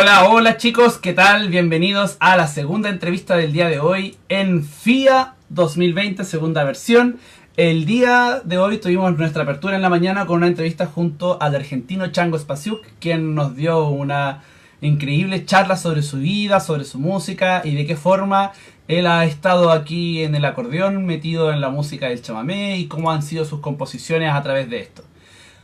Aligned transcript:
Hola, 0.00 0.30
hola 0.30 0.56
chicos, 0.56 0.96
¿qué 0.96 1.12
tal? 1.12 1.50
Bienvenidos 1.50 2.16
a 2.20 2.34
la 2.34 2.46
segunda 2.46 2.88
entrevista 2.88 3.36
del 3.36 3.52
día 3.52 3.68
de 3.68 3.80
hoy 3.80 4.16
en 4.30 4.64
FIA 4.64 5.34
2020, 5.50 6.24
segunda 6.24 6.64
versión. 6.64 7.18
El 7.58 7.84
día 7.84 8.40
de 8.42 8.56
hoy 8.56 8.78
tuvimos 8.78 9.18
nuestra 9.18 9.42
apertura 9.42 9.76
en 9.76 9.82
la 9.82 9.90
mañana 9.90 10.24
con 10.24 10.38
una 10.38 10.46
entrevista 10.46 10.86
junto 10.86 11.36
al 11.42 11.54
argentino 11.54 12.06
Chango 12.06 12.38
Spasiuk, 12.38 12.82
quien 12.98 13.34
nos 13.34 13.54
dio 13.54 13.88
una 13.88 14.42
increíble 14.80 15.44
charla 15.44 15.76
sobre 15.76 16.00
su 16.00 16.16
vida, 16.16 16.60
sobre 16.60 16.84
su 16.84 16.98
música 16.98 17.60
y 17.62 17.74
de 17.74 17.84
qué 17.84 17.94
forma 17.94 18.52
él 18.88 19.06
ha 19.06 19.26
estado 19.26 19.70
aquí 19.70 20.22
en 20.22 20.34
el 20.34 20.46
acordeón, 20.46 21.04
metido 21.04 21.52
en 21.52 21.60
la 21.60 21.68
música 21.68 22.08
del 22.08 22.22
chamamé 22.22 22.78
y 22.78 22.86
cómo 22.86 23.10
han 23.10 23.22
sido 23.22 23.44
sus 23.44 23.60
composiciones 23.60 24.32
a 24.32 24.42
través 24.42 24.70
de 24.70 24.80
esto. 24.80 25.09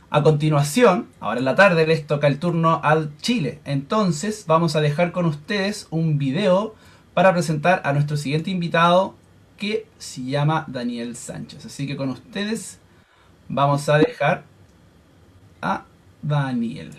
A 0.09 0.23
continuación, 0.23 1.09
ahora 1.19 1.39
en 1.39 1.45
la 1.45 1.55
tarde 1.55 1.85
les 1.85 2.07
toca 2.07 2.27
el 2.27 2.39
turno 2.39 2.79
al 2.81 3.11
Chile. 3.17 3.59
Entonces 3.65 4.45
vamos 4.47 4.77
a 4.77 4.81
dejar 4.81 5.11
con 5.11 5.25
ustedes 5.25 5.87
un 5.89 6.17
video 6.17 6.75
para 7.13 7.33
presentar 7.33 7.81
a 7.83 7.91
nuestro 7.91 8.15
siguiente 8.15 8.49
invitado 8.49 9.15
que 9.57 9.85
se 9.97 10.23
llama 10.23 10.63
Daniel 10.67 11.17
Sánchez. 11.17 11.65
Así 11.65 11.85
que 11.87 11.97
con 11.97 12.09
ustedes 12.09 12.79
vamos 13.49 13.89
a 13.89 13.97
dejar 13.97 14.43
a 15.61 15.83
Daniel. 16.21 16.93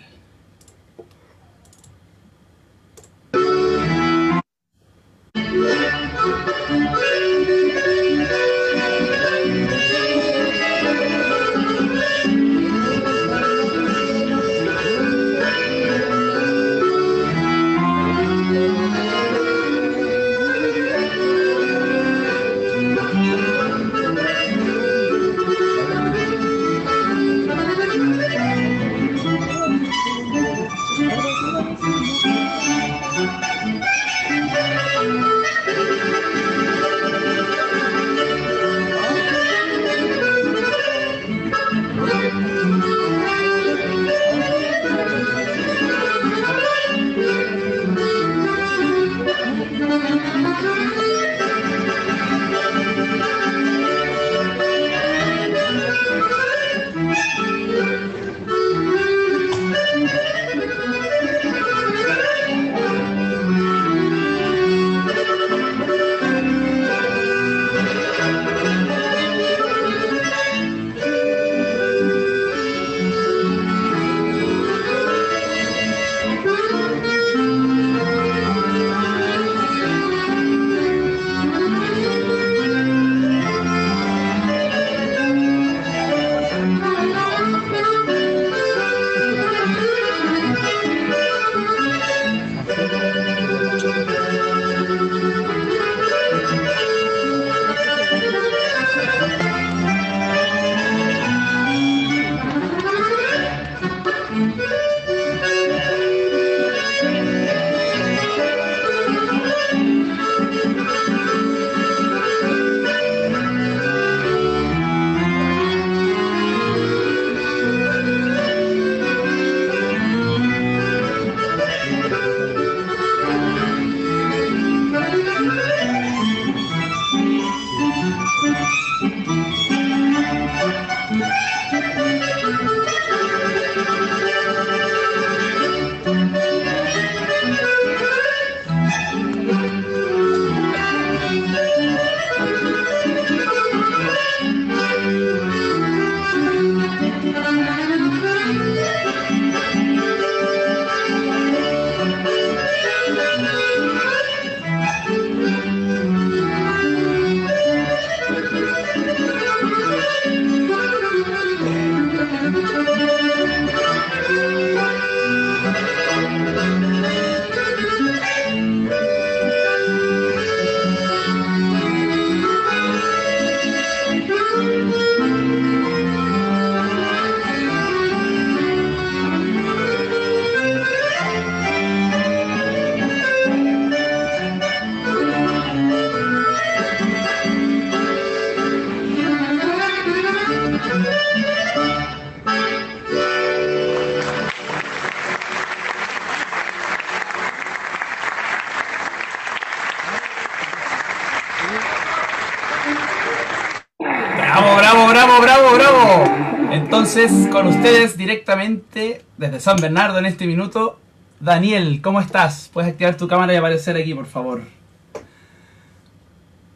Entonces, 207.21 207.51
con 207.51 207.67
ustedes 207.67 208.15
directamente 208.17 209.23
desde 209.37 209.59
San 209.59 209.75
Bernardo 209.75 210.19
en 210.19 210.25
este 210.25 210.47
minuto, 210.47 210.97
Daniel, 211.41 212.01
¿cómo 212.01 212.21
estás? 212.21 212.69
Puedes 212.71 212.91
activar 212.91 213.17
tu 213.17 213.27
cámara 213.27 213.53
y 213.53 213.57
aparecer 213.57 213.97
aquí, 213.97 214.13
por 214.13 214.25
favor. 214.25 214.61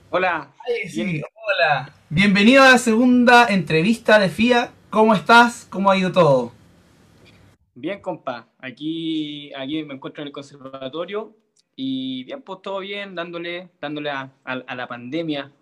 Hola. 0.10 0.52
Ay, 0.68 0.90
sí, 0.90 1.22
hola. 1.22 1.94
Bienvenido 2.10 2.62
a 2.62 2.72
la 2.72 2.78
segunda 2.78 3.48
entrevista 3.48 4.20
de 4.20 4.28
FIA. 4.28 4.72
¿Cómo 4.90 5.14
estás? 5.14 5.66
¿Cómo 5.70 5.90
ha 5.90 5.96
ido 5.98 6.12
todo? 6.12 6.52
Bien, 7.74 8.02
compa. 8.02 8.50
Aquí, 8.60 9.54
aquí 9.54 9.86
me 9.86 9.94
encuentro 9.94 10.24
en 10.24 10.28
el 10.28 10.34
conservatorio 10.34 11.38
y 11.78 12.26
bien, 12.26 12.42
pues 12.42 12.62
todo 12.62 12.80
bien, 12.80 13.16
dándole, 13.16 13.70
dándole 13.80 14.10
a, 14.10 14.30
a- 14.44 14.64
a 14.68 14.76
la 14.76 14.88
pandemia, 14.88 15.54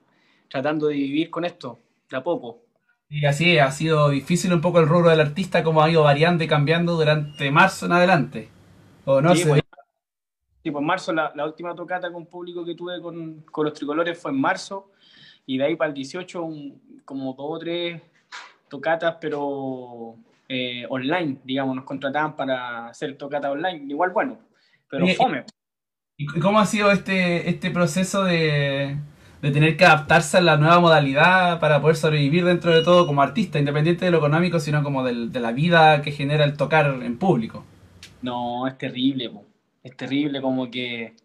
tratando 0.49 0.87
de 0.87 0.95
vivir 0.95 1.29
con 1.29 1.45
esto, 1.45 1.77
de 2.09 2.17
a 2.17 2.23
poco. 2.23 2.70
Y 3.11 3.25
así 3.27 3.55
es, 3.57 3.61
ha 3.61 3.71
sido 3.71 4.09
difícil 4.09 4.53
un 4.53 4.61
poco 4.61 4.79
el 4.79 4.87
rubro 4.87 5.09
del 5.11 5.19
artista, 5.19 5.63
como 5.63 5.83
ha 5.83 5.89
ido 5.91 6.01
variando 6.03 6.43
y 6.43 6.47
cambiando 6.47 6.95
durante 6.95 7.51
marzo 7.51 7.85
en 7.85 7.91
adelante. 7.91 8.49
O 9.05 9.21
no 9.21 9.35
Sí, 9.35 9.45
pues, 9.45 9.61
sí, 10.63 10.71
pues 10.71 10.83
marzo, 10.85 11.13
la, 11.13 11.31
la 11.35 11.45
última 11.45 11.75
tocata 11.75 12.11
con 12.11 12.25
público 12.25 12.63
que 12.65 12.75
tuve 12.75 13.01
con, 13.01 13.41
con 13.43 13.65
los 13.65 13.73
tricolores 13.73 14.19
fue 14.19 14.31
en 14.31 14.39
marzo 14.41 14.91
y 15.45 15.57
de 15.57 15.65
ahí 15.65 15.75
para 15.75 15.89
el 15.89 15.95
18 15.95 16.43
un- 16.43 17.01
como 17.05 17.33
dos 17.33 17.47
o 17.51 17.59
tres 17.59 18.01
tocatas, 18.69 19.17
pero 19.21 20.15
eh, 20.49 20.85
online, 20.89 21.39
digamos, 21.43 21.75
nos 21.75 21.85
contrataban 21.85 22.35
para 22.35 22.87
hacer 22.89 23.17
tocatas 23.17 23.51
online. 23.51 23.85
Igual, 23.89 24.11
bueno, 24.11 24.39
pero 24.89 25.09
fome. 25.09 25.45
¿Y 26.17 26.25
cómo 26.39 26.59
ha 26.59 26.65
sido 26.65 26.91
este, 26.91 27.49
este 27.49 27.71
proceso 27.71 28.23
de, 28.23 28.97
de 29.41 29.51
tener 29.51 29.75
que 29.75 29.85
adaptarse 29.85 30.37
a 30.37 30.41
la 30.41 30.57
nueva 30.57 30.79
modalidad 30.79 31.59
para 31.59 31.81
poder 31.81 31.95
sobrevivir 31.95 32.45
dentro 32.45 32.71
de 32.71 32.83
todo 32.83 33.07
como 33.07 33.21
artista, 33.21 33.57
independiente 33.57 34.05
de 34.05 34.11
lo 34.11 34.19
económico, 34.19 34.59
sino 34.59 34.83
como 34.83 35.03
del, 35.03 35.31
de 35.31 35.39
la 35.39 35.51
vida 35.51 36.01
que 36.01 36.11
genera 36.11 36.43
el 36.43 36.55
tocar 36.57 36.99
en 37.01 37.17
público? 37.17 37.65
No, 38.21 38.67
es 38.67 38.77
terrible, 38.77 39.29
po. 39.29 39.45
es 39.83 39.97
terrible 39.97 40.41
como 40.41 40.69
que 40.69 41.15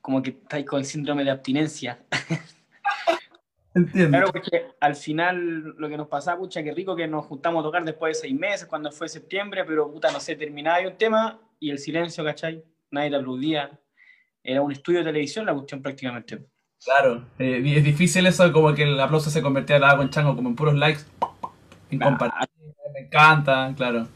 como 0.00 0.22
que 0.22 0.30
estáis 0.30 0.64
con 0.64 0.78
el 0.78 0.86
síndrome 0.86 1.22
de 1.22 1.30
abstinencia. 1.30 1.98
Entiendo. 3.74 4.16
Claro, 4.16 4.32
porque 4.32 4.68
al 4.80 4.96
final 4.96 5.74
lo 5.76 5.86
que 5.86 5.98
nos 5.98 6.08
pasaba, 6.08 6.38
pucha, 6.38 6.62
qué 6.62 6.72
rico 6.72 6.96
que 6.96 7.06
nos 7.06 7.26
juntamos 7.26 7.60
a 7.60 7.64
tocar 7.64 7.84
después 7.84 8.16
de 8.16 8.22
seis 8.22 8.34
meses, 8.34 8.66
cuando 8.66 8.90
fue 8.90 9.06
septiembre, 9.10 9.66
pero 9.66 9.92
puta, 9.92 10.10
no 10.10 10.18
sé, 10.18 10.34
terminaba 10.34 10.80
un 10.88 10.96
tema 10.96 11.38
y 11.60 11.70
el 11.70 11.78
silencio, 11.78 12.24
¿cachai? 12.24 12.64
Nadie 12.90 13.10
te 13.10 13.16
aplaudía. 13.16 13.78
Era 14.42 14.62
un 14.62 14.72
estudio 14.72 15.00
de 15.00 15.04
televisión 15.04 15.44
la 15.44 15.52
cuestión 15.52 15.82
prácticamente. 15.82 16.46
Claro, 16.84 17.24
eh, 17.38 17.62
es 17.76 17.84
difícil 17.84 18.26
eso, 18.26 18.50
como 18.52 18.74
que 18.74 18.84
el 18.84 18.98
aplauso 19.00 19.30
se 19.30 19.42
convertía 19.42 19.76
en 19.76 19.96
con 19.96 20.10
chango, 20.10 20.36
como 20.36 20.48
en 20.50 20.56
puros 20.56 20.74
likes. 20.74 21.02
Incomparable. 21.90 22.48
Me 22.94 23.00
encanta, 23.00 23.72
claro. 23.76 24.06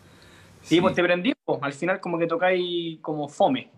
Sí, 0.63 0.81
pues 0.81 0.95
te 0.95 1.03
prendí, 1.03 1.33
pues, 1.45 1.59
al 1.63 1.73
final 1.73 2.01
como 2.01 2.19
que 2.19 2.27
tocáis 2.27 2.99
como 3.01 3.29
fome. 3.29 3.71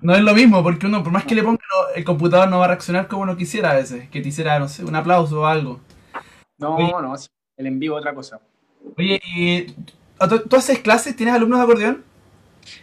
No 0.00 0.14
es 0.14 0.20
lo 0.20 0.34
mismo, 0.34 0.62
porque 0.62 0.86
uno, 0.86 1.02
por 1.02 1.12
más 1.12 1.24
que 1.24 1.34
le 1.34 1.42
ponga, 1.42 1.58
el 1.96 2.04
computador 2.04 2.48
no 2.48 2.58
va 2.58 2.66
a 2.66 2.68
reaccionar 2.68 3.08
como 3.08 3.22
uno 3.22 3.36
quisiera 3.36 3.72
a 3.72 3.74
veces, 3.74 4.08
que 4.10 4.20
te 4.20 4.28
hiciera, 4.28 4.58
no 4.58 4.68
sé, 4.68 4.84
un 4.84 4.94
aplauso 4.94 5.40
o 5.40 5.46
algo. 5.46 5.80
No, 6.58 6.76
Oye. 6.76 6.92
no, 6.92 7.14
el 7.56 7.66
en 7.66 7.78
vivo 7.80 7.96
es 7.96 8.00
otra 8.02 8.14
cosa. 8.14 8.40
Oye, 8.96 9.20
¿y 9.24 9.66
tú, 10.28 10.40
tú 10.48 10.56
haces 10.56 10.78
clases? 10.80 11.16
¿Tienes 11.16 11.34
alumnos 11.34 11.58
de 11.58 11.64
acordeón? 11.64 12.04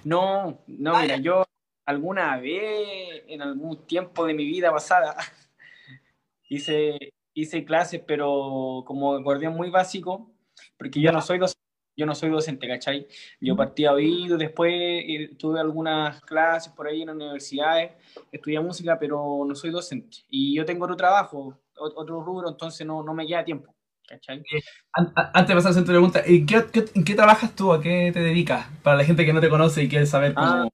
No, 0.04 0.60
no, 0.68 0.96
Ah, 0.96 1.02
mira, 1.02 1.18
yo 1.18 1.46
alguna 1.86 2.38
vez, 2.38 3.24
en 3.28 3.42
algún 3.42 3.86
tiempo 3.86 4.26
de 4.26 4.34
mi 4.34 4.46
vida 4.46 4.72
pasada, 4.72 5.16
hice, 6.50 7.14
hice 7.34 7.66
clases, 7.66 8.02
pero 8.06 8.84
como 8.86 9.14
acordeón 9.16 9.56
muy 9.56 9.70
básico, 9.70 10.32
porque 10.78 11.02
yo 11.02 11.12
no 11.12 11.22
soy 11.22 11.40
docente, 11.40 11.62
yo 11.98 12.06
no 12.06 12.16
soy 12.16 12.30
docente, 12.30 12.68
¿cachai? 12.68 13.08
Yo 13.40 13.56
partí 13.56 13.86
a 13.86 13.94
oído, 13.94 14.38
después 14.38 14.72
eh, 14.74 15.36
tuve 15.38 15.60
algunas 15.60 16.22
clases 16.22 16.72
por 16.74 16.88
ahí 16.88 17.02
en 17.04 17.10
universidades, 17.12 17.94
estudié 18.32 18.60
música, 18.60 19.00
pero 19.00 19.44
no 19.48 19.56
soy 19.56 19.70
docente. 19.72 20.18
Y 20.30 20.56
yo 20.56 20.66
tengo 20.66 20.84
otro 20.86 20.98
trabajo, 20.98 21.58
otro 21.78 22.22
rubro, 22.22 22.50
entonces 22.50 22.86
no, 22.86 23.02
no 23.04 23.14
me 23.14 23.26
queda 23.26 23.46
tiempo, 23.46 23.74
¿cachai? 24.08 24.46
A- 24.94 25.32
Antes 25.34 25.48
de 25.50 25.56
pasar 25.56 25.70
a 25.70 25.72
hacer 25.72 25.84
tu 25.84 25.88
pregunta, 25.92 26.22
¿en 26.26 26.46
qué, 26.46 26.66
qué- 26.72 26.86
en 26.96 27.04
qué 27.04 27.16
trabajas 27.16 27.56
tú? 27.56 27.72
¿A 27.74 27.82
qué 27.82 28.12
te 28.14 28.20
dedicas? 28.20 28.68
Para 28.84 28.98
la 28.98 29.06
gente 29.06 29.26
que 29.26 29.34
no 29.34 29.42
te 29.42 29.50
conoce 29.50 29.84
y 29.84 29.90
quiere 29.90 30.06
saber 30.06 30.34
cómo... 30.36 30.48
Ah. 30.48 30.68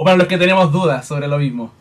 O 0.00 0.04
para 0.04 0.16
los 0.16 0.28
que 0.28 0.38
tenemos 0.38 0.72
dudas 0.72 1.06
sobre 1.06 1.28
lo 1.28 1.38
mismo. 1.38 1.72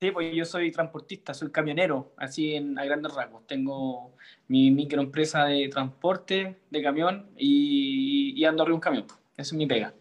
Sí, 0.00 0.12
pues 0.12 0.32
yo 0.34 0.44
soy 0.44 0.70
transportista, 0.70 1.34
soy 1.34 1.50
camionero, 1.50 2.12
así 2.16 2.54
en, 2.54 2.78
a 2.78 2.84
grandes 2.84 3.12
rasgos. 3.14 3.46
Tengo 3.48 4.14
mi 4.46 4.70
microempresa 4.70 5.44
de 5.46 5.68
transporte 5.68 6.60
de 6.70 6.82
camión 6.82 7.30
y, 7.36 8.32
y 8.40 8.44
ando 8.44 8.62
arriba 8.62 8.76
un 8.76 8.80
camión. 8.80 9.04
pues. 9.06 9.18
Eso 9.36 9.54
es 9.54 9.58
mi 9.58 9.66
pega. 9.66 9.94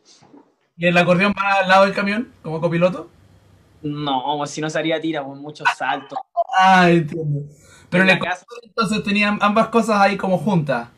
¿Y 0.78 0.86
el 0.88 0.98
acordeón 0.98 1.34
va 1.38 1.60
al 1.62 1.68
lado 1.68 1.86
del 1.86 1.94
camión, 1.94 2.34
como 2.42 2.62
copiloto? 2.62 3.10
No, 3.82 4.36
pues 4.38 4.52
si 4.52 4.62
no 4.62 4.70
sería 4.70 5.00
tira, 5.02 5.24
con 5.24 5.40
muchos 5.42 5.68
saltos. 5.78 6.20
Ah, 6.58 6.90
entiendo. 6.90 7.42
Pero 7.90 8.04
En 8.04 8.10
en 8.10 8.10
la 8.10 8.20
casa, 8.20 8.46
entonces 8.64 9.04
tenían 9.04 9.38
ambas 9.42 9.70
cosas 9.70 9.98
ahí 10.02 10.18
como 10.18 10.38
juntas. 10.38 10.90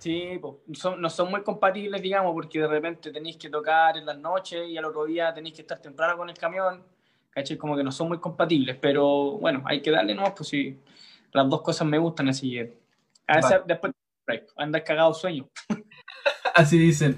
Sí, 0.00 0.38
pues, 0.40 0.54
son- 0.78 1.00
no 1.00 1.08
son 1.08 1.30
muy 1.30 1.42
compatibles, 1.42 2.02
digamos, 2.02 2.32
porque 2.34 2.58
de 2.58 2.66
repente 2.66 3.12
tenéis 3.12 3.36
que 3.36 3.48
tocar 3.48 3.96
en 3.96 4.06
las 4.06 4.18
noches 4.18 4.68
y 4.68 4.76
al 4.76 4.86
otro 4.86 5.04
día 5.04 5.32
tenéis 5.32 5.54
que 5.54 5.62
estar 5.62 5.78
temprano 5.80 6.16
con 6.16 6.28
el 6.28 6.36
camión. 6.36 6.82
¿Cachai? 7.30 7.56
Como 7.56 7.76
que 7.76 7.84
no 7.84 7.92
son 7.92 8.08
muy 8.08 8.18
compatibles, 8.18 8.76
pero 8.80 9.38
bueno, 9.38 9.62
hay 9.64 9.80
que 9.80 9.92
darle, 9.92 10.16
¿no? 10.16 10.34
Pues 10.34 10.48
sí, 10.48 10.76
las 11.32 11.48
dos 11.48 11.62
cosas 11.62 11.86
me 11.86 11.96
gustan, 11.98 12.28
así 12.28 12.50
que... 12.50 12.76
A 13.28 13.36
veces 13.36 13.50
Vale. 13.52 13.62
después 13.68 13.92
andas 14.56 14.82
cagado 14.82 15.14
sueño. 15.14 15.48
Así 16.54 16.78
dicen. 16.78 17.16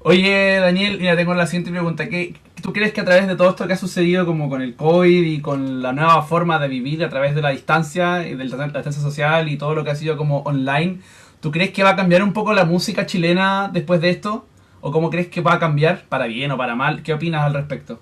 Oye, 0.00 0.58
Daniel, 0.60 0.98
mira, 1.00 1.16
tengo 1.16 1.34
la 1.34 1.46
siguiente 1.46 1.70
pregunta. 1.70 2.08
¿Qué, 2.08 2.36
¿Tú 2.62 2.72
crees 2.72 2.92
que 2.92 3.00
a 3.00 3.04
través 3.04 3.26
de 3.26 3.34
todo 3.34 3.50
esto 3.50 3.66
que 3.66 3.72
ha 3.72 3.76
sucedido 3.76 4.24
como 4.24 4.48
con 4.48 4.62
el 4.62 4.76
COVID 4.76 5.24
y 5.24 5.40
con 5.40 5.82
la 5.82 5.92
nueva 5.92 6.22
forma 6.22 6.58
de 6.58 6.68
vivir 6.68 7.02
a 7.04 7.08
través 7.08 7.34
de 7.34 7.42
la 7.42 7.50
distancia 7.50 8.26
y 8.26 8.34
de 8.34 8.44
la 8.44 8.64
distancia 8.64 8.92
social 9.02 9.48
y 9.48 9.58
todo 9.58 9.74
lo 9.74 9.82
que 9.82 9.90
ha 9.90 9.96
sido 9.96 10.16
como 10.16 10.40
online, 10.42 11.00
¿tú 11.40 11.50
crees 11.50 11.70
que 11.70 11.82
va 11.82 11.90
a 11.90 11.96
cambiar 11.96 12.22
un 12.22 12.32
poco 12.32 12.52
la 12.52 12.64
música 12.64 13.06
chilena 13.06 13.70
después 13.72 14.00
de 14.00 14.10
esto? 14.10 14.46
¿O 14.80 14.90
cómo 14.90 15.10
crees 15.10 15.28
que 15.28 15.40
va 15.40 15.54
a 15.54 15.58
cambiar? 15.58 16.04
¿Para 16.08 16.26
bien 16.26 16.50
o 16.52 16.56
para 16.56 16.74
mal? 16.74 17.02
¿Qué 17.02 17.12
opinas 17.12 17.44
al 17.44 17.54
respecto? 17.54 18.00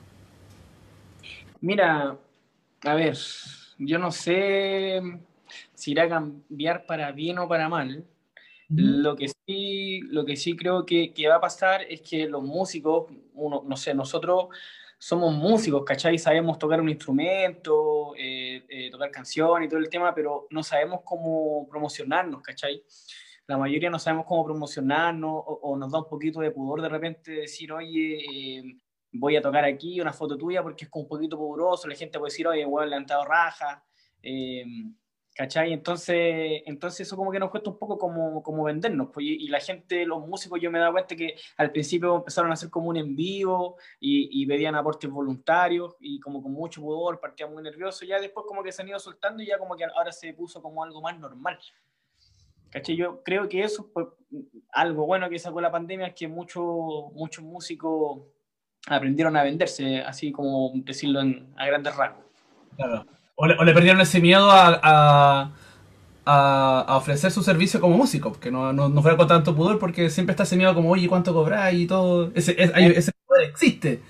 Mira, 1.61 2.17
a 2.83 2.95
ver, 2.95 3.17
yo 3.79 3.99
no 3.99 4.11
sé 4.11 5.01
si 5.75 5.93
irá 5.93 6.05
a 6.05 6.09
cambiar 6.09 6.85
para 6.87 7.13
bien 7.13 7.39
o 7.39 7.49
para 7.49 7.69
mal. 7.69 8.05
Lo 8.69 9.15
que 9.15 9.29
sí, 9.29 10.01
lo 10.03 10.25
que 10.25 10.37
sí 10.37 10.57
creo 10.57 10.85
que, 10.85 11.13
que 11.13 11.29
va 11.29 11.37
a 11.37 11.41
pasar 11.41 11.83
es 11.83 12.01
que 12.01 12.27
los 12.27 12.43
músicos, 12.43 13.11
uno, 13.35 13.63
no 13.67 13.77
sé, 13.77 13.95
nosotros 13.95 14.49
somos 14.99 15.35
músicos, 15.35 15.85
¿cachai? 15.85 16.19
Sabemos 16.19 16.59
tocar 16.59 16.81
un 16.81 16.89
instrumento, 16.89 18.15
eh, 18.17 18.65
eh, 18.69 18.91
tocar 18.91 19.11
canciones 19.11 19.67
y 19.67 19.69
todo 19.69 19.81
el 19.81 19.91
tema, 19.91 20.15
pero 20.15 20.47
no 20.51 20.63
sabemos 20.63 21.01
cómo 21.05 21.69
promocionarnos, 21.69 22.41
¿cachai? 22.41 22.83
La 23.47 23.59
mayoría 23.59 23.91
no 23.91 23.99
sabemos 23.99 24.27
cómo 24.27 24.45
promocionarnos 24.45 25.31
o, 25.33 25.61
o 25.63 25.77
nos 25.77 25.93
da 25.93 25.99
un 25.99 26.09
poquito 26.09 26.41
de 26.41 26.51
pudor 26.51 26.81
de 26.81 26.89
repente 26.89 27.31
decir, 27.31 27.73
oye, 27.73 28.25
eh, 28.25 28.79
voy 29.13 29.37
a 29.37 29.43
tocar 29.43 29.65
aquí 29.65 30.01
una 30.01 30.13
foto 30.13 30.37
tuya 30.37 30.63
porque 30.63 30.85
es 30.85 30.91
como 30.91 31.05
un 31.05 31.09
poquito 31.09 31.37
pudoroso, 31.37 31.89
la 31.89 31.95
gente 31.95 32.19
puede 32.19 32.31
decir, 32.31 32.47
oye, 32.47 32.67
weón, 32.67 32.91
levantado 32.91 33.25
raja, 33.25 33.85
eh, 34.23 34.65
¿cachai? 35.35 35.73
Entonces, 35.73 36.63
entonces 36.67 37.07
eso 37.07 37.17
como 37.17 37.31
que 37.31 37.39
nos 37.39 37.51
cuesta 37.51 37.71
un 37.71 37.79
poco 37.79 37.99
como, 37.99 38.43
como 38.43 38.65
vendernos, 38.65 39.11
pues, 39.13 39.27
y, 39.27 39.45
y 39.45 39.49
la 39.49 39.61
gente, 39.61 40.05
los 40.05 40.27
músicos, 40.27 40.61
yo 40.61 40.71
me 40.71 40.79
he 40.79 40.81
dado 40.81 40.93
cuenta 40.93 41.15
que 41.15 41.35
al 41.57 41.71
principio 41.71 42.17
empezaron 42.17 42.51
a 42.51 42.55
hacer 42.55 42.71
como 42.71 42.89
un 42.89 42.97
en 42.97 43.15
vivo 43.15 43.77
y, 44.01 44.43
y 44.43 44.47
pedían 44.47 44.75
aportes 44.75 45.11
voluntarios 45.11 45.95
y 46.01 46.19
como 46.21 46.43
con 46.43 46.53
mucho 46.53 46.81
pudor, 46.81 47.21
partían 47.21 47.53
muy 47.53 47.63
nerviosos, 47.63 48.07
ya 48.07 48.21
después 48.21 48.47
como 48.49 48.63
que 48.63 48.73
se 48.73 48.83
han 48.83 48.89
ido 48.89 48.99
soltando 48.99 49.43
y 49.43 49.47
ya 49.47 49.59
como 49.59 49.77
que 49.77 49.85
ahora 49.85 50.13
se 50.13 50.33
puso 50.35 50.61
como 50.63 50.83
algo 50.83 51.01
más 51.01 51.19
normal. 51.19 51.59
¿Cachai? 52.75 52.97
Yo 52.97 53.23
creo 53.25 53.49
que 53.49 53.63
eso 53.63 53.89
fue 53.93 54.05
algo 54.73 55.07
bueno 55.07 55.31
que 55.31 55.39
sacó 55.39 55.61
la 55.61 55.71
pandemia, 55.71 56.09
es 56.09 56.15
que 56.15 56.29
muchos 56.29 57.43
músicos 57.43 58.23
aprendieron 58.89 59.37
a 59.37 59.45
venderse, 59.45 60.01
así 60.03 60.33
como 60.33 60.73
decirlo 60.75 61.21
en, 61.21 61.55
a 61.57 61.67
grandes 61.67 61.97
rasgos. 61.97 62.25
Claro. 62.77 63.07
O 63.37 63.47
le, 63.47 63.55
o 63.59 63.65
le 63.65 63.73
perdieron 63.73 64.01
ese 64.01 64.21
miedo 64.21 64.51
a, 64.51 64.81
a, 64.83 65.53
a- 66.27 66.85
a 66.89 66.97
ofrecer 66.97 67.31
su 67.31 67.43
servicio 67.43 67.81
como 67.81 67.97
músico, 67.97 68.33
que 68.39 68.51
no, 68.51 68.73
no, 68.73 68.89
no 68.89 69.03
fuera 69.03 69.17
con 69.17 69.29
tanto 69.29 69.55
pudor, 69.55 69.79
porque 69.79 70.11
siempre 70.11 70.33
está 70.33 70.43
ese 70.45 70.57
miedo 70.57 70.75
como, 70.75 70.91
oye, 70.91 71.09
¿cuánto 71.09 71.33
cobráis? 71.33 71.81
Y 71.81 71.87
todo. 71.87 72.31
Ese, 72.35 72.55
es- 72.63 72.75
hay- 72.75 72.87
ese 72.87 73.13
poder 73.27 73.49
existe. 73.51 74.03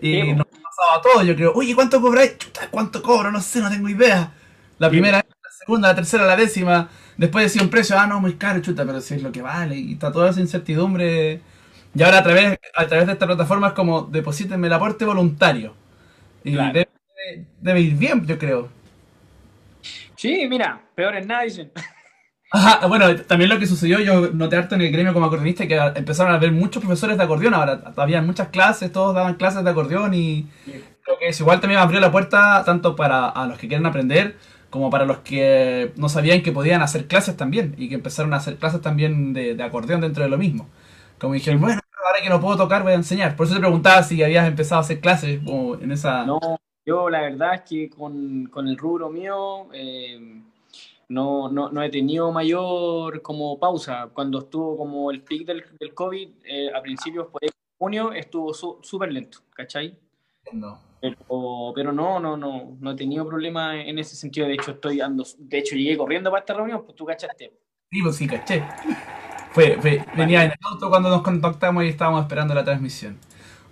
Y 0.00 0.20
Sí, 0.22 0.32
nos 0.34 0.46
ha 0.46 0.50
pasado 0.50 0.98
a 0.98 1.02
todos, 1.02 1.26
yo 1.26 1.34
creo, 1.36 1.52
oye, 1.54 1.74
¿cuánto 1.74 2.00
cobráis? 2.00 2.38
Chuta, 2.38 2.68
¿cuánto 2.70 3.02
cobro? 3.02 3.30
No 3.32 3.40
sé, 3.40 3.60
no 3.60 3.70
tengo 3.70 3.88
idea. 3.88 4.32
La 4.78 4.88
primera 4.90 5.18
la 5.18 5.50
segunda, 5.58 5.88
la 5.88 5.94
tercera, 5.94 6.26
la 6.26 6.36
décima. 6.36 6.88
Después 7.16 7.44
decía 7.46 7.62
un 7.62 7.70
precio, 7.70 7.98
ah, 7.98 8.06
no, 8.06 8.20
muy 8.20 8.34
caro, 8.36 8.60
chuta, 8.60 8.84
pero 8.84 9.00
si 9.00 9.14
es 9.14 9.22
lo 9.22 9.32
que 9.32 9.42
vale. 9.42 9.76
Y 9.76 9.92
está 9.94 10.12
toda 10.12 10.30
esa 10.30 10.40
incertidumbre. 10.40 11.40
Y 11.94 12.02
ahora 12.02 12.18
a 12.18 12.22
través, 12.24 12.58
a 12.74 12.86
través 12.86 13.06
de 13.06 13.12
esta 13.12 13.26
plataforma 13.26 13.68
es 13.68 13.72
como, 13.74 14.02
deposítenme 14.02 14.66
el 14.66 14.72
aporte 14.72 15.04
voluntario. 15.04 15.74
Y 16.44 16.52
Claro. 16.54 16.72
debe, 16.72 16.88
debe 17.60 17.80
ir 17.80 17.94
bien, 17.96 18.26
yo 18.26 18.38
creo. 18.38 18.70
Sí, 20.16 20.46
mira, 20.48 20.80
peor 20.94 21.16
es 21.16 21.26
nada, 21.26 21.42
dicen. 21.42 21.70
Ajá, 22.50 22.86
bueno, 22.86 23.16
también 23.26 23.50
lo 23.50 23.58
que 23.58 23.66
sucedió, 23.66 23.98
yo 24.00 24.30
noté 24.32 24.56
harto 24.56 24.76
en 24.76 24.82
el 24.82 24.92
gremio 24.92 25.12
como 25.12 25.26
acordeonista 25.26 25.66
que 25.66 25.76
empezaron 25.96 26.32
a 26.32 26.36
haber 26.36 26.52
muchos 26.52 26.82
profesores 26.82 27.18
de 27.18 27.24
acordeón 27.24 27.52
ahora. 27.54 27.92
Había 27.96 28.22
muchas 28.22 28.48
clases, 28.48 28.92
todos 28.92 29.14
daban 29.14 29.34
clases 29.34 29.64
de 29.64 29.70
acordeón 29.70 30.14
y 30.14 30.46
creo 31.02 31.18
que 31.18 31.28
eso 31.28 31.42
igual 31.42 31.60
también 31.60 31.80
abrió 31.80 31.98
la 32.00 32.12
puerta 32.12 32.62
tanto 32.64 32.94
para 32.94 33.28
a 33.28 33.46
los 33.46 33.58
que 33.58 33.66
quieren 33.68 33.86
aprender 33.86 34.36
como 34.74 34.90
para 34.90 35.04
los 35.04 35.18
que 35.18 35.92
no 35.96 36.08
sabían 36.08 36.42
que 36.42 36.50
podían 36.50 36.82
hacer 36.82 37.06
clases 37.06 37.36
también 37.36 37.76
y 37.78 37.88
que 37.88 37.94
empezaron 37.94 38.34
a 38.34 38.38
hacer 38.38 38.56
clases 38.56 38.80
también 38.80 39.32
de, 39.32 39.54
de 39.54 39.62
acordeón 39.62 40.00
dentro 40.00 40.24
de 40.24 40.28
lo 40.30 40.36
mismo. 40.36 40.68
Como 41.20 41.34
dijeron, 41.34 41.60
bueno, 41.60 41.80
ahora 42.04 42.20
que 42.24 42.28
no 42.28 42.40
puedo 42.40 42.56
tocar 42.56 42.82
voy 42.82 42.90
a 42.92 42.96
enseñar. 42.96 43.36
Por 43.36 43.46
eso 43.46 43.54
te 43.54 43.60
preguntaba 43.60 44.02
si 44.02 44.20
habías 44.24 44.48
empezado 44.48 44.80
a 44.80 44.82
hacer 44.82 44.98
clases 45.00 45.40
en 45.80 45.92
esa... 45.92 46.24
No, 46.24 46.40
yo 46.84 47.08
la 47.08 47.20
verdad 47.22 47.54
es 47.54 47.60
que 47.62 47.88
con, 47.90 48.46
con 48.46 48.66
el 48.66 48.76
rubro 48.76 49.10
mío 49.10 49.68
eh, 49.72 50.42
no, 51.08 51.48
no, 51.50 51.70
no 51.70 51.82
he 51.82 51.90
tenido 51.90 52.32
mayor 52.32 53.22
como 53.22 53.58
pausa. 53.60 54.08
Cuando 54.12 54.40
estuvo 54.40 54.76
como 54.76 55.10
el 55.12 55.22
pic 55.22 55.46
del, 55.46 55.64
del 55.78 55.94
COVID, 55.94 56.28
eh, 56.44 56.70
a 56.74 56.82
principios 56.82 57.28
por 57.28 57.40
junio, 57.78 58.12
estuvo 58.12 58.52
su- 58.54 58.78
súper 58.82 59.12
lento, 59.12 59.38
¿cachai? 59.54 59.96
No. 60.52 60.78
Pero, 61.00 61.72
pero 61.74 61.92
no, 61.92 62.18
no, 62.20 62.36
no, 62.36 62.76
no 62.80 62.90
he 62.92 62.96
tenido 62.96 63.26
problema 63.26 63.80
en 63.80 63.98
ese 63.98 64.16
sentido. 64.16 64.46
De 64.46 64.54
hecho, 64.54 64.72
estoy 64.72 65.00
ando, 65.00 65.24
de 65.38 65.58
hecho, 65.58 65.76
llegué 65.76 65.96
corriendo 65.98 66.30
para 66.30 66.40
esta 66.40 66.54
reunión, 66.54 66.84
pues 66.84 66.96
tú 66.96 67.04
cachaste. 67.04 67.52
Sí, 67.90 68.02
pues 68.02 68.16
sí, 68.16 68.26
caché. 68.26 68.62
Fue, 69.52 69.78
fue- 69.80 70.04
venía 70.16 70.44
en 70.44 70.52
el 70.52 70.58
auto 70.62 70.90
cuando 70.90 71.10
nos 71.10 71.22
contactamos 71.22 71.84
y 71.84 71.88
estábamos 71.88 72.22
esperando 72.22 72.54
la 72.54 72.64
transmisión. 72.64 73.18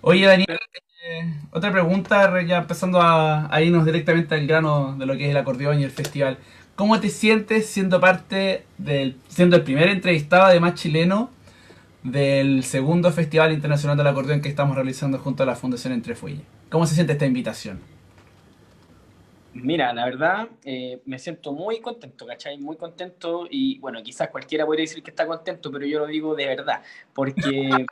Oye, 0.01 0.25
Daniel, 0.27 0.59
Eh, 1.05 1.33
otra 1.51 1.71
pregunta, 1.71 2.41
ya 2.43 2.57
empezando 2.59 3.01
a, 3.01 3.53
a 3.55 3.61
irnos 3.63 3.85
directamente 3.85 4.35
al 4.35 4.47
grano 4.47 4.95
de 4.97 5.05
lo 5.05 5.17
que 5.17 5.25
es 5.25 5.31
el 5.31 5.37
acordeón 5.37 5.79
y 5.79 5.83
el 5.85 5.91
festival. 5.91 6.37
¿Cómo 6.75 6.99
te 7.01 7.09
sientes 7.09 7.67
siendo 7.69 7.99
parte 8.01 8.65
del, 8.77 9.17
siendo 9.29 9.55
el 9.57 9.63
primer 9.63 9.89
entrevistado 9.89 10.43
además 10.45 10.75
chileno 10.75 11.31
del 12.03 12.63
segundo 12.65 13.11
Festival 13.11 13.53
Internacional 13.53 13.97
del 13.97 14.07
Acordeón 14.07 14.41
que 14.41 14.49
estamos 14.49 14.75
realizando 14.75 15.19
junto 15.19 15.43
a 15.43 15.45
la 15.47 15.55
Fundación 15.55 15.93
Entrefuelle? 15.93 16.43
¿Cómo 16.73 16.87
se 16.87 16.95
siente 16.95 17.13
esta 17.13 17.27
invitación? 17.27 17.79
Mira, 19.53 19.93
la 19.93 20.05
verdad, 20.05 20.49
eh, 20.63 21.03
me 21.05 21.19
siento 21.19 21.51
muy 21.51 21.79
contento, 21.79 22.25
¿cachai? 22.25 22.57
Muy 22.57 22.77
contento 22.77 23.45
y 23.47 23.77
bueno, 23.77 24.01
quizás 24.01 24.29
cualquiera 24.29 24.65
podría 24.65 24.81
decir 24.81 25.03
que 25.03 25.11
está 25.11 25.27
contento, 25.27 25.71
pero 25.71 25.85
yo 25.85 25.99
lo 25.99 26.07
digo 26.07 26.33
de 26.33 26.47
verdad, 26.47 26.81
porque 27.13 27.37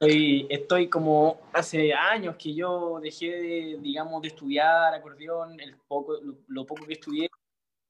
estoy, 0.00 0.44
estoy 0.50 0.88
como 0.88 1.38
hace 1.52 1.94
años 1.94 2.34
que 2.34 2.52
yo 2.52 2.98
dejé 3.00 3.26
de, 3.30 3.78
digamos, 3.80 4.20
de 4.22 4.28
estudiar 4.28 4.92
acordeón, 4.92 5.60
el 5.60 5.76
poco, 5.86 6.14
lo, 6.20 6.34
lo 6.48 6.66
poco 6.66 6.84
que 6.84 6.94
estudié, 6.94 7.30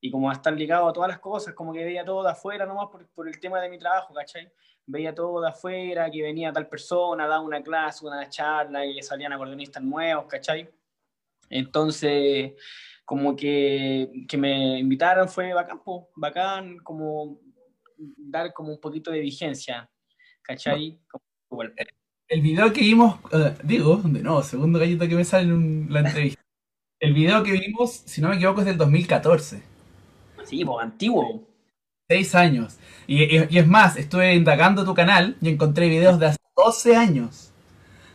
y 0.03 0.11
como 0.11 0.29
a 0.29 0.35
estar 0.35 0.53
ligado 0.53 0.87
a 0.87 0.93
todas 0.93 1.09
las 1.09 1.19
cosas, 1.19 1.55
como 1.55 1.73
que 1.73 1.83
veía 1.83 2.05
todo 2.05 2.23
de 2.23 2.33
afuera 2.33 2.67
nomás 2.67 2.89
por, 2.91 3.07
por 3.07 3.27
el 3.27 3.41
tema 3.41 3.59
de 3.63 3.71
mi 3.71 3.79
trabajo, 3.79 4.13
¿cachai? 4.13 4.53
Veía 4.87 5.15
todo 5.15 5.41
de 5.41 5.49
afuera, 5.49 6.11
que 6.11 6.23
venía 6.23 6.53
tal 6.53 6.69
persona, 6.69 7.27
daba 7.27 7.41
una 7.41 7.63
clase, 7.63 8.07
una 8.07 8.29
charla, 8.29 8.87
y 8.87 9.03
salían 9.03 9.33
acordeonistas 9.33 9.83
nuevos, 9.83 10.27
¿cachai? 10.27 10.69
Entonces 11.51 12.53
como 13.07 13.37
que, 13.37 14.27
que 14.29 14.37
me 14.37 14.81
invitaron 14.81 15.29
fue 15.29 15.55
bacán, 15.55 15.83
po, 15.83 16.11
bacán, 16.17 16.79
como 16.79 17.41
dar 17.97 18.53
como 18.53 18.73
un 18.73 18.81
poquito 18.81 19.13
de 19.13 19.21
vigencia, 19.21 19.89
¿cachai? 20.43 20.99
Como, 21.09 21.63
el 22.29 22.41
video 22.41 22.73
que 22.73 22.81
vimos, 22.81 23.21
uh, 23.33 23.55
digo, 23.63 23.99
de 23.99 24.21
nuevo, 24.21 24.43
segundo 24.43 24.81
gallito 24.81 25.09
que 25.09 25.15
me 25.15 25.25
sale 25.25 25.45
en 25.45 25.87
la 25.89 26.01
entrevista. 26.01 26.43
El 26.99 27.15
video 27.15 27.45
que 27.45 27.53
vimos, 27.53 27.93
si 27.93 28.21
no 28.21 28.29
me 28.29 28.35
equivoco, 28.35 28.61
es 28.61 28.67
del 28.67 28.77
2014. 28.77 29.63
Sí, 30.45 30.65
pues 30.65 30.85
antiguo. 30.85 31.47
Seis 32.09 32.35
años. 32.35 32.77
Y, 33.07 33.23
y, 33.25 33.47
y, 33.51 33.59
es 33.59 33.67
más, 33.67 33.97
estuve 33.97 34.35
indagando 34.35 34.85
tu 34.85 34.95
canal 34.95 35.37
y 35.41 35.49
encontré 35.49 35.89
videos 35.89 36.19
de 36.19 36.27
hace 36.27 36.39
12 36.57 36.97
años. 36.97 37.53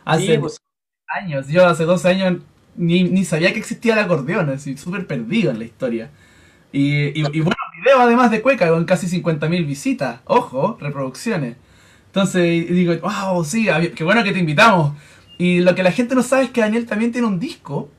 Hace 0.04 0.34
sí, 0.34 0.38
pues. 0.38 0.58
años. 1.08 1.48
Yo 1.48 1.66
hace 1.66 1.84
12 1.84 2.08
años 2.08 2.42
ni, 2.76 3.04
ni 3.04 3.24
sabía 3.24 3.52
que 3.52 3.60
existía 3.60 3.94
el 3.94 4.00
acordeón, 4.00 4.50
así, 4.50 4.76
súper 4.78 5.06
perdido 5.06 5.50
en 5.52 5.58
la 5.58 5.64
historia. 5.64 6.10
Y, 6.72 7.08
y, 7.20 7.24
y 7.32 7.40
bueno, 7.40 7.56
video 7.82 8.00
además 8.00 8.30
de 8.30 8.42
Cueca, 8.42 8.70
con 8.70 8.84
casi 8.86 9.08
50.000 9.08 9.66
visitas, 9.66 10.20
ojo, 10.26 10.78
reproducciones. 10.80 11.56
Entonces 12.06 12.42
digo, 12.70 12.94
wow, 13.02 13.44
sí, 13.44 13.68
qué 13.96 14.04
bueno 14.04 14.24
que 14.24 14.32
te 14.32 14.40
invitamos. 14.40 14.94
Y 15.38 15.60
lo 15.60 15.74
que 15.74 15.82
la 15.82 15.92
gente 15.92 16.14
no 16.14 16.22
sabe 16.22 16.44
es 16.44 16.50
que 16.50 16.60
Daniel 16.62 16.86
también 16.86 17.12
tiene 17.12 17.26
un 17.26 17.40
disco. 17.40 17.90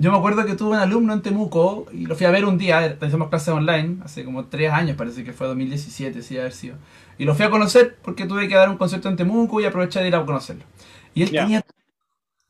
Yo 0.00 0.10
me 0.10 0.16
acuerdo 0.16 0.46
que 0.46 0.54
tuve 0.54 0.70
un 0.70 0.76
alumno 0.76 1.12
en 1.12 1.20
Temuco 1.20 1.86
y 1.92 2.06
lo 2.06 2.16
fui 2.16 2.24
a 2.24 2.30
ver 2.30 2.46
un 2.46 2.56
día, 2.56 2.96
hacemos 2.98 3.28
clases 3.28 3.50
online, 3.50 3.98
hace 4.02 4.24
como 4.24 4.46
tres 4.46 4.72
años, 4.72 4.96
parece 4.96 5.24
que 5.24 5.34
fue 5.34 5.46
2017, 5.46 6.22
sí, 6.22 6.38
haber 6.38 6.52
sido. 6.52 6.76
Y 7.18 7.26
lo 7.26 7.34
fui 7.34 7.44
a 7.44 7.50
conocer 7.50 7.98
porque 8.02 8.24
tuve 8.24 8.48
que 8.48 8.54
dar 8.54 8.70
un 8.70 8.78
concierto 8.78 9.10
en 9.10 9.16
Temuco 9.16 9.60
y 9.60 9.66
aproveché 9.66 10.00
de 10.00 10.08
ir 10.08 10.16
a 10.16 10.24
conocerlo. 10.24 10.64
Y 11.12 11.24
él 11.24 11.30
yeah. 11.30 11.42
tenía, 11.42 11.64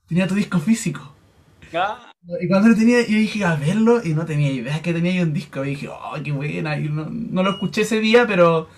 tenía 0.07 0.29
tu 0.29 0.37
disco 0.37 0.61
físico. 0.61 1.13
Ah. 1.75 2.13
Y 2.41 2.47
cuando 2.47 2.69
lo 2.69 2.77
tenía, 2.77 3.01
yo 3.01 3.17
dije 3.17 3.45
a 3.45 3.57
verlo 3.57 4.01
y 4.05 4.11
no 4.15 4.27
tenía 4.27 4.53
idea 4.53 4.81
que 4.81 4.93
tenía 4.93 5.11
ahí 5.11 5.21
un 5.21 5.33
disco. 5.33 5.65
Y 5.65 5.71
dije, 5.71 5.89
oh, 5.89 6.15
qué 6.23 6.31
buena. 6.31 6.79
Y 6.79 6.89
no, 6.89 7.09
no, 7.11 7.43
lo 7.43 7.51
escuché 7.51 7.81
ese 7.81 7.99
día, 7.99 8.29
pero 8.29 8.69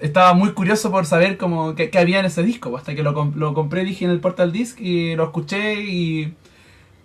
estaba 0.00 0.34
muy 0.34 0.50
curioso 0.54 0.90
por 0.90 1.06
saber 1.06 1.36
cómo, 1.36 1.76
qué, 1.76 1.88
qué 1.88 1.98
había 2.00 2.18
en 2.18 2.26
ese 2.26 2.42
disco. 2.42 2.76
Hasta 2.76 2.96
que 2.96 3.04
lo, 3.04 3.12
lo, 3.36 3.54
compré, 3.54 3.84
dije 3.84 4.06
en 4.06 4.10
el 4.10 4.18
Portal 4.18 4.50
Disc 4.50 4.80
y 4.80 5.14
lo 5.14 5.22
escuché. 5.26 5.84
Y, 5.84 6.34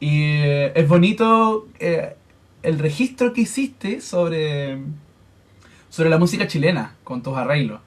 y 0.03 0.23
eh, 0.23 0.73
es 0.75 0.85
bonito 0.85 1.69
eh, 1.79 2.17
el 2.61 2.77
registro 2.77 3.31
que 3.31 3.39
hiciste 3.39 4.01
sobre, 4.01 4.79
sobre 5.87 6.09
la 6.09 6.17
música 6.17 6.45
chilena 6.45 6.95
con 7.05 7.23
tus 7.23 7.37
arreglos. 7.37 7.79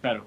Claro. 0.00 0.24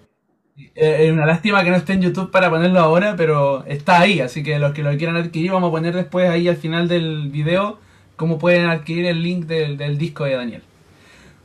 Es 0.55 0.99
eh, 1.07 1.11
una 1.11 1.25
lástima 1.25 1.63
que 1.63 1.71
no 1.71 1.75
esté 1.75 1.93
en 1.93 2.03
YouTube 2.03 2.29
para 2.29 2.51
ponerlo 2.51 2.79
ahora, 2.79 3.15
pero 3.15 3.65
está 3.65 3.99
ahí, 3.99 4.19
así 4.19 4.43
que 4.43 4.59
los 4.59 4.73
que 4.73 4.83
lo 4.83 4.95
quieran 4.95 5.15
adquirir 5.15 5.53
vamos 5.53 5.69
a 5.69 5.71
poner 5.71 5.95
después 5.95 6.29
ahí 6.29 6.47
al 6.47 6.57
final 6.57 6.87
del 6.87 7.29
video 7.31 7.79
cómo 8.15 8.37
pueden 8.37 8.69
adquirir 8.69 9.05
el 9.07 9.23
link 9.23 9.47
del, 9.47 9.77
del 9.77 9.97
disco 9.97 10.25
de 10.25 10.35
Daniel. 10.35 10.61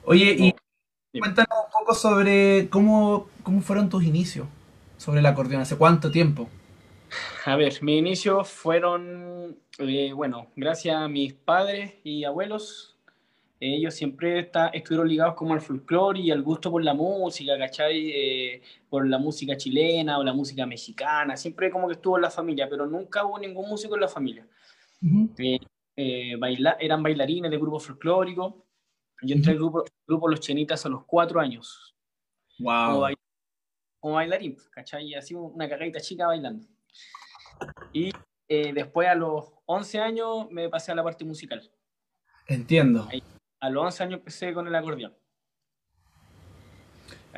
Oye, 0.05 0.37
y 0.39 0.55
sí. 1.15 1.19
cuéntanos 1.19 1.49
un 1.65 1.81
poco 1.81 1.95
sobre 1.95 2.69
cómo, 2.69 3.29
cómo 3.43 3.63
fueron 3.63 3.89
tus 3.89 4.05
inicios 4.05 4.47
sobre 4.99 5.21
el 5.21 5.27
acordeón, 5.27 5.63
¿hace 5.63 5.77
cuánto 5.77 6.11
tiempo? 6.11 6.51
A 7.45 7.57
ver, 7.57 7.73
mis 7.83 7.99
inicios 7.99 8.49
fueron, 8.49 9.57
eh, 9.79 10.13
bueno, 10.13 10.49
gracias 10.57 10.97
a 10.97 11.09
mis 11.09 11.33
padres 11.35 11.95
y 12.03 12.25
abuelos, 12.25 12.97
ellos 13.59 13.95
siempre 13.95 14.41
está, 14.41 14.69
estuvieron 14.69 15.09
ligados 15.09 15.35
como 15.35 15.55
al 15.55 15.63
folclore 15.63 16.21
y 16.21 16.31
al 16.31 16.43
gusto 16.43 16.71
por 16.71 16.85
la 16.85 16.93
música, 16.93 17.57
¿cachai? 17.59 18.11
Eh, 18.11 18.63
por 18.91 19.07
la 19.09 19.19
música 19.19 19.57
chilena 19.57 20.19
o 20.19 20.25
la 20.25 20.35
música 20.35 20.67
mexicana, 20.67 21.37
siempre 21.37 21.71
como 21.71 21.87
que 21.89 21.95
estuvo 21.95 22.17
en 22.17 22.23
la 22.23 22.31
familia, 22.31 22.69
pero 22.69 22.87
nunca 22.87 23.25
hubo 23.25 23.39
ningún 23.39 23.69
músico 23.69 23.95
en 23.95 24.01
la 24.03 24.09
familia. 24.09 24.47
Uh 25.03 25.07
-huh. 25.07 25.31
eh, 25.39 25.59
eh, 25.97 26.37
baila 26.37 26.77
eran 26.79 27.03
bailarines 27.03 27.51
de 27.51 27.57
grupos 27.57 27.87
folclóricos. 27.87 28.55
Yo 29.23 29.35
entré 29.35 29.53
al 29.53 29.59
grupo, 29.59 29.85
grupo 30.07 30.29
Los 30.29 30.41
Chenitas 30.41 30.85
a 30.85 30.91
los 30.91 31.05
cuatro 31.07 31.41
años. 31.41 31.95
Wow. 32.59 32.87
Como, 32.87 33.01
bail, 33.01 33.17
como 34.01 34.15
bailarín, 34.17 34.57
¿cachai? 34.71 35.15
Así 35.15 35.35
una 35.35 35.67
cagadita 35.67 36.01
chica 36.01 36.27
bailando. 36.27 36.67
Y 37.93 38.13
eh, 38.49 38.73
después 38.73 39.09
a 39.09 39.15
los 39.15 39.53
11 39.67 40.01
años 40.01 40.51
me 40.51 40.69
pasé 40.69 40.93
a 40.93 40.95
la 40.95 41.05
parte 41.05 41.25
musical. 41.25 41.71
Entiendo. 42.47 43.09
Ahí, 43.11 43.23
a 43.61 43.71
los 43.71 43.85
11 43.85 44.03
años 44.03 44.19
empecé 44.19 44.53
con 44.53 44.67
el 44.67 44.75
acordeón. 44.75 45.15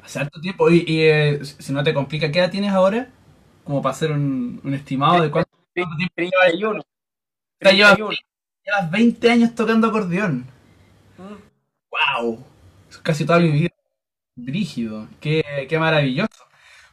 Hace 0.02 0.20
harto 0.20 0.40
tiempo. 0.40 0.70
Y, 0.70 0.84
y 0.86 1.02
eh, 1.02 1.44
si 1.44 1.72
no 1.72 1.82
te 1.82 1.94
complica, 1.94 2.30
¿qué 2.30 2.38
edad 2.38 2.50
tienes 2.50 2.72
ahora? 2.72 3.10
Como 3.64 3.82
para 3.82 3.94
hacer 3.94 4.12
un, 4.12 4.60
un 4.62 4.74
estimado 4.74 5.22
de 5.22 5.30
cuánto, 5.30 5.50
cuánto 5.74 5.96
tiempo 5.96 6.12
31. 6.14 6.82
31. 7.58 7.96
Llevas, 7.96 8.18
llevas 8.64 8.90
20 8.90 9.30
años 9.30 9.54
tocando 9.54 9.86
acordeón. 9.88 10.46
Mm. 11.16 12.20
¡Wow! 12.20 12.44
Casi 13.02 13.24
toda 13.24 13.40
mi 13.40 13.50
vida. 13.50 13.70
Brígido. 14.36 15.08
Qué, 15.20 15.66
qué 15.68 15.78
maravilloso. 15.78 16.47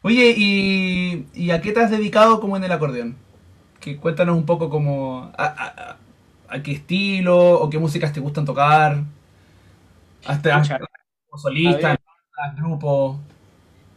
Oye, 0.05 0.35
¿y, 0.37 1.25
¿y, 1.33 1.49
a 1.49 1.61
qué 1.61 1.71
te 1.71 1.79
has 1.79 1.89
dedicado 1.89 2.39
como 2.39 2.55
en 2.55 2.63
el 2.63 2.71
acordeón? 2.71 3.15
Que 3.79 3.97
cuéntanos 3.97 4.37
un 4.37 4.45
poco 4.45 4.69
como... 4.69 5.31
A, 5.35 5.45
a, 5.45 5.97
a 6.47 6.61
qué 6.61 6.73
estilo 6.73 7.59
o 7.59 7.67
qué 7.71 7.79
músicas 7.79 8.13
te 8.13 8.19
gustan 8.19 8.45
tocar. 8.45 8.99
Hasta 10.27 10.61
como 11.27 11.41
solista, 11.41 11.99
grupo. 12.55 13.19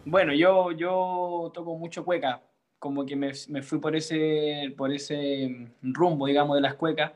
Bueno, 0.06 0.32
yo, 0.32 0.72
yo 0.72 1.50
toco 1.52 1.76
mucho 1.76 2.06
cueca, 2.06 2.40
como 2.78 3.04
que 3.04 3.14
me, 3.14 3.32
me, 3.48 3.60
fui 3.62 3.78
por 3.78 3.94
ese, 3.94 4.72
por 4.78 4.90
ese 4.90 5.74
rumbo, 5.82 6.24
digamos, 6.24 6.56
de 6.56 6.62
las 6.62 6.72
cuecas. 6.72 7.12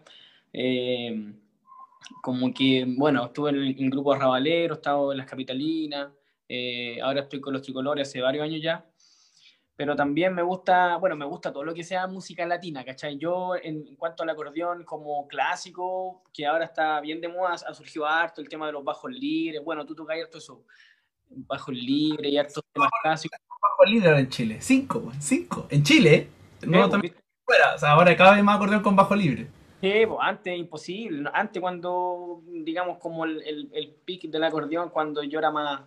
Eh, 0.53 1.33
como 2.21 2.53
que, 2.53 2.85
bueno, 2.87 3.25
estuve 3.25 3.53
en 3.53 3.57
el, 3.57 3.71
en 3.71 3.85
el 3.85 3.91
grupo 3.91 4.15
Rabalero, 4.15 4.75
he 4.75 4.77
estado 4.77 5.13
en 5.13 5.17
las 5.17 5.27
Capitalinas, 5.27 6.09
eh, 6.55 7.01
ahora 7.01 7.23
estoy 7.23 7.41
con 7.41 7.53
los 7.53 7.63
tricolores 7.63 8.09
hace 8.09 8.21
varios 8.21 8.45
años 8.45 8.61
ya 8.63 8.85
pero 9.83 9.97
también 9.97 10.35
me 10.35 10.43
gusta, 10.43 10.97
bueno, 10.97 11.17
me 11.17 11.25
gusta 11.25 11.53
todo 11.53 11.65
lo 11.65 11.75
que 11.75 11.83
sea 11.83 12.07
música 12.07 12.45
latina, 12.47 12.85
¿cachai? 12.85 13.17
Yo, 13.19 13.57
en, 13.57 13.87
en, 13.87 13.97
cuanto 13.97 14.23
al 14.23 14.31
acordeón 14.31 14.85
como 14.85 15.27
clásico, 15.27 16.23
que 16.33 16.47
ahora 16.47 16.67
está 16.67 17.01
bien 17.01 17.21
de 17.21 17.29
moda, 17.29 17.55
ha 17.55 17.75
surgido 17.75 18.07
harto 18.07 18.41
el 18.41 18.49
tema 18.49 18.67
de 18.67 18.73
los 18.73 18.85
bajos 18.85 19.11
libres, 19.11 19.61
bueno, 19.65 19.87
tú 19.87 19.95
tocas 19.95 20.19
harto 20.23 20.39
eso, 20.39 20.65
bajos 21.29 21.75
libres 21.75 22.31
y 22.31 22.39
hartos 22.39 22.63
temas 22.73 22.91
clásicos. 23.03 23.39
Bajos 23.61 23.91
libres 23.91 24.19
en 24.19 24.29
Chile, 24.29 24.57
cinco, 24.61 25.13
cinco, 25.19 25.67
en 25.71 25.83
Chile, 25.83 26.29
no 26.67 26.89
también 26.89 27.15
fuera, 27.45 27.75
o 27.75 27.79
sea, 27.79 27.93
ahora 27.93 28.17
cada 28.17 28.35
vez 28.35 28.45
más 28.45 28.57
acordeón 28.57 28.83
con 28.83 28.95
bajo 28.95 29.17
libre. 29.17 29.49
Sí, 29.81 30.07
pues 30.07 30.19
antes 30.21 30.57
imposible, 30.57 31.29
antes 31.33 31.61
cuando, 31.61 32.43
digamos, 32.47 32.99
como 32.99 33.25
el, 33.25 33.43
el, 33.43 33.69
el 33.73 33.91
pic 34.05 34.31
del 34.31 34.45
acordeón, 34.45 34.91
cuando 34.91 35.25
yo 35.25 35.41
era 35.41 35.51
más, 35.51 35.81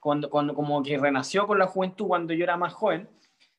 cuando, 0.00 0.30
cuando 0.30 0.54
como 0.54 0.82
que 0.82 0.98
renació 0.98 1.46
con 1.46 1.58
la 1.58 1.66
juventud, 1.66 2.06
cuando 2.06 2.32
yo 2.34 2.44
era 2.44 2.56
más 2.56 2.72
joven, 2.72 3.08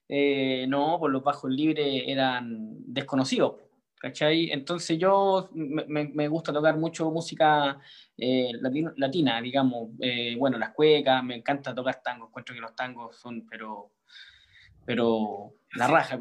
eh, 0.08 0.66
no, 0.68 0.98
pues 1.00 1.12
los 1.12 1.24
bajos 1.24 1.52
libres 1.52 2.04
eran 2.08 2.76
desconocidos, 2.80 3.56
¿cachai? 4.00 4.50
Entonces 4.52 4.98
yo 4.98 5.50
me, 5.54 6.08
me 6.08 6.28
gusta 6.28 6.52
tocar 6.52 6.78
mucho 6.78 7.12
música 7.12 7.80
eh, 8.18 8.52
latino, 8.60 8.92
latina, 8.98 9.42
digamos, 9.42 9.90
eh, 10.02 10.36
bueno, 10.38 10.58
las 10.58 10.72
cuecas, 10.72 11.24
me 11.24 11.36
encanta 11.36 11.76
tocar 11.76 12.02
tangos, 12.04 12.30
encuentro 12.30 12.56
que 12.56 12.62
los 12.62 12.76
tangos 12.76 13.18
son, 13.18 13.46
pero, 13.48 13.92
pero 14.86 15.54
la 15.74 15.88
raja. 15.88 16.18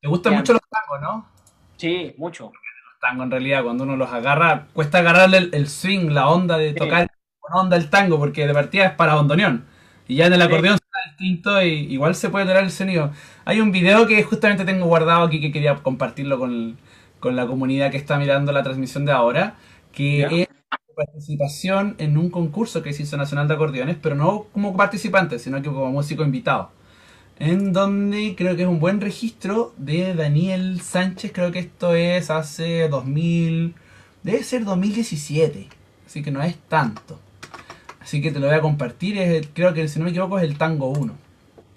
¿Te 0.00 0.08
gustan 0.08 0.34
mucho 0.34 0.52
los 0.52 0.62
tangos, 0.68 1.00
no? 1.00 1.28
Sí, 1.76 2.14
mucho. 2.18 2.52
Los 2.52 3.00
tangos 3.00 3.24
en 3.24 3.30
realidad, 3.30 3.64
cuando 3.64 3.84
uno 3.84 3.96
los 3.96 4.10
agarra, 4.12 4.68
cuesta 4.72 4.98
agarrarle 4.98 5.38
el, 5.38 5.54
el 5.54 5.68
swing, 5.68 6.10
la 6.10 6.28
onda 6.28 6.58
de 6.58 6.74
tocar. 6.74 7.08
Con 7.48 7.58
onda 7.66 7.76
el 7.76 7.90
tango, 7.90 8.18
porque 8.18 8.46
de 8.46 8.54
partida 8.54 8.86
es 8.86 8.92
para 8.92 9.14
bandoneón. 9.14 9.64
Y 10.08 10.16
ya 10.16 10.26
en 10.26 10.32
el 10.34 10.42
acordeón 10.42 10.78
sí. 10.78 11.10
distinto 11.10 11.62
y 11.62 11.68
igual 11.92 12.14
se 12.14 12.30
puede 12.30 12.44
tolerar 12.44 12.64
el 12.64 12.70
sonido. 12.70 13.12
Hay 13.44 13.60
un 13.60 13.72
video 13.72 14.06
que 14.06 14.22
justamente 14.22 14.64
tengo 14.64 14.86
guardado 14.86 15.24
aquí 15.24 15.40
que 15.40 15.52
quería 15.52 15.74
compartirlo 15.76 16.38
con, 16.38 16.78
con 17.20 17.36
la 17.36 17.46
comunidad 17.46 17.90
que 17.90 17.96
está 17.96 18.18
mirando 18.18 18.52
la 18.52 18.62
transmisión 18.62 19.04
de 19.04 19.12
ahora, 19.12 19.56
que 19.92 20.22
es 20.42 20.48
participación 20.96 21.94
en 21.98 22.16
un 22.16 22.30
concurso 22.30 22.82
que 22.82 22.92
se 22.92 23.02
hizo 23.02 23.16
Nacional 23.16 23.48
de 23.48 23.54
Acordeones, 23.54 23.96
pero 24.00 24.14
no 24.14 24.44
como 24.52 24.76
participante, 24.76 25.38
sino 25.38 25.60
que 25.62 25.68
como 25.68 25.90
músico 25.92 26.24
invitado. 26.24 26.72
En 27.38 27.72
donde 27.72 28.34
creo 28.36 28.56
que 28.56 28.62
es 28.62 28.68
un 28.68 28.80
buen 28.80 29.00
registro 29.00 29.74
de 29.78 30.14
Daniel 30.14 30.80
Sánchez, 30.80 31.32
creo 31.34 31.52
que 31.52 31.60
esto 31.60 31.94
es 31.94 32.30
hace 32.30 32.88
2000, 32.88 33.74
debe 34.22 34.42
ser 34.42 34.64
2017, 34.64 35.68
así 36.06 36.22
que 36.22 36.30
no 36.30 36.42
es 36.42 36.56
tanto. 36.68 37.20
Así 38.06 38.22
que 38.22 38.30
te 38.30 38.38
lo 38.38 38.46
voy 38.46 38.54
a 38.54 38.60
compartir, 38.60 39.18
es 39.18 39.28
el- 39.30 39.48
creo 39.48 39.74
que 39.74 39.88
si 39.88 39.98
no 39.98 40.04
me 40.04 40.12
equivoco 40.12 40.38
es 40.38 40.44
el 40.44 40.56
Tango 40.56 40.90
1. 40.90 41.12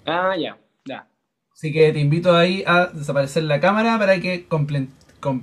Ah, 0.06 0.36
ya, 0.38 0.56
ya. 0.84 1.08
Así 1.52 1.72
que 1.72 1.92
te 1.92 1.98
invito 1.98 2.36
ahí 2.36 2.62
a 2.68 2.86
desaparecer 2.86 3.42
la 3.42 3.58
cámara 3.58 3.98
para 3.98 4.20
que 4.20 4.48
comple- 4.48 4.86
com- 5.18 5.42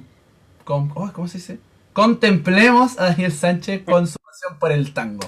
com- 0.63 0.89
oh, 0.95 1.11
¿cómo 1.11 1.27
se 1.27 1.39
dice? 1.39 1.59
contemplemos 1.91 2.97
a 2.99 3.05
Daniel 3.09 3.33
Sánchez 3.33 3.83
con 3.83 4.07
su 4.07 4.17
pasión 4.19 4.57
por 4.59 4.71
el 4.71 4.93
tango. 4.93 5.27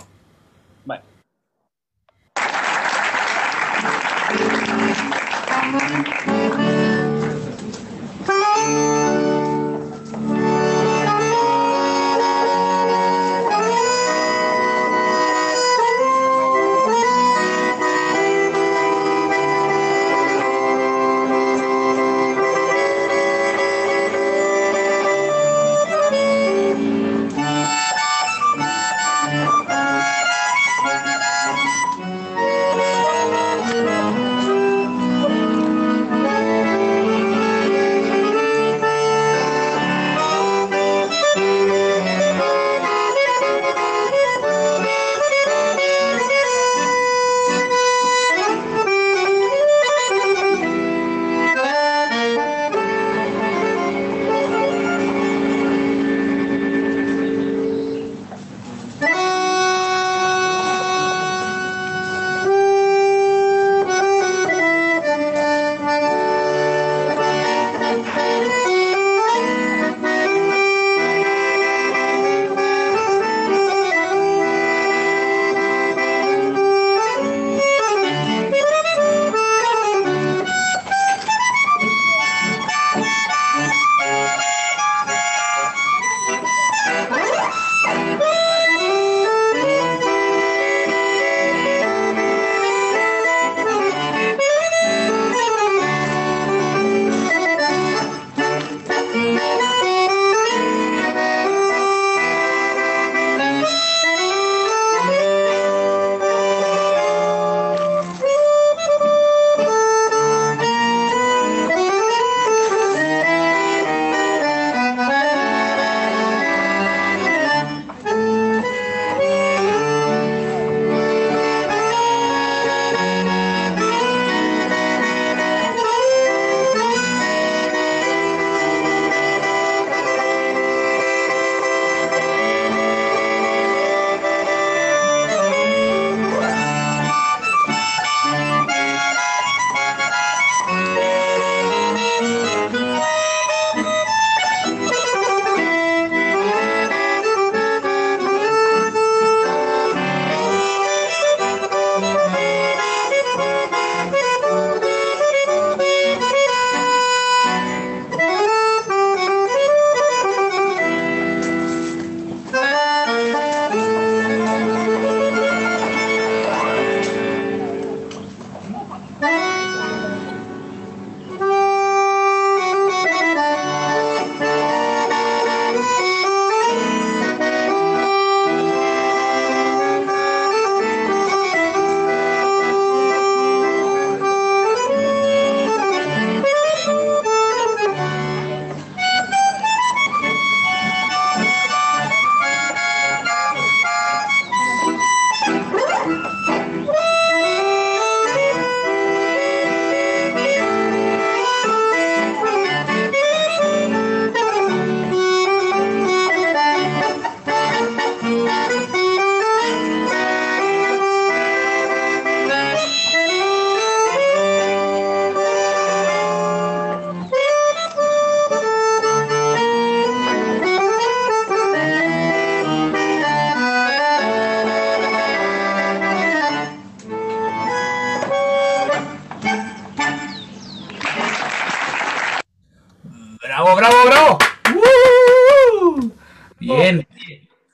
Vale. 0.86 1.02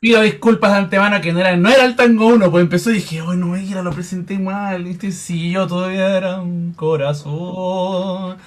Pido 0.06 0.22
disculpas 0.22 0.72
de 0.72 0.78
antemano 0.78 1.20
que 1.20 1.34
no 1.34 1.40
era, 1.40 1.58
no 1.58 1.68
era 1.68 1.84
el 1.84 1.96
tango 1.96 2.28
1, 2.28 2.52
pues 2.52 2.62
empezó 2.62 2.92
y 2.92 2.96
dije, 2.96 3.24
oh 3.24 3.34
no, 3.34 3.48
mira, 3.48 3.82
lo 3.82 3.90
presenté 3.92 4.38
mal, 4.38 4.84
¿viste? 4.84 5.12
Si 5.12 5.50
yo 5.50 5.66
todavía 5.66 6.16
era 6.16 6.40
un 6.42 6.74
corazón. 6.74 8.38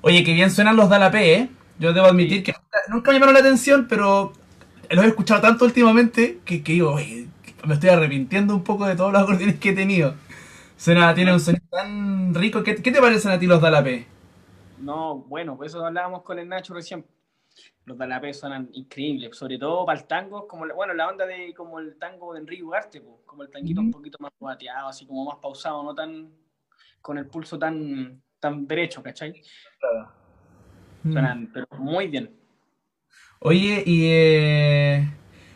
Oye, 0.00 0.24
que 0.24 0.32
bien 0.32 0.50
suenan 0.50 0.74
los 0.74 0.88
Dalapé, 0.88 1.34
¿eh? 1.34 1.48
Yo 1.78 1.92
debo 1.92 2.06
admitir 2.08 2.42
que 2.42 2.54
nunca, 2.88 3.12
me 3.12 3.14
llamaron 3.14 3.34
la 3.34 3.40
atención, 3.40 3.86
pero 3.88 4.32
los 4.90 5.04
he 5.04 5.08
escuchado 5.08 5.40
tanto 5.40 5.64
últimamente 5.64 6.40
que, 6.44 6.64
que 6.64 6.72
digo, 6.72 6.90
oye, 6.90 7.28
me 7.64 7.74
estoy 7.74 7.90
arrepintiendo 7.90 8.52
un 8.52 8.64
poco 8.64 8.86
de 8.86 8.96
todos 8.96 9.12
los 9.12 9.22
acordeones 9.22 9.60
que 9.60 9.68
he 9.68 9.74
tenido. 9.74 10.16
Suena, 10.76 11.14
tiene 11.14 11.32
un 11.32 11.38
sonido 11.38 11.64
tan 11.70 12.34
rico. 12.34 12.64
¿Qué, 12.64 12.74
qué 12.82 12.90
te 12.90 13.00
parecen 13.00 13.30
a 13.30 13.38
ti 13.38 13.46
los 13.46 13.60
Dalapé? 13.60 14.08
No, 14.76 15.18
bueno, 15.28 15.56
pues 15.56 15.72
eso 15.72 15.86
hablábamos 15.86 16.22
con 16.22 16.38
el 16.38 16.48
Nacho 16.48 16.74
recién. 16.74 17.06
Los 17.84 17.98
Dalapé 17.98 18.32
suenan 18.32 18.68
increíbles, 18.72 19.36
sobre 19.36 19.58
todo 19.58 19.84
para 19.86 19.98
el 20.00 20.06
tango, 20.06 20.46
como 20.46 20.66
la- 20.66 20.74
bueno, 20.74 20.94
la 20.94 21.08
onda 21.08 21.26
de 21.26 21.52
como 21.54 21.78
el 21.80 21.98
tango 21.98 22.32
de 22.34 22.40
Enrique 22.40 22.62
Ugarte, 22.62 23.00
pues, 23.00 23.16
como 23.26 23.42
el 23.42 23.50
tanguito 23.50 23.80
un 23.80 23.90
poquito 23.90 24.18
más 24.20 24.32
bateado, 24.38 24.88
así 24.88 25.06
como 25.06 25.24
más 25.24 25.38
pausado, 25.42 25.82
no 25.82 25.94
tan 25.94 26.30
con 27.02 27.18
el 27.18 27.26
pulso 27.28 27.58
tan, 27.58 28.22
tan 28.40 28.66
derecho, 28.66 29.02
¿cachai? 29.02 29.34
Mm. 31.04 31.12
Suenan, 31.12 31.48
pero 31.52 31.66
muy 31.78 32.08
bien. 32.08 32.36
Oye, 33.40 33.82
y 33.86 34.04
eh, 34.06 35.08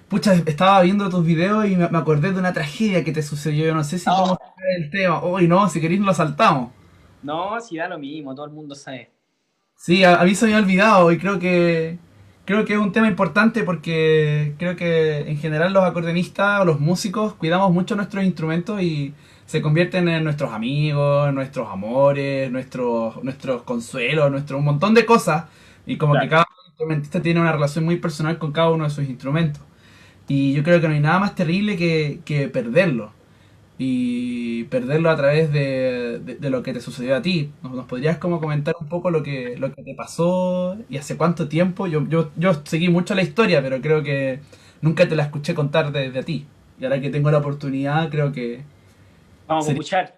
pucha, 0.09 0.35
estaba 0.47 0.83
viendo 0.83 1.09
tus 1.09 1.25
videos 1.25 1.67
y 1.67 1.77
me, 1.77 1.89
me 1.89 1.99
acordé 1.99 2.33
de 2.33 2.39
una 2.39 2.53
tragedia 2.53 3.05
que 3.05 3.13
te 3.13 3.23
sucedió. 3.23 3.67
Yo 3.67 3.75
no 3.75 3.85
sé 3.85 3.99
si 3.99 4.11
Oh. 4.11 4.13
podemos 4.13 4.39
tocar 4.39 4.65
el 4.77 4.91
tema. 4.91 5.25
Uy, 5.25 5.47
no, 5.49 5.69
si 5.69 5.81
queréis 5.81 6.01
lo 6.01 6.13
saltamos. 6.15 6.73
No, 7.31 7.61
si 7.61 7.77
da 7.77 7.89
lo 7.89 7.99
mismo, 7.99 8.35
todo 8.35 8.47
el 8.47 8.53
mundo 8.53 8.75
sabe. 8.75 9.13
Sí, 9.77 10.05
a, 10.05 10.21
a 10.21 10.25
mí 10.25 10.35
se 10.35 10.47
me 10.47 10.55
ha 10.55 10.59
olvidado 10.59 11.13
y 11.13 11.19
creo 11.19 11.39
que 11.39 11.99
creo 12.47 12.65
que 12.65 12.75
es 12.75 12.79
un 12.79 12.93
tema 12.93 13.09
importante 13.09 13.63
porque 13.65 14.55
creo 14.59 14.77
que 14.77 15.19
en 15.29 15.39
general 15.39 15.73
los 15.75 15.85
acordeonistas 15.85 16.63
o 16.63 16.65
los 16.65 16.81
músicos 16.81 17.35
cuidamos 17.35 17.73
mucho 17.73 17.97
nuestros 17.97 18.25
instrumentos 18.25 18.81
y 18.83 19.15
se 19.47 19.63
convierten 19.63 20.09
en 20.09 20.25
nuestros 20.25 20.53
amigos, 20.53 21.33
nuestros 21.35 21.69
amores, 21.71 22.51
nuestros 22.51 23.23
nuestros 23.25 23.63
consuelos, 23.63 24.31
nuestro 24.31 24.59
un 24.59 24.65
montón 24.65 24.95
de 24.95 25.07
cosas 25.07 25.47
y 25.87 25.99
como 25.99 26.19
que 26.19 26.29
cada 26.29 26.47
instrumentista 26.69 27.23
tiene 27.23 27.41
una 27.41 27.53
relación 27.53 27.85
muy 27.85 27.97
personal 27.97 28.39
con 28.39 28.53
cada 28.53 28.71
uno 28.71 28.85
de 28.85 28.91
sus 28.91 29.09
instrumentos. 29.09 29.63
Y 30.29 30.55
yo 30.55 30.65
creo 30.65 30.81
que 30.81 30.89
no 30.89 30.95
hay 30.95 31.01
nada 31.01 31.21
más 31.21 31.35
terrible 31.35 31.77
que, 31.77 32.21
que 32.25 32.49
perderlo. 32.49 33.16
Y 33.79 34.65
perderlo 34.65 35.11
a 35.11 35.17
través 35.17 35.53
de, 35.53 36.19
de- 36.25 36.37
de 36.37 36.51
lo 36.51 36.63
que 36.63 36.73
te 36.73 36.81
sucedió 36.81 37.17
a 37.17 37.23
ti. 37.23 37.53
¿Nos, 37.63 37.73
nos 37.73 37.87
podrías 37.87 38.19
como 38.19 38.41
comentar 38.41 38.75
un 38.81 38.89
poco 38.89 39.11
lo 39.11 39.23
que, 39.23 39.57
lo 39.59 39.75
que 39.75 39.83
te 39.83 39.95
pasó 39.95 40.79
y 40.89 40.97
hace 40.99 41.17
cuánto 41.19 41.49
tiempo? 41.49 41.87
Yo, 41.87 42.07
yo, 42.09 42.31
yo 42.37 42.55
seguí 42.65 42.89
mucho 42.89 43.15
la 43.15 43.23
historia, 43.23 43.63
pero 43.63 43.81
creo 43.83 44.03
que 44.03 44.41
nunca 44.81 45.07
te 45.09 45.17
la 45.17 45.25
escuché 45.25 45.55
contar 45.55 45.93
de, 45.93 46.11
de 46.11 46.23
ti. 46.25 46.47
Y 46.81 46.85
ahora 46.85 47.01
que 47.01 47.11
tengo 47.11 47.31
la 47.31 47.39
oportunidad, 47.39 48.11
creo 48.11 48.33
que... 48.33 48.63
Vamos 49.49 49.65
a 49.67 49.67
Sería- 49.67 49.81
escuchar. 49.83 50.17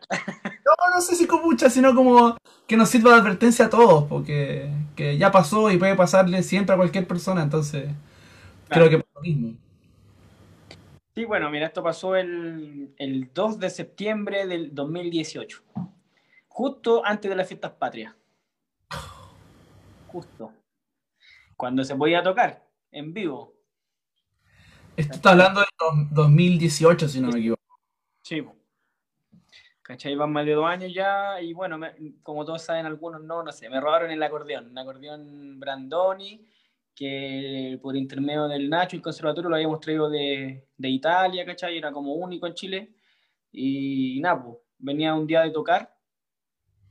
No, 0.64 0.72
no 0.94 1.00
sé 1.00 1.14
si 1.16 1.26
con 1.26 1.42
mucha, 1.42 1.70
sino 1.70 1.94
como 1.94 2.36
que 2.66 2.76
nos 2.76 2.88
sirva 2.90 3.12
de 3.14 3.20
advertencia 3.20 3.66
a 3.66 3.70
todos, 3.70 4.04
porque 4.04 4.70
que 4.96 5.16
ya 5.18 5.30
pasó 5.32 5.70
y 5.70 5.78
puede 5.78 5.94
pasarle 5.96 6.42
siempre 6.42 6.74
a 6.74 6.76
cualquier 6.78 7.06
persona, 7.06 7.42
entonces 7.42 7.90
creo 8.70 8.90
que 8.90 8.98
por 8.98 9.08
lo 9.16 9.20
mismo. 9.22 9.54
Sí, 11.18 11.24
bueno, 11.24 11.50
mira, 11.50 11.66
esto 11.66 11.82
pasó 11.82 12.14
el, 12.14 12.94
el 12.96 13.32
2 13.34 13.58
de 13.58 13.70
septiembre 13.70 14.46
del 14.46 14.72
2018, 14.72 15.64
justo 16.46 17.04
antes 17.04 17.28
de 17.28 17.34
las 17.34 17.48
fiestas 17.48 17.72
patrias. 17.72 18.14
Justo. 20.06 20.52
Cuando 21.56 21.82
se 21.82 21.96
podía 21.96 22.22
tocar 22.22 22.64
en 22.92 23.12
vivo. 23.12 23.52
Esto 24.96 25.14
está 25.16 25.30
hablando 25.32 25.58
de 25.58 25.66
dos- 25.76 26.06
2018, 26.12 27.08
si 27.08 27.20
no 27.20 27.30
me 27.30 27.40
equivoco. 27.40 27.62
Sí. 28.22 28.46
¿Cachai? 29.82 30.14
Van 30.14 30.30
más 30.30 30.46
de 30.46 30.52
dos 30.52 30.66
años 30.66 30.94
ya 30.94 31.40
y 31.42 31.52
bueno, 31.52 31.78
me- 31.78 31.96
como 32.22 32.44
todos 32.44 32.62
saben, 32.62 32.86
algunos 32.86 33.24
no, 33.24 33.42
no 33.42 33.50
sé, 33.50 33.68
me 33.68 33.80
robaron 33.80 34.12
el 34.12 34.22
acordeón, 34.22 34.70
un 34.70 34.78
acordeón 34.78 35.58
Brandoni 35.58 36.46
que 36.98 37.78
por 37.80 37.96
intermedio 37.96 38.48
del 38.48 38.68
Nacho 38.68 38.96
y 38.96 38.98
el 38.98 39.02
conservatorio 39.02 39.48
lo 39.48 39.54
habíamos 39.54 39.78
traído 39.78 40.10
de, 40.10 40.66
de 40.76 40.88
Italia, 40.88 41.46
¿cachai? 41.46 41.78
Era 41.78 41.92
como 41.92 42.14
único 42.14 42.48
en 42.48 42.54
Chile 42.54 42.96
y 43.52 44.18
nada, 44.20 44.42
pues, 44.42 44.56
venía 44.78 45.14
un 45.14 45.24
día 45.24 45.42
de 45.42 45.50
tocar, 45.50 45.96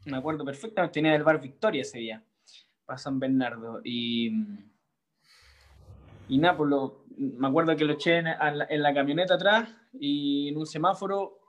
me 0.05 0.15
acuerdo 0.15 0.45
perfectamente, 0.45 0.93
tenía 0.93 1.13
el 1.13 1.23
bar 1.23 1.41
Victoria 1.41 1.81
ese 1.81 1.99
día, 1.99 2.23
para 2.85 2.97
San 2.97 3.19
Bernardo 3.19 3.81
y... 3.83 4.31
Y 6.29 6.37
nada, 6.39 6.57
pues 6.57 6.69
lo, 6.69 7.05
me 7.17 7.47
acuerdo 7.47 7.75
que 7.75 7.85
lo 7.85 7.93
eché 7.93 8.17
en, 8.17 8.27
en 8.27 8.81
la 8.81 8.93
camioneta 8.93 9.35
atrás 9.35 9.69
y 9.93 10.49
en 10.49 10.57
un 10.57 10.65
semáforo 10.65 11.39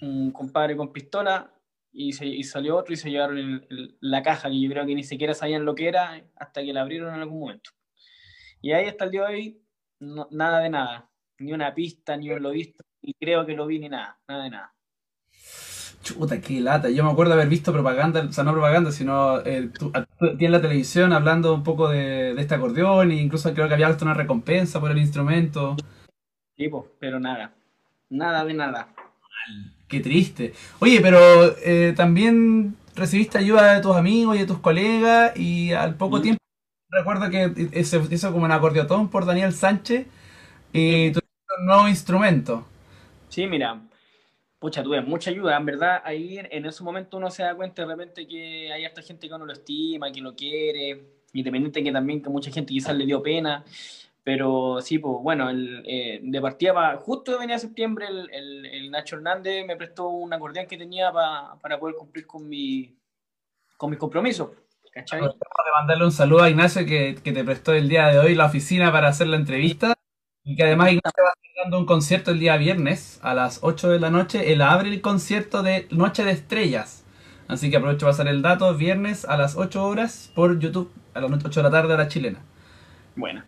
un 0.00 0.32
compadre 0.32 0.76
con 0.76 0.92
pistola 0.92 1.53
y, 1.94 2.12
se, 2.12 2.26
y 2.26 2.42
salió 2.42 2.76
otro 2.76 2.92
y 2.92 2.96
se 2.96 3.10
llevaron 3.10 3.38
el- 3.38 3.66
el- 3.70 3.96
la 4.00 4.22
caja 4.22 4.48
que 4.50 4.60
yo 4.60 4.68
creo 4.68 4.84
que 4.84 4.94
ni 4.94 5.04
siquiera 5.04 5.32
sabían 5.32 5.64
lo 5.64 5.74
que 5.74 5.88
era 5.88 6.20
hasta 6.36 6.62
que 6.62 6.72
la 6.72 6.80
abrieron 6.82 7.14
en 7.14 7.20
algún 7.20 7.40
momento. 7.40 7.70
Y 8.60 8.72
ahí 8.72 8.86
hasta 8.86 9.04
el 9.04 9.10
día 9.12 9.22
de 9.22 9.34
hoy, 9.34 9.62
no- 10.00 10.28
nada 10.30 10.58
de 10.60 10.70
nada. 10.70 11.10
Ni 11.38 11.52
una 11.52 11.72
pista, 11.74 12.16
ni 12.16 12.30
un 12.30 12.42
lo 12.42 12.50
visto, 12.50 12.84
ni 13.02 13.14
creo 13.14 13.46
que 13.46 13.54
lo 13.54 13.66
vi, 13.66 13.78
ni 13.78 13.88
nada. 13.88 14.18
Nada 14.28 14.44
de 14.44 14.50
nada. 14.50 14.74
Chuta, 16.02 16.40
qué 16.40 16.60
lata. 16.60 16.90
Yo 16.90 17.02
me 17.04 17.10
acuerdo 17.10 17.32
haber 17.32 17.48
visto 17.48 17.72
propaganda, 17.72 18.20
o 18.22 18.32
sea, 18.32 18.44
no 18.44 18.52
propaganda, 18.52 18.92
sino 18.92 19.40
eh, 19.40 19.70
tú, 19.78 19.90
a- 19.94 20.04
tú- 20.04 20.36
ti 20.36 20.44
en 20.44 20.52
la 20.52 20.60
televisión 20.60 21.12
hablando 21.12 21.54
un 21.54 21.62
poco 21.62 21.88
de, 21.88 22.34
de 22.34 22.40
este 22.42 22.54
acordeón 22.56 23.10
e 23.10 23.16
incluso 23.22 23.52
creo 23.54 23.68
que 23.68 23.74
había 23.74 23.88
hasta 23.88 24.04
una 24.04 24.14
recompensa 24.14 24.80
por 24.80 24.90
el 24.90 24.98
instrumento. 24.98 25.76
Tipo, 26.56 26.92
pero 27.00 27.18
nada. 27.18 27.54
Nada 28.10 28.44
de 28.44 28.54
nada. 28.54 28.94
Qué 29.94 30.00
triste. 30.00 30.52
Oye, 30.80 31.00
pero 31.00 31.18
eh, 31.62 31.94
también 31.96 32.76
recibiste 32.96 33.38
ayuda 33.38 33.74
de 33.74 33.80
tus 33.80 33.94
amigos 33.96 34.34
y 34.36 34.40
de 34.40 34.46
tus 34.46 34.58
colegas 34.58 35.36
y 35.36 35.72
al 35.72 35.94
poco 35.96 36.18
Mm. 36.18 36.22
tiempo 36.22 36.40
recuerdo 36.90 37.30
que 37.30 37.84
se 37.84 38.00
hizo 38.10 38.32
como 38.32 38.44
un 38.44 38.52
acordeotón 38.52 39.08
por 39.08 39.24
Daniel 39.26 39.52
Sánchez 39.52 40.06
y 40.72 41.12
tuviste 41.12 41.54
un 41.60 41.66
nuevo 41.66 41.88
instrumento. 41.88 42.66
Sí, 43.28 43.46
mira, 43.46 43.80
pucha, 44.60 44.82
tuve 44.82 45.02
mucha 45.02 45.30
ayuda, 45.30 45.56
en 45.56 45.66
verdad, 45.66 46.02
ahí 46.04 46.38
en, 46.38 46.48
en 46.50 46.66
ese 46.66 46.84
momento 46.84 47.16
uno 47.18 47.30
se 47.30 47.42
da 47.44 47.54
cuenta 47.56 47.82
de 47.82 47.88
repente 47.88 48.26
que 48.28 48.72
hay 48.72 48.84
harta 48.84 49.02
gente 49.02 49.28
que 49.28 49.34
uno 49.34 49.46
lo 49.46 49.52
estima, 49.52 50.12
que 50.12 50.20
lo 50.20 50.34
quiere, 50.36 51.04
independiente 51.32 51.82
que 51.84 51.92
también 51.92 52.22
que 52.22 52.30
mucha 52.30 52.50
gente 52.50 52.72
quizás 52.72 52.96
le 52.96 53.06
dio 53.06 53.22
pena, 53.22 53.64
pero 54.24 54.80
sí, 54.82 54.98
pues 54.98 55.16
bueno, 55.22 55.50
el, 55.50 55.84
eh, 55.86 56.20
de 56.22 56.40
partida, 56.42 56.74
pa- 56.74 56.96
justo 56.98 57.38
venía 57.38 57.58
septiembre, 57.58 58.06
el, 58.08 58.30
el- 58.32 58.66
el 58.66 58.90
Nacho 58.90 59.16
Hernández 59.16 59.66
me 59.66 59.76
prestó 59.76 60.08
un 60.08 60.32
acordeón 60.32 60.66
que 60.66 60.78
tenía 60.78 61.12
pa- 61.12 61.58
para 61.62 61.78
poder 61.80 61.96
cumplir 61.96 62.26
con, 62.26 62.48
mi, 62.48 62.96
con 63.76 63.90
mis 63.90 63.98
compromisos, 64.00 64.50
¿cachai? 64.92 65.22
De 65.22 65.72
mandarle 65.80 66.04
un 66.04 66.12
saludo 66.12 66.42
a 66.42 66.50
Ignacio 66.50 66.84
que, 66.86 67.16
que 67.22 67.32
te 67.32 67.44
prestó 67.44 67.72
el 67.72 67.88
día 67.88 68.08
de 68.08 68.18
hoy 68.18 68.34
la 68.34 68.46
oficina 68.46 68.92
para 68.92 69.08
hacer 69.08 69.26
la 69.28 69.36
entrevista 69.36 69.94
y 70.44 70.56
que 70.56 70.62
además 70.64 70.92
Ignacio 70.92 71.22
va 71.24 71.30
a 71.30 71.32
estar 71.32 71.64
dando 71.64 71.78
un 71.78 71.86
concierto 71.86 72.30
el 72.30 72.38
día 72.40 72.56
viernes 72.56 73.18
a 73.22 73.34
las 73.34 73.60
8 73.62 73.88
de 73.90 74.00
la 74.00 74.10
noche. 74.10 74.52
Él 74.52 74.62
abre 74.62 74.88
el 74.90 75.00
concierto 75.00 75.62
de 75.62 75.86
Noche 75.90 76.24
de 76.24 76.32
Estrellas. 76.32 77.04
Así 77.48 77.70
que 77.70 77.76
aprovecho 77.76 78.06
para 78.06 78.12
pasar 78.12 78.28
el 78.28 78.42
dato, 78.42 78.74
viernes 78.74 79.24
a 79.24 79.36
las 79.36 79.56
8 79.56 79.84
horas 79.86 80.30
por 80.34 80.58
YouTube, 80.58 80.90
a 81.14 81.20
las 81.20 81.44
8 81.44 81.60
de 81.60 81.64
la 81.64 81.70
tarde 81.70 81.94
a 81.94 81.96
la 81.98 82.08
chilena. 82.08 82.40
Bueno. 83.16 83.44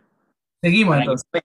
Seguimos 0.62 0.92
Para 0.94 1.02
entonces. 1.04 1.28
que- 1.32 1.40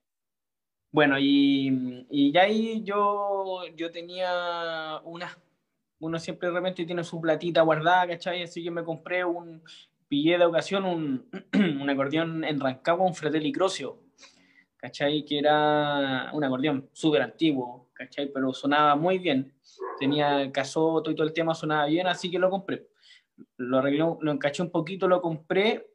Bueno, 0.90 1.18
y, 1.18 2.06
y 2.10 2.32
ya 2.32 2.42
ahí 2.42 2.82
yo, 2.84 3.62
yo 3.76 3.90
tenía 3.90 5.00
una, 5.04 5.36
uno 6.00 6.18
siempre 6.18 6.48
de 6.48 6.54
repente 6.54 6.84
tiene 6.84 7.04
su 7.04 7.20
platita 7.20 7.62
guardada, 7.62 8.08
¿cachai? 8.08 8.42
Así 8.42 8.62
que 8.62 8.70
me 8.70 8.84
compré 8.84 9.24
un, 9.24 9.62
pillé 10.08 10.36
de 10.38 10.44
ocasión 10.44 10.84
un, 10.84 11.30
un 11.80 11.88
acordeón 11.88 12.44
en 12.44 12.60
Rancagua, 12.60 13.06
un 13.06 13.14
Fratelli 13.14 13.52
Crocio, 13.52 14.00
¿cachai? 14.76 15.24
Que 15.24 15.38
era 15.38 16.30
un 16.32 16.44
acordeón 16.44 16.90
súper 16.92 17.22
antiguo, 17.22 17.88
¿cachai? 17.94 18.30
Pero 18.32 18.52
sonaba 18.52 18.96
muy 18.96 19.18
bien, 19.18 19.54
tenía 19.98 20.42
el 20.42 20.52
casoto 20.52 21.10
y 21.10 21.14
todo 21.14 21.26
el 21.26 21.32
tema 21.32 21.54
sonaba 21.54 21.86
bien, 21.86 22.06
así 22.06 22.30
que 22.30 22.38
lo 22.38 22.50
compré. 22.50 22.88
Lo 23.56 23.78
arreglé, 23.78 24.04
lo 24.20 24.30
encaché 24.32 24.62
un 24.62 24.70
poquito, 24.70 25.08
lo 25.08 25.22
compré 25.22 25.91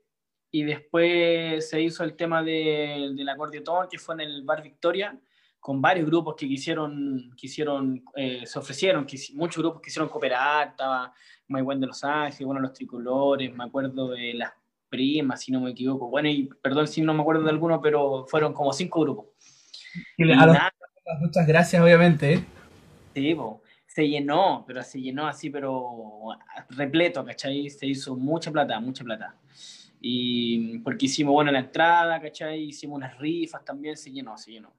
y 0.52 0.64
después 0.64 1.70
se 1.70 1.82
hizo 1.82 2.04
el 2.04 2.16
tema 2.16 2.42
de- 2.44 3.12
del 3.16 3.30
acordeón 3.30 3.88
que 3.90 3.98
fue 4.00 4.16
en 4.16 4.22
el 4.22 4.44
Bar 4.44 4.64
Victoria 4.64 5.18
con 5.60 5.82
varios 5.82 6.06
grupos 6.06 6.36
que 6.36 6.48
quisieron, 6.48 7.32
quisieron 7.36 8.04
eh, 8.16 8.46
se 8.46 8.58
ofrecieron, 8.60 9.06
que 9.06 9.18
muchos 9.34 9.62
grupos 9.62 9.82
quisieron 9.82 10.08
cooperar, 10.08 10.70
estaba 10.70 11.14
My 11.48 11.62
Buen 11.62 11.80
de 11.82 11.88
Los 11.88 12.04
Ángeles, 12.04 12.46
bueno, 12.46 12.62
los 12.62 12.74
tricolores, 12.74 13.54
me 13.54 13.66
acuerdo 13.66 14.10
de 14.10 14.34
las 14.36 14.54
primas, 14.90 15.42
si 15.42 15.52
no 15.52 15.60
me 15.60 15.72
equivoco, 15.72 16.08
bueno, 16.08 16.30
y 16.30 16.50
perdón 16.62 16.88
si 16.88 17.02
no 17.02 17.14
me 17.14 17.22
acuerdo 17.22 17.44
de 17.44 17.50
alguno, 17.50 17.82
pero 17.82 18.26
fueron 18.28 18.54
como 18.54 18.72
cinco 18.72 19.02
grupos. 19.02 19.26
Y 20.16 20.24
Y 20.24 20.26
los- 20.26 20.48
muchas 21.20 21.46
gracias, 21.48 21.82
obviamente. 21.82 22.34
¿eh? 22.34 22.46
Sí, 23.14 23.36
po. 23.36 23.62
se 23.88 24.08
llenó, 24.08 24.64
pero 24.68 24.84
se 24.84 25.02
llenó 25.02 25.26
así, 25.28 25.50
pero 25.50 26.28
repleto, 26.70 27.26
¿cachai? 27.26 27.68
Se 27.70 27.88
hizo 27.88 28.16
mucha 28.16 28.52
plata, 28.52 28.80
mucha 28.80 29.04
plata. 29.04 29.34
Y 30.00 30.80
porque 30.80 31.06
hicimos, 31.08 31.34
bueno, 31.34 31.52
la 31.52 31.60
entrada, 31.60 32.22
¿cachai? 32.22 32.64
Hicimos 32.64 32.98
unas 32.98 33.18
rifas 33.18 33.64
también, 33.66 33.98
se 33.98 34.12
llenó, 34.12 34.38
se 34.38 34.52
llenó. 34.52 34.74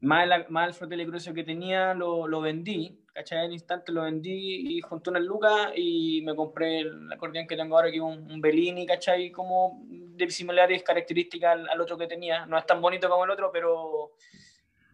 Más, 0.00 0.26
la- 0.26 0.46
más 0.48 0.68
el 0.68 0.74
Fratelli 0.74 1.06
Crucio 1.06 1.32
que 1.32 1.44
tenía 1.44 1.94
lo, 1.94 2.26
lo 2.26 2.40
vendí, 2.40 3.04
¿cachai? 3.12 3.46
En 3.46 3.52
instante 3.52 3.92
lo 3.92 4.02
vendí 4.02 4.76
y 4.76 4.80
junté 4.80 5.10
unas 5.10 5.22
lucas 5.22 5.72
y 5.76 6.22
me 6.24 6.34
compré 6.34 6.80
el 6.80 7.12
acordeón 7.12 7.46
que 7.46 7.56
tengo 7.56 7.76
ahora, 7.76 7.90
que 7.90 7.96
es 7.98 8.02
un, 8.02 8.30
un 8.30 8.40
Bellini, 8.40 8.84
¿cachai? 8.86 9.30
Como 9.30 9.80
de 9.86 10.28
similares 10.30 10.82
características 10.82 11.52
al, 11.52 11.68
al 11.68 11.80
otro 11.80 11.96
que 11.96 12.06
tenía. 12.08 12.46
No 12.46 12.58
es 12.58 12.66
tan 12.66 12.80
bonito 12.80 13.08
como 13.08 13.24
el 13.24 13.30
otro, 13.30 13.50
pero 13.52 14.12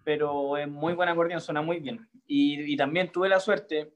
pero 0.05 0.57
es 0.57 0.67
muy 0.67 0.95
buen 0.95 1.11
acordeón, 1.11 1.41
suena 1.41 1.61
muy 1.61 1.81
bien. 1.81 2.09
Y, 2.27 2.73
y 2.73 2.77
también 2.79 3.13
tuve 3.13 3.29
la 3.29 3.41
suerte 3.41 3.93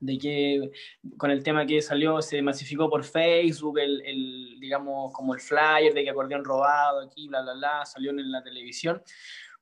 de 0.00 0.18
que 0.18 0.70
con 1.16 1.30
el 1.30 1.42
tema 1.42 1.66
que 1.66 1.80
salió, 1.82 2.20
se 2.22 2.40
masificó 2.42 2.88
por 2.88 3.04
Facebook, 3.04 3.78
el, 3.78 4.02
el, 4.04 4.58
digamos, 4.58 5.12
como 5.12 5.34
el 5.34 5.40
flyer 5.40 5.92
de 5.92 6.02
que 6.02 6.10
acordeón 6.10 6.44
robado 6.44 7.02
aquí, 7.02 7.28
bla, 7.28 7.42
bla, 7.42 7.54
bla, 7.54 7.86
salió 7.86 8.10
en 8.10 8.32
la 8.32 8.42
televisión. 8.42 9.02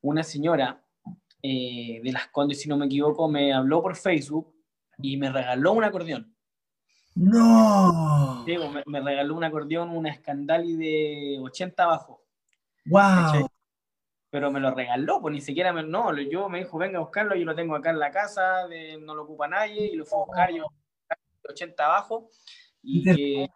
Una 0.01 0.23
señora 0.23 0.83
eh, 1.43 2.01
de 2.03 2.13
Las 2.13 2.29
Condes, 2.29 2.61
si 2.61 2.69
no 2.69 2.77
me 2.77 2.87
equivoco, 2.87 3.29
me 3.29 3.53
habló 3.53 3.83
por 3.83 3.97
Facebook 3.97 4.55
y 4.99 5.17
me 5.17 5.31
regaló 5.31 5.73
un 5.73 5.85
acordeón. 5.85 6.35
¡No! 7.17 8.45
Sí, 8.47 8.57
me, 8.57 8.83
me 8.87 9.01
regaló 9.01 9.35
un 9.35 9.43
acordeón, 9.43 9.91
una 9.91 10.15
Scandali 10.15 10.77
de 10.77 11.39
80 11.41 11.83
abajo. 11.83 12.23
¡Wow! 12.87 13.49
Pero 14.31 14.51
me 14.51 14.61
lo 14.61 14.71
regaló, 14.73 15.21
pues 15.21 15.33
ni 15.33 15.41
siquiera 15.41 15.73
me, 15.73 15.83
no, 15.83 16.15
yo 16.19 16.49
me 16.49 16.59
dijo, 16.59 16.77
venga 16.77 16.99
a 16.99 17.03
buscarlo, 17.03 17.35
yo 17.35 17.45
lo 17.45 17.55
tengo 17.55 17.75
acá 17.75 17.91
en 17.91 17.99
la 17.99 18.11
casa, 18.11 18.67
de, 18.69 18.99
no 18.99 19.15
lo 19.15 19.23
ocupa 19.23 19.49
nadie, 19.49 19.87
y 19.87 19.97
lo 19.97 20.05
fue 20.05 20.19
a 20.21 20.25
buscar 20.25 20.53
yo 20.53 20.67
80 21.49 21.85
abajo. 21.85 22.31
Y 22.83 23.05
que, 23.05 23.49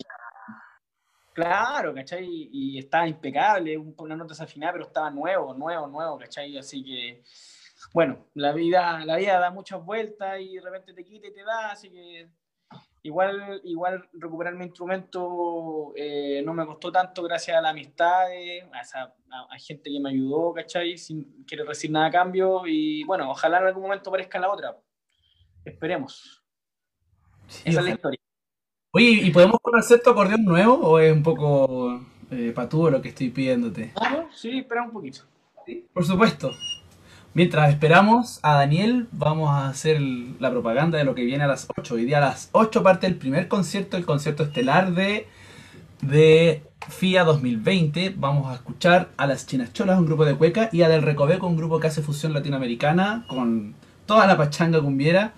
claro, 1.33 1.95
¿cachai? 1.95 2.25
Y, 2.25 2.77
y 2.77 2.79
estaba 2.79 3.07
impecable, 3.07 3.77
una 3.77 4.17
nota 4.17 4.33
desafinada, 4.33 4.73
pero 4.73 4.87
estaba 4.87 5.11
nuevo, 5.11 5.55
nuevo, 5.55 5.87
nuevo, 5.87 6.19
¿cachai? 6.19 6.57
Así 6.57 6.83
que, 6.83 7.23
bueno, 7.93 8.29
la 8.35 8.53
vida, 8.53 9.05
la 9.05 9.17
vida 9.17 9.39
da 9.39 9.51
muchas 9.51 9.85
vueltas 9.85 10.41
y 10.41 10.55
de 10.55 10.61
repente 10.63 10.95
te 10.95 11.05
quita 11.05 11.29
y 11.29 11.35
te 11.35 11.45
da, 11.45 11.73
así 11.73 11.91
que 11.91 12.31
igual, 13.03 13.61
igual 13.65 14.09
recuperar 14.13 14.55
mi 14.55 14.65
instrumento 14.65 15.93
eh, 15.97 16.43
no 16.45 16.55
me 16.55 16.67
costó 16.67 16.93
tanto 16.93 17.23
gracias 17.23 17.57
a 17.57 17.61
la 17.61 17.71
amistad, 17.71 18.27
a, 18.27 18.81
esa, 18.81 19.15
a, 19.31 19.55
a, 19.55 19.59
gente 19.59 19.91
que 19.91 20.01
me 20.01 20.11
ayudó, 20.11 20.53
¿cachai? 20.53 20.97
Sin 20.97 21.45
querer 21.47 21.67
recibir 21.67 21.93
nada 21.93 22.07
a 22.07 22.11
cambio 22.11 22.67
y 22.67 23.05
bueno, 23.05 23.31
ojalá 23.31 23.59
en 23.59 23.67
algún 23.67 23.83
momento 23.83 24.11
parezca 24.11 24.39
la 24.39 24.51
otra. 24.51 24.77
Esperemos. 25.65 26.43
Sí, 27.47 27.63
Esa 27.67 27.81
es 27.81 27.87
la 27.87 27.93
historia. 27.93 28.19
Oye, 28.93 29.11
¿y 29.23 29.31
podemos 29.31 29.59
conocer 29.63 30.03
tu 30.03 30.11
acordeón 30.11 30.45
nuevo 30.45 30.75
o 30.75 30.99
es 30.99 31.13
un 31.13 31.23
poco 31.23 32.05
eh, 32.31 32.53
patúo 32.55 32.91
lo 32.91 33.01
que 33.01 33.09
estoy 33.09 33.31
pidiéndote? 33.31 33.93
Ah, 33.97 34.27
sí, 34.33 34.59
espera 34.59 34.83
un 34.83 34.91
poquito. 34.91 35.23
¿Sí? 35.65 35.87
Por 35.93 36.05
supuesto. 36.05 36.51
Mientras 37.35 37.71
esperamos 37.71 38.41
a 38.43 38.57
Daniel, 38.57 39.09
vamos 39.11 39.49
a 39.49 39.69
hacer 39.69 40.03
la 40.03 40.51
propaganda 40.51 40.99
de 40.99 41.05
lo 41.05 41.15
que 41.15 41.25
viene 41.25 41.45
a 41.45 41.47
las 41.47 41.67
8. 41.75 41.95
Hoy 41.95 42.05
día 42.05 42.19
a 42.19 42.21
las 42.21 42.51
8 42.53 42.83
parte 42.83 43.07
el 43.07 43.15
primer 43.15 43.49
concierto, 43.49 43.97
el 43.97 44.05
concierto 44.05 44.43
estelar 44.43 44.93
de, 44.93 45.29
de 46.03 46.63
FIA 46.91 47.25
2020. 47.25 48.17
Vamos 48.19 48.53
a 48.53 48.57
escuchar 48.57 49.09
a 49.17 49.27
las 49.27 49.47
Chinas 49.47 49.73
Cholas, 49.73 49.99
un 49.99 50.05
grupo 50.05 50.27
de 50.27 50.35
cueca, 50.35 50.69
y 50.73 50.83
a 50.83 50.91
Del 50.91 51.01
Recoveco, 51.01 51.47
un 51.47 51.57
grupo 51.57 51.81
que 51.81 51.87
hace 51.87 52.03
fusión 52.03 52.35
latinoamericana 52.35 53.25
con 53.29 53.77
toda 54.05 54.27
la 54.27 54.37
pachanga 54.37 54.83
cumbiera 54.83 55.33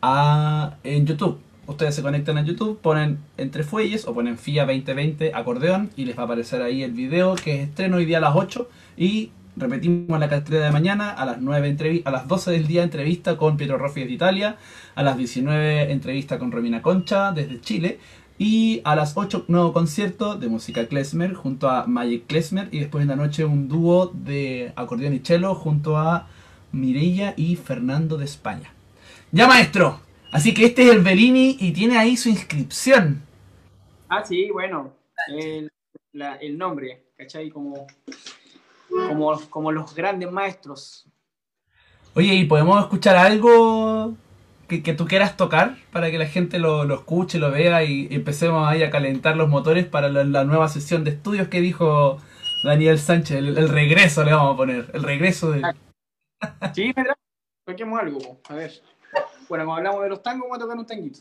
a, 0.00 0.76
en 0.84 1.06
YouTube. 1.06 1.40
Ustedes 1.66 1.96
se 1.96 2.02
conectan 2.02 2.38
a 2.38 2.42
YouTube, 2.42 2.78
ponen 2.80 3.18
entre 3.36 3.64
fuelles 3.64 4.06
o 4.06 4.14
ponen 4.14 4.38
FIA 4.38 4.64
2020 4.64 5.32
acordeón 5.34 5.90
y 5.96 6.04
les 6.04 6.16
va 6.16 6.22
a 6.22 6.24
aparecer 6.26 6.62
ahí 6.62 6.84
el 6.84 6.92
video 6.92 7.34
que 7.34 7.64
estreno 7.64 7.96
hoy 7.96 8.04
día 8.04 8.18
a 8.18 8.20
las 8.20 8.36
8 8.36 8.68
y 8.96 9.32
Repetimos 9.54 10.18
la 10.18 10.30
cartera 10.30 10.64
de 10.64 10.72
mañana, 10.72 11.10
a 11.10 11.26
las 11.26 11.38
9 11.40 12.02
a 12.06 12.10
las 12.10 12.26
12 12.26 12.52
del 12.52 12.66
día 12.66 12.82
entrevista 12.82 13.36
con 13.36 13.58
Pietro 13.58 13.76
Roffi 13.76 14.04
de 14.04 14.10
Italia, 14.10 14.56
a 14.94 15.02
las 15.02 15.18
19 15.18 15.92
entrevista 15.92 16.38
con 16.38 16.52
Romina 16.52 16.80
Concha 16.80 17.32
desde 17.32 17.60
Chile 17.60 17.98
y 18.38 18.80
a 18.84 18.96
las 18.96 19.14
8 19.14 19.44
nuevo 19.48 19.74
concierto 19.74 20.36
de 20.36 20.48
música 20.48 20.86
klezmer 20.86 21.34
junto 21.34 21.68
a 21.68 21.86
Magic 21.86 22.26
Klezmer 22.26 22.68
y 22.72 22.78
después 22.78 23.02
en 23.02 23.08
la 23.08 23.16
noche 23.16 23.44
un 23.44 23.68
dúo 23.68 24.10
de 24.14 24.72
acordeón 24.74 25.12
y 25.12 25.18
cello 25.18 25.54
junto 25.54 25.98
a 25.98 26.28
Mireia 26.72 27.34
y 27.36 27.56
Fernando 27.56 28.16
de 28.16 28.24
España. 28.24 28.72
Ya 29.32 29.46
maestro, 29.46 30.00
así 30.30 30.54
que 30.54 30.64
este 30.64 30.84
es 30.84 30.90
el 30.92 31.02
Bellini 31.02 31.58
y 31.60 31.72
tiene 31.72 31.98
ahí 31.98 32.16
su 32.16 32.30
inscripción. 32.30 33.20
Ah, 34.08 34.24
sí, 34.24 34.48
bueno, 34.50 34.94
el, 35.28 35.70
el 36.40 36.56
nombre, 36.56 37.04
¿cachai? 37.18 37.50
Como 37.50 37.86
como, 39.08 39.40
como 39.50 39.72
los 39.72 39.94
grandes 39.94 40.30
maestros. 40.30 41.08
Oye, 42.14 42.34
¿y 42.34 42.44
podemos 42.44 42.80
escuchar 42.82 43.16
algo 43.16 44.14
que, 44.68 44.82
que 44.82 44.92
tú 44.92 45.06
quieras 45.06 45.36
tocar 45.36 45.76
para 45.92 46.10
que 46.10 46.18
la 46.18 46.26
gente 46.26 46.58
lo, 46.58 46.84
lo 46.84 46.94
escuche, 46.96 47.38
lo 47.38 47.50
vea 47.50 47.84
y, 47.84 48.08
y, 48.10 48.14
empecemos 48.14 48.68
ahí 48.68 48.82
a 48.82 48.90
calentar 48.90 49.36
los 49.36 49.48
motores 49.48 49.86
para 49.86 50.08
la, 50.08 50.24
la, 50.24 50.44
nueva 50.44 50.68
sesión 50.68 51.04
de 51.04 51.10
estudios 51.10 51.48
que 51.48 51.60
dijo 51.60 52.18
Daniel 52.64 52.98
Sánchez? 52.98 53.38
El, 53.38 53.56
el, 53.56 53.68
regreso 53.68 54.24
le 54.24 54.34
vamos 54.34 54.54
a 54.54 54.56
poner, 54.56 54.90
el 54.92 55.02
regreso 55.02 55.52
de... 55.52 55.62
Sí, 56.74 56.92
me 56.96 57.04
toquemos 57.64 58.00
algo, 58.00 58.18
a 58.48 58.54
ver. 58.54 58.72
Bueno, 59.48 59.64
como 59.64 59.76
hablamos 59.76 60.02
de 60.02 60.08
los 60.08 60.22
tangos, 60.22 60.42
vamos 60.42 60.56
a 60.56 60.60
tocar 60.60 60.76
un 60.76 60.86
tanguito. 60.86 61.20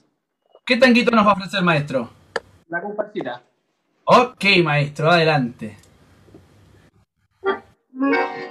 ¿Qué 0.66 0.78
tanguito 0.78 1.12
nos 1.12 1.26
va 1.26 1.32
a 1.32 1.34
ofrecer, 1.34 1.62
maestro? 1.62 2.10
La 2.68 2.82
comparsita. 2.82 3.44
Ok, 4.06 4.46
maestro, 4.64 5.12
adelante. 5.12 5.78
¡Eso! 8.02 8.51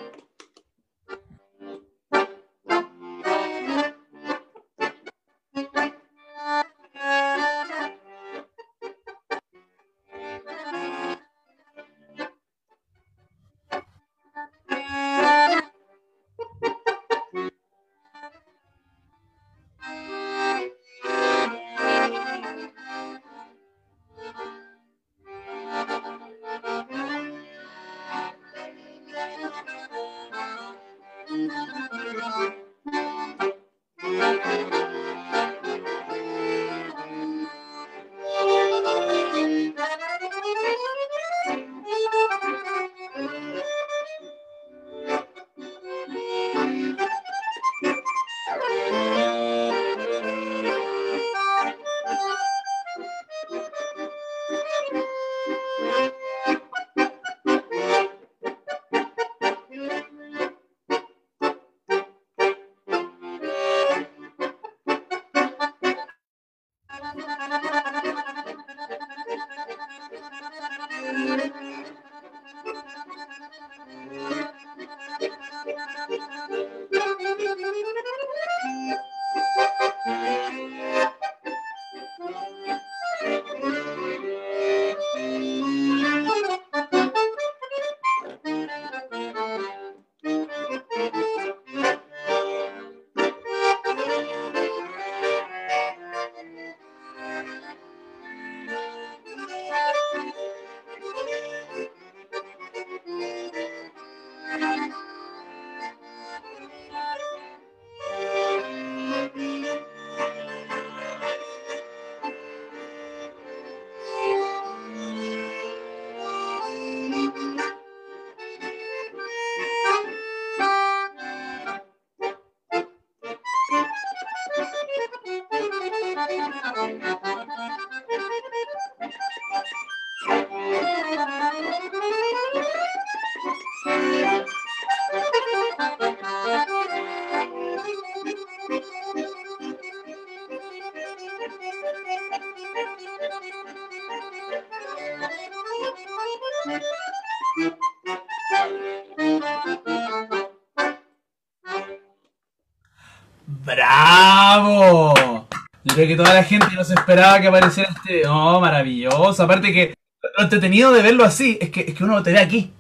Que 156.11 156.16
toda 156.16 156.35
la 156.35 156.42
gente 156.42 156.66
no 156.75 156.83
se 156.83 156.94
esperaba 156.94 157.40
que 157.40 157.46
apareciera 157.46 157.88
este. 157.88 158.27
Oh, 158.27 158.61
maravilloso. 158.61 159.44
Aparte 159.44 159.73
que 159.73 159.94
lo 160.37 160.42
entretenido 160.42 160.92
de 160.92 161.03
verlo 161.03 161.25
así 161.25 161.57
es 161.61 161.70
que, 161.70 161.83
es 161.83 161.94
que 161.94 162.03
uno 162.03 162.20
te 162.23 162.33
ve 162.33 162.40
aquí. 162.40 162.73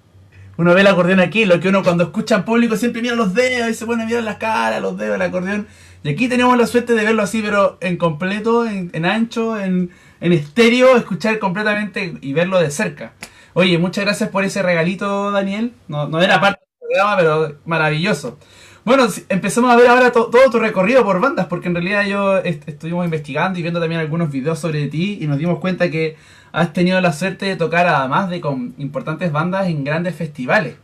Uno 0.56 0.74
ve 0.74 0.80
el 0.80 0.88
acordeón 0.88 1.20
aquí, 1.20 1.44
lo 1.44 1.60
que 1.60 1.68
uno 1.68 1.82
cuando 1.82 2.04
escucha 2.04 2.34
en 2.34 2.44
público 2.44 2.76
siempre 2.76 3.00
mira 3.00 3.14
los 3.14 3.32
dedos 3.32 3.70
y 3.70 3.74
se 3.74 3.86
pone 3.86 4.02
a 4.02 4.20
las 4.20 4.36
caras, 4.36 4.82
los 4.82 4.98
dedos, 4.98 5.14
el 5.14 5.22
acordeón. 5.22 5.68
Y 6.02 6.10
aquí 6.10 6.28
tenemos 6.28 6.58
la 6.58 6.66
suerte 6.66 6.92
de 6.94 7.04
verlo 7.04 7.22
así, 7.22 7.40
pero 7.40 7.78
en 7.80 7.96
completo, 7.96 8.66
en, 8.66 9.06
ancho, 9.06 9.58
en, 9.58 9.90
en 10.20 10.32
estéreo, 10.32 10.96
escuchar 10.96 11.38
completamente 11.38 12.18
y 12.20 12.32
verlo 12.32 12.60
de 12.60 12.70
cerca. 12.70 13.12
Oye, 13.54 13.78
muchas 13.78 14.04
gracias 14.04 14.28
por 14.28 14.44
ese 14.44 14.62
regalito, 14.62 15.30
Daniel. 15.30 15.72
No, 15.88 16.08
no 16.08 16.20
era 16.20 16.40
parte 16.40 16.60
del 16.60 16.88
programa, 16.88 17.16
pero 17.16 17.58
maravilloso. 17.64 18.38
Bueno, 18.84 19.06
empezamos 19.28 19.70
a 19.70 19.76
ver 19.76 19.88
ahora 19.88 20.10
todo 20.10 20.50
tu 20.50 20.58
recorrido 20.58 21.04
por 21.04 21.20
bandas, 21.20 21.46
porque 21.46 21.68
en 21.68 21.74
realidad 21.74 22.06
yo 22.06 22.38
estuvimos 22.38 23.04
investigando 23.04 23.58
y 23.58 23.62
viendo 23.62 23.78
también 23.78 24.00
algunos 24.00 24.30
videos 24.30 24.58
sobre 24.58 24.88
ti 24.88 25.18
y 25.20 25.26
nos 25.26 25.38
dimos 25.38 25.58
cuenta 25.58 25.90
que 25.90 26.16
has 26.52 26.72
tenido 26.72 27.00
la 27.00 27.12
suerte 27.12 27.46
de 27.46 27.56
tocar 27.56 27.86
además 27.86 28.30
de 28.30 28.40
con 28.40 28.74
importantes 28.78 29.32
bandas 29.32 29.68
en 29.68 29.84
grandes 29.84 30.16
festivales. 30.16 30.76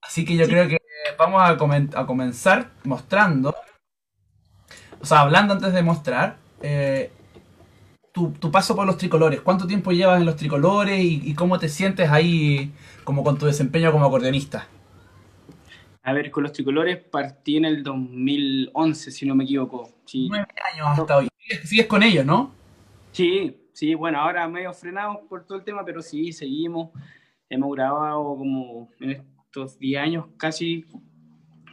Así 0.00 0.24
que 0.24 0.36
yo 0.36 0.46
creo 0.46 0.68
que 0.68 0.78
vamos 1.18 1.42
a, 1.42 1.48
a, 1.50 2.06
comenzar 2.06 2.70
mostrando, 2.84 3.54
o 5.00 5.06
sea, 5.06 5.20
hablando 5.20 5.54
antes 5.54 5.72
de 5.72 5.82
mostrar, 5.82 6.36
eh, 6.60 7.10
tu, 8.12 8.30
tu, 8.32 8.50
paso 8.52 8.76
por 8.76 8.86
los 8.86 8.98
tricolores. 8.98 9.40
¿Cuánto 9.40 9.66
tiempo 9.66 9.90
llevas 9.90 10.20
en 10.20 10.26
los 10.26 10.36
tricolores 10.36 11.00
y, 11.00 11.22
y 11.24 11.34
cómo 11.34 11.58
te 11.58 11.68
sientes 11.68 12.10
ahí 12.10 12.72
como 13.04 13.24
con 13.24 13.38
tu 13.38 13.46
desempeño 13.46 13.90
como 13.90 14.06
acordeonista? 14.06 14.68
A 16.04 16.12
ver, 16.12 16.30
con 16.30 16.42
los 16.42 16.52
tricolores 16.52 16.98
partí 16.98 17.56
en 17.56 17.64
el 17.64 17.82
2011, 17.82 19.10
si 19.10 19.26
no 19.26 19.34
me 19.34 19.44
equivoco. 19.44 19.88
Sí. 20.04 20.28
Nueve 20.28 20.46
años 20.72 20.98
hasta 20.98 21.18
hoy. 21.18 21.28
¿Sigues 21.64 21.86
con 21.86 22.02
ellos, 22.02 22.26
no? 22.26 22.52
Sí, 23.12 23.56
sí, 23.72 23.94
bueno, 23.94 24.20
ahora 24.20 24.48
medio 24.48 24.72
frenados 24.72 25.18
por 25.28 25.44
todo 25.46 25.58
el 25.58 25.64
tema, 25.64 25.84
pero 25.84 26.02
sí, 26.02 26.32
seguimos. 26.32 26.90
Hemos 27.48 27.72
grabado 27.74 28.36
como 28.36 28.90
en 28.98 29.10
estos 29.10 29.78
10 29.78 30.02
años 30.02 30.26
casi 30.36 30.86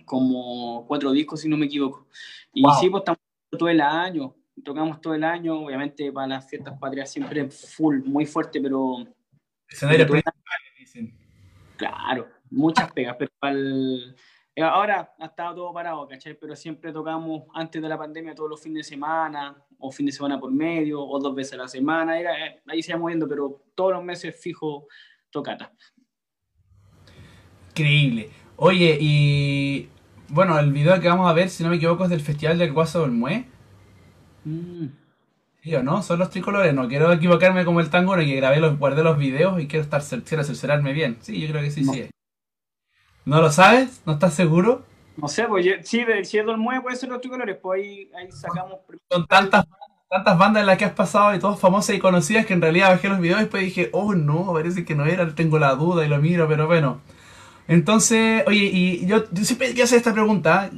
como 0.06 0.86
cuatro 0.88 1.12
discos, 1.12 1.42
si 1.42 1.48
no 1.48 1.56
me 1.56 1.68
equivoco. 1.68 2.08
Y 2.54 2.64
sí, 2.80 2.90
pues 2.90 3.02
estamos 3.02 3.20
todo 3.52 3.70
el 3.70 3.80
año, 3.80 4.36
tocamos 4.64 5.00
todo 5.02 5.14
el 5.14 5.24
año, 5.24 5.60
obviamente 5.60 6.12
para 6.12 6.28
las 6.28 6.50
fiestas 6.50 6.78
patrias 6.78 7.12
siempre 7.12 7.50
full, 7.50 8.02
muy 8.04 8.26
fuerte, 8.26 8.60
pero... 8.60 9.08
Escenario 9.68 10.08
principal, 10.08 10.34
dicen. 10.78 11.16
Claro, 11.78 12.28
muchas 12.52 12.92
pegas, 12.92 13.16
pero 13.18 13.32
eh, 14.56 14.62
ahora 14.62 15.14
ha 15.20 15.26
estado 15.26 15.56
todo 15.56 15.74
parado, 15.74 16.08
¿cachai? 16.08 16.34
Pero 16.34 16.56
siempre 16.56 16.92
tocamos 16.92 17.44
antes 17.54 17.82
de 17.82 17.88
la 17.88 17.98
pandemia 17.98 18.36
todos 18.36 18.50
los 18.50 18.62
fines 18.62 18.86
de 18.86 18.96
semana, 18.96 19.56
o 19.78 19.92
fin 19.92 20.06
de 20.06 20.12
semana 20.12 20.40
por 20.40 20.52
medio, 20.52 21.02
o 21.02 21.20
dos 21.20 21.34
veces 21.34 21.54
a 21.54 21.58
la 21.58 21.68
semana, 21.68 22.20
era, 22.20 22.46
eh, 22.46 22.62
ahí 22.68 22.82
se 22.82 22.92
iba 22.92 23.00
moviendo, 23.00 23.28
pero 23.28 23.64
todos 23.76 23.94
los 23.94 24.04
meses 24.04 24.38
fijo 24.40 24.88
tocata. 25.30 25.72
Increíble. 27.70 28.30
Oye, 28.58 28.98
y 29.00 29.90
bueno, 30.28 30.60
el 30.60 30.74
video 30.74 31.00
que 31.00 31.08
vamos 31.08 31.30
a 31.30 31.34
ver, 31.34 31.50
si 31.50 31.64
no 31.64 31.70
me 31.70 31.78
equivoco, 31.78 32.04
es 32.04 32.10
del 32.10 32.20
Festival 32.20 32.58
del 32.58 32.74
Guaso 32.74 33.04
del 33.04 33.12
Mue. 33.12 33.46
Mm. 34.44 34.88
¿Sí 35.62 35.76
o 35.76 35.84
no? 35.84 36.02
Son 36.04 36.20
los 36.20 36.30
tricolores. 36.30 36.74
No 36.74 36.88
quiero 36.88 37.12
equivocarme 37.12 37.66
como 37.66 37.80
el 37.80 37.90
tango, 37.90 38.16
no 38.16 38.24
que 38.24 38.36
grabé 38.36 38.60
los, 38.60 38.78
guardé 38.78 39.04
los 39.04 39.18
videos 39.18 39.62
y 39.62 39.68
quiero 39.68 39.84
estar 39.84 40.02
quiero 40.24 40.44
cerciorarme 40.44 40.94
bien. 40.94 41.18
Sí, 41.22 41.40
yo 41.40 41.48
creo 41.48 41.62
que 41.62 41.72
sí, 41.72 41.84
sí. 41.86 42.10
¿No 43.30 43.42
lo 43.42 43.52
sabes? 43.52 44.02
¿No 44.08 44.14
estás 44.14 44.34
seguro? 44.34 44.82
No 45.16 45.28
sé, 45.28 45.44
pues 45.44 45.64
sí, 45.84 46.04
de, 46.04 46.26
si 46.26 46.40
es 46.40 46.46
Dolmue 46.48 46.82
puede 46.82 46.96
ser 46.96 47.10
los 47.10 47.22
tricolores, 47.22 47.58
pues 47.62 47.80
ahí, 47.80 48.10
ahí 48.18 48.32
sacamos. 48.32 48.80
Son 49.08 49.28
tantas, 49.28 49.68
tantas 50.10 50.36
bandas 50.36 50.62
en 50.62 50.66
las 50.66 50.80
que 50.80 50.86
has 50.86 50.94
pasado 50.94 51.36
y 51.36 51.40
todas 51.40 51.60
famosas 51.60 51.96
y 51.96 52.00
conocidas 52.00 52.48
que 52.48 52.56
en 52.56 52.62
realidad 52.62 52.90
bajé 52.90 53.08
los 53.08 53.20
videos 53.20 53.38
y 53.38 53.44
después 53.44 53.64
dije, 53.64 53.92
oh 53.94 54.16
no, 54.16 54.52
parece 54.52 54.84
que 54.84 54.96
no 54.96 55.06
era, 55.06 55.36
tengo 55.36 55.60
la 55.60 55.76
duda 55.76 56.04
y 56.04 56.10
lo 56.10 56.18
miro, 56.18 56.48
pero 56.48 56.66
bueno. 56.66 57.02
Entonces, 57.68 58.44
oye, 58.48 58.64
y 58.64 59.06
yo, 59.06 59.26
siempre 59.44 59.68
quiero 59.68 59.84
hacer 59.84 60.00
esta 60.00 60.14
pregunta, 60.14 60.72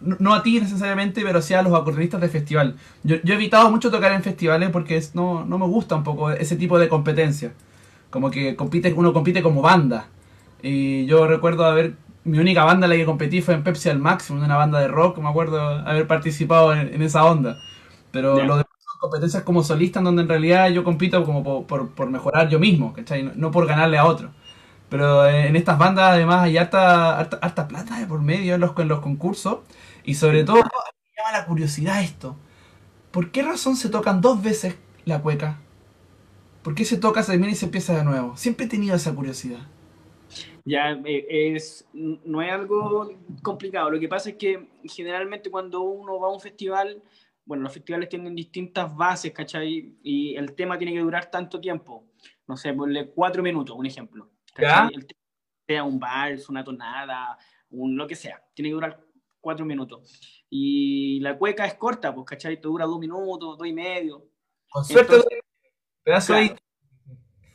no 0.00 0.32
a 0.32 0.44
ti 0.44 0.60
necesariamente, 0.60 1.22
pero 1.24 1.42
sí 1.42 1.54
a 1.54 1.62
los 1.62 1.74
acordeonistas 1.74 2.20
de 2.20 2.28
festival. 2.28 2.76
Yo, 3.02 3.16
he 3.16 3.32
evitado 3.32 3.68
mucho 3.68 3.90
tocar 3.90 4.12
en 4.12 4.22
festivales 4.22 4.70
porque 4.70 5.02
no, 5.14 5.44
no 5.44 5.58
me 5.58 5.66
gusta 5.66 5.96
un 5.96 6.04
poco 6.04 6.30
ese 6.30 6.54
tipo 6.54 6.78
de 6.78 6.88
competencia. 6.88 7.52
Como 8.10 8.30
que 8.30 8.54
compite, 8.54 8.92
uno 8.92 9.12
compite 9.12 9.42
como 9.42 9.60
banda. 9.60 10.06
Y 10.62 11.06
yo 11.06 11.26
recuerdo 11.26 11.64
haber. 11.64 11.96
Mi 12.24 12.40
única 12.40 12.64
banda 12.64 12.86
en 12.86 12.90
la 12.90 12.96
que 12.96 13.04
competí 13.04 13.40
fue 13.40 13.54
en 13.54 13.62
Pepsi 13.62 13.88
al 13.88 14.00
Máximo, 14.00 14.42
una 14.42 14.56
banda 14.56 14.80
de 14.80 14.88
rock, 14.88 15.18
me 15.18 15.28
acuerdo 15.28 15.60
haber 15.60 16.08
participado 16.08 16.74
en, 16.74 17.00
esa 17.00 17.24
onda. 17.24 17.56
Pero 18.10 18.34
lo 18.34 18.56
demás 18.56 18.66
son 18.80 18.98
competencias 18.98 19.44
como 19.44 19.62
solista, 19.62 20.00
en 20.00 20.06
donde 20.06 20.22
en 20.22 20.28
realidad 20.28 20.68
yo 20.70 20.82
compito 20.82 21.24
como 21.24 21.64
por, 21.64 21.90
por, 21.90 22.10
mejorar 22.10 22.48
yo 22.48 22.58
mismo, 22.58 22.92
¿cachai? 22.92 23.30
No, 23.36 23.52
por 23.52 23.66
ganarle 23.68 23.96
a 23.98 24.06
otro. 24.06 24.30
Pero 24.88 25.28
en 25.28 25.54
estas 25.54 25.78
bandas 25.78 26.14
además 26.14 26.42
hay 26.42 26.58
harta, 26.58 27.20
harta, 27.20 27.68
plata 27.68 28.00
de 28.00 28.06
por 28.06 28.20
medio 28.22 28.56
en 28.56 28.60
los, 28.60 28.76
en 28.76 28.88
los 28.88 29.00
concursos. 29.00 29.58
Y 30.04 30.14
sobre 30.14 30.42
todo, 30.42 30.56
me 30.56 30.62
llama 30.62 31.38
la 31.38 31.46
curiosidad 31.46 32.02
esto. 32.02 32.36
¿Por 33.12 33.30
qué 33.30 33.44
razón 33.44 33.76
se 33.76 33.88
tocan 33.88 34.20
dos 34.20 34.42
veces 34.42 34.76
la 35.04 35.20
cueca? 35.20 35.58
¿Por 36.64 36.74
qué 36.74 36.84
se 36.84 36.96
toca, 36.96 37.22
se 37.22 37.32
termina 37.32 37.52
y 37.52 37.56
se 37.56 37.66
empieza 37.66 37.94
de 37.94 38.02
nuevo? 38.02 38.36
Siempre 38.36 38.66
he 38.66 38.68
tenido 38.68 38.96
esa 38.96 39.14
curiosidad 39.14 39.60
ya 40.66 41.00
eh, 41.04 41.54
es, 41.54 41.88
no 41.92 42.42
es 42.42 42.52
algo 42.52 43.12
complicado. 43.42 43.88
Lo 43.88 44.00
que 44.00 44.08
pasa 44.08 44.30
es 44.30 44.36
que 44.36 44.68
generalmente 44.82 45.48
cuando 45.48 45.82
uno 45.82 46.18
va 46.18 46.26
a 46.26 46.32
un 46.32 46.40
festival, 46.40 47.02
bueno, 47.44 47.62
los 47.62 47.72
festivales 47.72 48.08
tienen 48.08 48.34
distintas 48.34 48.94
bases, 48.94 49.32
¿cachai? 49.32 49.96
Y 50.02 50.34
el 50.34 50.54
tema 50.56 50.76
tiene 50.76 50.92
que 50.92 51.00
durar 51.00 51.30
tanto 51.30 51.60
tiempo. 51.60 52.08
No 52.48 52.56
sé, 52.56 52.74
ponle 52.74 53.10
cuatro 53.10 53.44
minutos, 53.44 53.76
un 53.76 53.86
ejemplo. 53.86 54.28
El 54.56 55.06
sea 55.68 55.84
un 55.84 55.98
vals, 55.98 56.48
una 56.48 56.64
tonada, 56.64 57.38
un 57.70 57.96
lo 57.96 58.06
que 58.06 58.16
sea. 58.16 58.42
Tiene 58.52 58.70
que 58.70 58.74
durar 58.74 59.00
cuatro 59.40 59.64
minutos. 59.64 60.44
Y 60.50 61.20
la 61.20 61.38
cueca 61.38 61.64
es 61.64 61.74
corta, 61.74 62.12
pues, 62.12 62.26
¿cachai? 62.26 62.60
Te 62.60 62.66
dura 62.66 62.86
dos 62.86 62.98
minutos, 62.98 63.56
dos 63.56 63.66
y 63.66 63.72
medio. 63.72 64.28
Con 64.68 64.84
suerte, 64.84 65.22
pedazo 66.02 66.34
ahí 66.34 66.56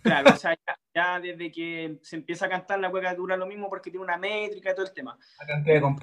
Claro, 0.01 0.31
o 0.33 0.37
sea, 0.37 0.57
ya, 0.93 1.19
desde 1.19 1.51
que 1.51 1.97
se 2.01 2.15
empieza 2.15 2.45
a 2.45 2.49
cantar 2.49 2.79
la 2.79 2.89
cueca 2.89 3.13
dura 3.13 3.37
lo 3.37 3.45
mismo 3.45 3.69
porque 3.69 3.91
tiene 3.91 4.03
una 4.03 4.17
métrica 4.17 4.71
y 4.71 4.75
todo 4.75 4.85
el 4.85 4.93
tema. 4.93 5.17
La 5.47 5.95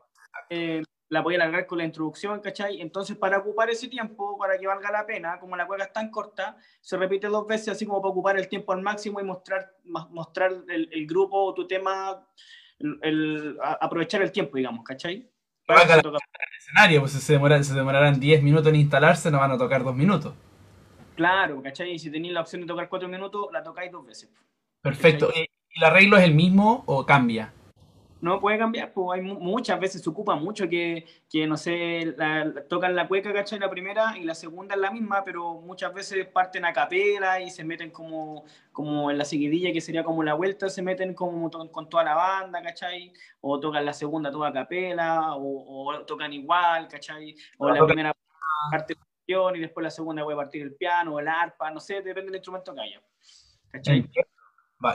eh, 0.50 0.82
la 1.10 1.22
voy 1.22 1.34
a 1.34 1.36
alargar 1.38 1.66
con 1.66 1.78
la 1.78 1.84
introducción, 1.84 2.40
¿cachai? 2.40 2.80
Entonces, 2.80 3.16
para 3.16 3.38
ocupar 3.38 3.70
ese 3.70 3.88
tiempo, 3.88 4.36
para 4.38 4.58
que 4.58 4.66
valga 4.66 4.90
la 4.90 5.06
pena, 5.06 5.38
como 5.40 5.56
la 5.56 5.66
cueca 5.66 5.84
es 5.84 5.92
tan 5.92 6.10
corta, 6.10 6.56
se 6.80 6.96
repite 6.96 7.28
dos 7.28 7.46
veces, 7.46 7.68
así 7.68 7.86
como 7.86 8.02
para 8.02 8.10
ocupar 8.10 8.38
el 8.38 8.48
tiempo 8.48 8.72
al 8.72 8.82
máximo 8.82 9.20
y 9.20 9.24
mostrar, 9.24 9.72
mostrar 9.84 10.52
el, 10.68 11.06
grupo 11.06 11.44
o 11.44 11.54
tu 11.54 11.66
tema, 11.66 12.26
el, 12.78 13.56
aprovechar 13.80 14.22
el 14.22 14.32
tiempo, 14.32 14.56
digamos, 14.56 14.84
¿cachai? 14.84 15.30
Para 15.66 15.82
el 15.82 16.02
escenario, 16.58 17.00
pues 17.00 17.12
si 17.12 17.20
se, 17.20 17.34
demoran, 17.34 17.64
se 17.64 17.74
demorarán 17.74 18.20
10 18.20 18.42
minutos 18.42 18.68
en 18.68 18.76
instalarse, 18.76 19.30
no 19.30 19.38
van 19.38 19.52
a 19.52 19.58
tocar 19.58 19.84
dos 19.84 19.94
minutos. 19.94 20.34
Claro, 21.18 21.60
¿cachai? 21.60 21.94
Y 21.94 21.98
si 21.98 22.12
tenéis 22.12 22.32
la 22.32 22.42
opción 22.42 22.60
de 22.60 22.68
tocar 22.68 22.88
cuatro 22.88 23.08
minutos, 23.08 23.48
la 23.52 23.60
tocáis 23.60 23.90
dos 23.90 24.06
veces. 24.06 24.30
Perfecto. 24.80 25.30
¿Y 25.34 25.48
el 25.76 25.84
arreglo 25.84 26.16
es 26.16 26.22
el 26.22 26.32
mismo 26.32 26.84
o 26.86 27.04
cambia? 27.04 27.52
No, 28.20 28.38
puede 28.40 28.56
cambiar, 28.56 28.92
pues 28.92 29.18
hay 29.18 29.26
muchas 29.26 29.80
veces 29.80 30.00
se 30.00 30.10
ocupa 30.10 30.36
mucho 30.36 30.68
que, 30.68 31.06
que 31.28 31.44
no 31.48 31.56
sé, 31.56 32.14
tocan 32.68 32.94
la 32.94 33.08
cueca, 33.08 33.32
¿cachai? 33.32 33.58
La 33.58 33.68
primera 33.68 34.16
y 34.16 34.22
la 34.22 34.36
segunda 34.36 34.76
es 34.76 34.80
la 34.80 34.92
misma, 34.92 35.24
pero 35.24 35.54
muchas 35.54 35.92
veces 35.92 36.24
parten 36.28 36.64
a 36.64 36.72
capela 36.72 37.40
y 37.40 37.50
se 37.50 37.64
meten 37.64 37.90
como, 37.90 38.44
como 38.70 39.10
en 39.10 39.18
la 39.18 39.24
seguidilla, 39.24 39.72
que 39.72 39.80
sería 39.80 40.04
como 40.04 40.22
la 40.22 40.34
vuelta, 40.34 40.68
se 40.68 40.82
meten 40.82 41.14
como 41.14 41.50
con 41.50 41.88
toda 41.88 42.04
la 42.04 42.14
banda, 42.14 42.62
¿cachai? 42.62 43.12
O 43.40 43.58
tocan 43.58 43.84
la 43.84 43.92
segunda 43.92 44.30
toda 44.30 44.50
a 44.50 44.52
capela, 44.52 45.34
o, 45.34 46.04
tocan 46.06 46.32
igual, 46.32 46.86
¿cachai? 46.86 47.34
O 47.58 47.70
la 47.70 47.84
primera 47.84 48.12
parte 48.70 48.94
y 49.28 49.60
después 49.60 49.84
la 49.84 49.90
segunda 49.90 50.22
voy 50.22 50.34
a 50.34 50.38
partir 50.38 50.62
el 50.62 50.74
piano 50.74 51.14
o 51.14 51.20
el 51.20 51.28
arpa, 51.28 51.70
no 51.70 51.80
sé, 51.80 51.94
depende 51.96 52.26
del 52.26 52.36
instrumento 52.36 52.74
que 52.74 52.80
haya. 52.80 53.02
¿Cachai? 53.70 54.08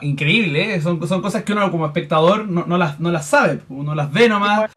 Increíble, 0.01 0.75
¿eh? 0.75 0.81
son, 0.81 1.05
son 1.07 1.21
cosas 1.21 1.43
que 1.43 1.51
uno 1.51 1.69
como 1.69 1.85
espectador 1.85 2.47
no, 2.47 2.65
no, 2.65 2.77
las, 2.77 2.99
no 2.99 3.11
las 3.11 3.27
sabe, 3.27 3.59
uno 3.69 3.93
las 3.93 4.11
ve 4.11 4.29
nomás. 4.29 4.71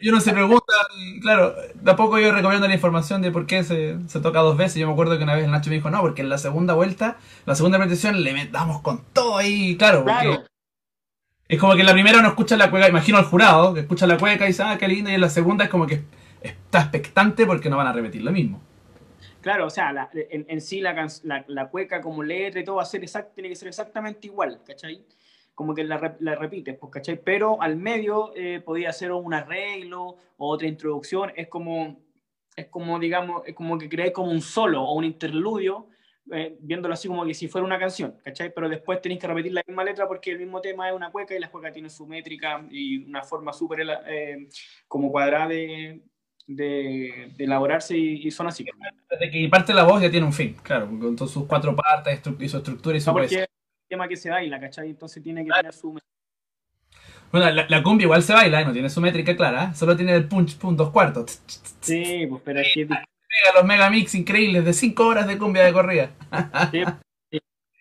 Y 0.00 0.08
uno 0.08 0.20
se 0.20 0.32
pregunta, 0.32 0.72
claro, 1.20 1.54
tampoco 1.84 2.18
yo 2.18 2.32
recomiendo 2.32 2.66
la 2.66 2.74
información 2.74 3.22
de 3.22 3.30
por 3.30 3.46
qué 3.46 3.62
se, 3.62 3.96
se, 4.08 4.20
toca 4.20 4.40
dos 4.40 4.56
veces. 4.56 4.80
Yo 4.80 4.88
me 4.88 4.92
acuerdo 4.92 5.16
que 5.16 5.22
una 5.22 5.34
vez 5.34 5.44
el 5.44 5.52
Nacho 5.52 5.70
me 5.70 5.76
dijo, 5.76 5.90
no, 5.90 6.00
porque 6.00 6.22
en 6.22 6.28
la 6.28 6.38
segunda 6.38 6.74
vuelta, 6.74 7.18
la 7.46 7.54
segunda 7.54 7.78
repetición 7.78 8.22
le 8.24 8.32
metamos 8.32 8.80
con 8.80 9.04
todo 9.12 9.36
ahí, 9.36 9.76
claro, 9.76 10.04
porque 10.04 10.40
es 11.46 11.60
como 11.60 11.74
que 11.74 11.80
en 11.80 11.86
la 11.86 11.92
primera 11.92 12.18
uno 12.18 12.28
escucha 12.28 12.56
la 12.56 12.70
cueca, 12.70 12.88
imagino 12.88 13.18
al 13.18 13.24
jurado, 13.24 13.74
que 13.74 13.80
escucha 13.80 14.06
la 14.06 14.18
cueca 14.18 14.44
y 14.44 14.48
dice, 14.48 14.64
ah, 14.64 14.78
qué 14.78 14.88
linda, 14.88 15.12
y 15.12 15.14
en 15.14 15.20
la 15.20 15.30
segunda 15.30 15.64
es 15.64 15.70
como 15.70 15.86
que 15.86 16.02
está 16.42 16.80
expectante 16.80 17.46
porque 17.46 17.70
no 17.70 17.76
van 17.76 17.86
a 17.86 17.92
repetir 17.92 18.22
lo 18.22 18.32
mismo. 18.32 18.60
Claro, 19.44 19.66
o 19.66 19.70
sea, 19.70 20.08
en, 20.14 20.60
sí 20.62 20.80
la, 20.80 21.06
la, 21.48 21.68
cueca 21.68 22.00
como 22.00 22.22
letra 22.22 22.62
y 22.62 22.64
todo 22.64 22.76
va 22.76 22.82
a 22.82 22.86
ser 22.86 23.02
exact, 23.02 23.34
tiene 23.34 23.50
que 23.50 23.56
ser 23.56 23.68
exactamente 23.68 24.26
igual, 24.26 24.62
¿cachai? 24.64 25.04
Como 25.54 25.74
que 25.74 25.84
la, 25.84 26.16
la 26.20 26.34
repites, 26.34 26.78
pues, 26.78 26.90
¿cachai? 26.90 27.22
Pero 27.22 27.60
al 27.60 27.76
medio 27.76 28.32
eh, 28.34 28.62
podía 28.64 28.90
ser 28.90 29.12
un 29.12 29.34
arreglo 29.34 30.16
o 30.38 30.48
otra 30.48 30.66
introducción, 30.66 31.30
es 31.36 31.48
como, 31.48 32.02
es 32.56 32.68
como, 32.68 32.98
digamos, 32.98 33.42
es 33.44 33.54
como 33.54 33.76
que 33.76 33.86
creé 33.86 34.14
como 34.14 34.30
un 34.30 34.40
solo 34.40 34.82
o 34.82 34.94
un 34.94 35.04
interludio, 35.04 35.88
eh, 36.32 36.56
viéndolo 36.60 36.94
así 36.94 37.06
como 37.06 37.26
que 37.26 37.34
si 37.34 37.46
fuera 37.46 37.66
una 37.66 37.78
canción, 37.78 38.16
¿cachai? 38.24 38.50
Pero 38.50 38.70
después 38.70 39.02
tenéis 39.02 39.20
que 39.20 39.26
repetir 39.26 39.52
la 39.52 39.62
misma 39.66 39.84
letra 39.84 40.08
porque 40.08 40.30
el 40.30 40.38
mismo 40.38 40.62
tema 40.62 40.88
es 40.88 40.96
una 40.96 41.10
cueca 41.12 41.36
y 41.36 41.38
la 41.38 41.50
cueca 41.50 41.70
tiene 41.70 41.90
su 41.90 42.06
métrica 42.06 42.66
y 42.70 43.04
una 43.04 43.22
forma 43.22 43.52
súper 43.52 43.86
eh, 44.06 44.48
como 44.88 45.12
cuadrada 45.12 45.48
de, 45.48 46.00
de, 46.46 47.32
elaborarse 47.38 47.96
y, 47.96 48.30
son 48.30 48.48
así. 48.48 48.64
Desde 49.10 49.30
que 49.30 49.48
parte 49.48 49.72
la 49.72 49.84
voz 49.84 50.02
ya 50.02 50.10
tiene 50.10 50.26
un 50.26 50.32
fin, 50.32 50.56
claro, 50.62 50.86
con 50.86 51.16
todas 51.16 51.32
sus 51.32 51.46
cuatro 51.46 51.74
partes 51.74 52.20
y 52.38 52.48
su 52.48 52.56
estructura 52.58 52.96
y 52.96 53.00
su 53.00 53.10
no, 53.10 53.14
porque 53.14 53.34
es 53.34 53.40
un 53.40 53.88
tema 53.88 54.08
que 54.08 54.16
se 54.16 54.30
baila, 54.30 54.60
¿cachai? 54.60 54.90
Entonces 54.90 55.22
tiene 55.22 55.44
que 55.44 55.50
tener 55.50 55.72
su 55.72 55.98
bueno, 57.34 57.50
la, 57.50 57.82
cumbia 57.82 58.04
igual 58.04 58.22
se 58.22 58.32
baila, 58.32 58.64
no 58.64 58.72
tiene 58.72 58.88
su 58.88 59.00
métrica 59.00 59.34
clara, 59.34 59.74
solo 59.74 59.96
tiene 59.96 60.14
el 60.14 60.28
punch, 60.28 60.56
punch 60.56 60.76
dos 60.76 60.90
cuartos. 60.90 61.42
Sí, 61.80 62.28
pues 62.28 62.40
pero 62.44 62.60
es 62.60 62.70
que... 62.72 62.86
los 62.86 63.64
megamix 63.64 64.14
increíbles 64.14 64.64
de 64.64 64.72
5 64.72 65.04
horas 65.04 65.26
de 65.26 65.36
cumbia 65.36 65.64
de 65.64 65.72
corrida. 65.72 66.10
sí. 66.70 66.84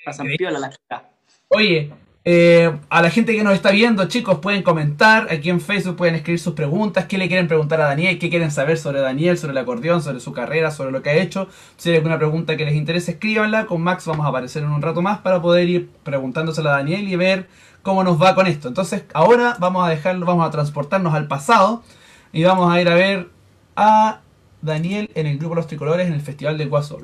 Pasan 0.04 0.26
piola 0.38 0.58
la 0.58 1.12
Oye, 1.50 1.92
eh, 2.26 2.80
a 2.90 3.02
la 3.02 3.10
gente 3.10 3.36
que 3.36 3.44
nos 3.44 3.54
está 3.54 3.72
viendo, 3.72 4.06
chicos, 4.08 4.40
pueden 4.40 4.64
comentar 4.64 5.28
aquí 5.30 5.50
en 5.50 5.60
Facebook, 5.60 5.98
pueden 5.98 6.16
escribir 6.16 6.40
sus 6.40 6.54
preguntas, 6.54 7.06
qué 7.06 7.18
le 7.18 7.28
quieren 7.28 7.50
preguntar 7.50 7.82
a 7.82 7.86
Daniel, 7.86 8.18
qué 8.18 8.30
quieren 8.30 8.50
saber 8.50 8.78
sobre 8.78 9.02
Daniel, 9.02 9.38
sobre 9.38 9.52
el 9.52 9.58
acordeón, 9.58 10.02
sobre 10.02 10.22
su 10.22 10.32
carrera, 10.32 10.72
sobre 10.72 10.92
lo 10.92 11.02
que 11.02 11.10
ha 11.10 11.16
hecho. 11.16 11.50
Si 11.76 11.90
hay 11.90 11.98
alguna 11.98 12.18
pregunta 12.18 12.56
que 12.56 12.64
les 12.64 12.76
interese, 12.76 13.12
escríbanla. 13.12 13.66
Con 13.66 13.82
Max 13.82 14.06
vamos 14.06 14.26
a 14.26 14.30
aparecer 14.30 14.64
en 14.64 14.70
un 14.70 14.82
rato 14.82 15.02
más 15.02 15.20
para 15.20 15.42
poder 15.42 15.68
ir 15.68 15.90
preguntándosela 16.04 16.72
a 16.72 16.78
Daniel 16.78 17.10
y 17.10 17.16
ver 17.18 17.48
cómo 17.82 18.06
nos 18.06 18.22
va 18.22 18.36
con 18.36 18.48
esto. 18.48 18.70
Entonces, 18.70 19.04
ahora 19.14 19.58
vamos 19.60 19.86
a 19.86 19.90
dejarlo, 19.90 20.26
vamos 20.26 20.48
a 20.48 20.52
transportarnos 20.52 21.14
al 21.14 21.28
pasado 21.28 21.84
y 22.32 22.44
vamos 22.44 22.74
a 22.74 22.80
ir 22.80 22.88
a 22.88 22.96
ver 22.96 23.30
a 23.76 24.22
Daniel 24.64 25.10
en 25.14 25.28
el 25.28 25.38
grupo 25.38 25.56
Los 25.56 25.68
Tricolores 25.68 26.08
en 26.08 26.14
el 26.14 26.22
Festival 26.22 26.58
de 26.58 26.66
Guasol. 26.66 27.04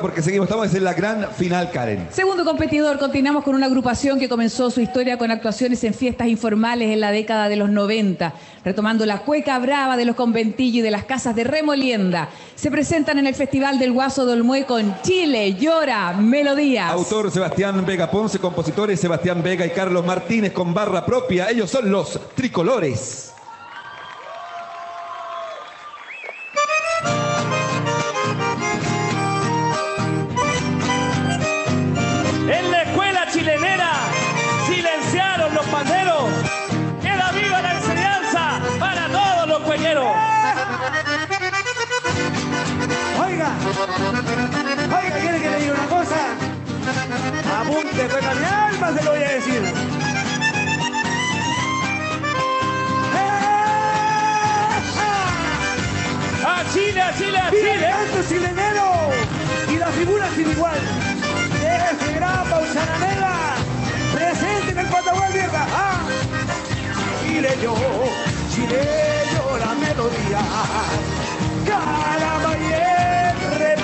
Porque 0.00 0.20
seguimos, 0.20 0.46
estamos 0.46 0.74
en 0.74 0.84
la 0.84 0.92
gran 0.92 1.30
final, 1.32 1.70
Karen. 1.70 2.08
Segundo 2.10 2.44
competidor, 2.44 2.98
continuamos 2.98 3.44
con 3.44 3.54
una 3.54 3.66
agrupación 3.66 4.18
que 4.18 4.28
comenzó 4.28 4.70
su 4.70 4.80
historia 4.80 5.16
con 5.16 5.30
actuaciones 5.30 5.82
en 5.84 5.94
fiestas 5.94 6.26
informales 6.26 6.90
en 6.90 7.00
la 7.00 7.12
década 7.12 7.48
de 7.48 7.56
los 7.56 7.70
90, 7.70 8.34
retomando 8.64 9.06
la 9.06 9.20
cueca 9.20 9.58
brava 9.58 9.96
de 9.96 10.04
los 10.04 10.16
conventillos 10.16 10.78
y 10.78 10.82
de 10.82 10.90
las 10.90 11.04
casas 11.04 11.36
de 11.36 11.44
remolienda. 11.44 12.28
Se 12.56 12.70
presentan 12.70 13.18
en 13.18 13.26
el 13.26 13.34
Festival 13.34 13.78
del 13.78 13.92
Guaso 13.92 14.26
Dolmué 14.26 14.64
con 14.64 15.00
Chile, 15.02 15.54
Llora, 15.54 16.12
Melodías. 16.12 16.90
Autor 16.90 17.30
Sebastián 17.30 17.86
Vega 17.86 18.10
Ponce, 18.10 18.38
compositores 18.38 18.98
Sebastián 18.98 19.42
Vega 19.42 19.64
y 19.64 19.70
Carlos 19.70 20.04
Martínez 20.04 20.52
con 20.52 20.74
barra 20.74 21.06
propia. 21.06 21.48
Ellos 21.50 21.70
son 21.70 21.90
los 21.90 22.18
Tricolores. 22.34 23.35
Oiga, 43.98 45.16
¿quiere 45.20 45.40
que 45.40 45.50
le 45.50 45.60
diga 45.60 45.72
una 45.72 45.86
cosa? 45.86 46.16
Apunte, 47.60 48.08
fue 48.08 48.20
mi 48.20 48.44
alma, 48.44 48.92
se 48.92 49.04
lo 49.04 49.10
voy 49.12 49.22
a 49.22 49.28
decir. 49.30 49.62
¡A 56.46 56.64
Chile, 56.74 57.00
a 57.00 57.14
Chile, 57.16 57.38
a 57.38 57.50
Chile! 57.50 57.94
¡Esto 58.04 58.28
chilenero! 58.28 59.10
Y 59.72 59.76
la 59.78 59.86
figura 59.86 60.28
sin 60.34 60.50
igual. 60.50 60.78
Ese 61.54 62.12
gran 62.12 62.44
Pausananela 62.50 63.54
presente 64.12 64.72
en 64.72 64.78
el 64.78 64.86
Patagual 64.88 65.32
Vieja. 65.32 65.66
¡Ah! 65.74 66.00
Chile 67.22 67.58
yo, 67.62 67.74
Chile 68.54 69.24
yo 69.32 69.58
la 69.58 69.74
melodía. 69.74 70.40
Caramba, 71.66 72.56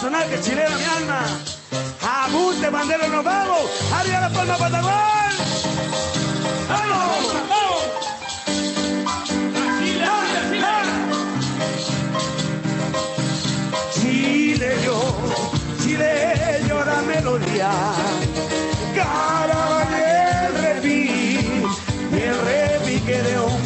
personaje 0.00 0.40
chileno, 0.40 0.78
mi 0.78 0.84
alma. 0.84 1.20
Apunte, 2.24 2.70
bandero, 2.70 3.08
nos 3.08 3.24
vamos. 3.24 3.62
Arriba 3.92 4.20
la 4.20 4.30
palma, 4.30 4.56
Patagón. 4.56 4.92
¡Vamos! 6.68 7.34
¡Vamos! 7.50 7.82
Chile 13.94 14.76
yo, 14.84 14.98
Chile 15.82 16.62
yo 16.68 16.84
la 16.84 17.02
melodía. 17.02 17.70
Caramba, 18.94 19.84
y 19.90 20.02
el 20.46 20.62
repi, 20.62 21.08
el 22.12 22.38
repique 22.46 23.22
de 23.22 23.40
un 23.40 23.57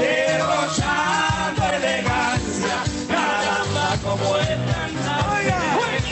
derrochando 0.00 1.62
elegancia, 1.76 2.76
caramba 3.08 3.96
como 4.02 4.36
es 4.38 4.48
tan 4.72 4.98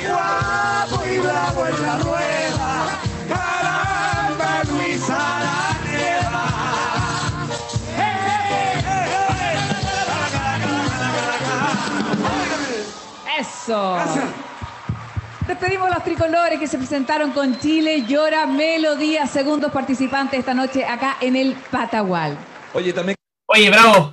guapo 0.06 1.04
y 1.06 1.18
bravo 1.18 1.66
en 1.66 1.82
la 1.82 1.98
rueda, 1.98 3.00
caramba 3.28 4.62
Luis 4.70 5.02
Eso. 13.38 13.94
Gracias. 13.94 14.24
Despedimos 15.46 15.88
los 15.90 16.02
tricolores 16.02 16.58
que 16.58 16.66
se 16.66 16.76
presentaron 16.76 17.30
con 17.30 17.58
Chile, 17.58 18.04
Llora, 18.06 18.46
Melodía, 18.46 19.26
segundos 19.26 19.70
participantes 19.70 20.40
esta 20.40 20.54
noche 20.54 20.84
acá 20.84 21.18
en 21.20 21.36
el 21.36 21.54
Patagual. 21.70 22.36
Oye, 22.74 22.92
también 22.92 23.15
Oye, 23.56 23.70
bravo. 23.70 24.12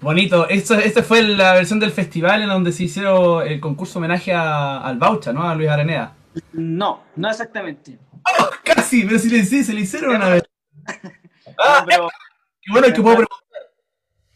Bonito. 0.00 0.48
Esto, 0.48 0.74
esta 0.74 1.02
fue 1.02 1.22
la 1.22 1.52
versión 1.54 1.78
del 1.78 1.90
festival 1.92 2.42
en 2.42 2.48
donde 2.48 2.72
se 2.72 2.84
hicieron 2.84 3.46
el 3.46 3.60
concurso 3.60 3.98
homenaje 3.98 4.32
a- 4.32 4.78
al 4.80 4.98
Baucha, 4.98 5.32
¿no? 5.32 5.48
A 5.48 5.54
Luis 5.54 5.68
Araneda. 5.68 6.14
No, 6.52 7.02
no 7.16 7.30
exactamente. 7.30 7.98
¡Oh, 8.38 8.48
casi! 8.64 9.04
Pero 9.04 9.18
si 9.18 9.28
le, 9.28 9.44
sí, 9.44 9.62
se 9.62 9.74
le 9.74 9.82
hicieron 9.82 10.16
una 10.16 10.28
vez. 10.30 10.42
Ah, 11.58 11.80
No, 11.80 11.86
pero 11.86 12.08
qué 12.62 12.72
bueno 12.72 12.86
que 12.88 13.02
puedo 13.02 13.16
preguntar. 13.16 13.38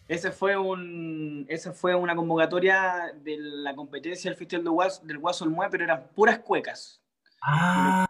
ese 0.09 0.31
fue 0.31 0.57
un, 0.57 1.47
esa 1.49 1.73
fue 1.73 1.95
una 1.95 2.15
convocatoria 2.15 3.13
de 3.23 3.37
la 3.39 3.75
competencia 3.75 4.31
del 4.31 4.37
Festival 4.39 4.65
del 4.65 4.73
Guaso, 4.73 5.03
del 5.05 5.19
Guaso 5.19 5.47
Mue, 5.47 5.69
pero 5.71 5.85
eran 5.85 6.03
puras 6.15 6.39
cuecas. 6.41 7.01
Ah, 7.43 8.07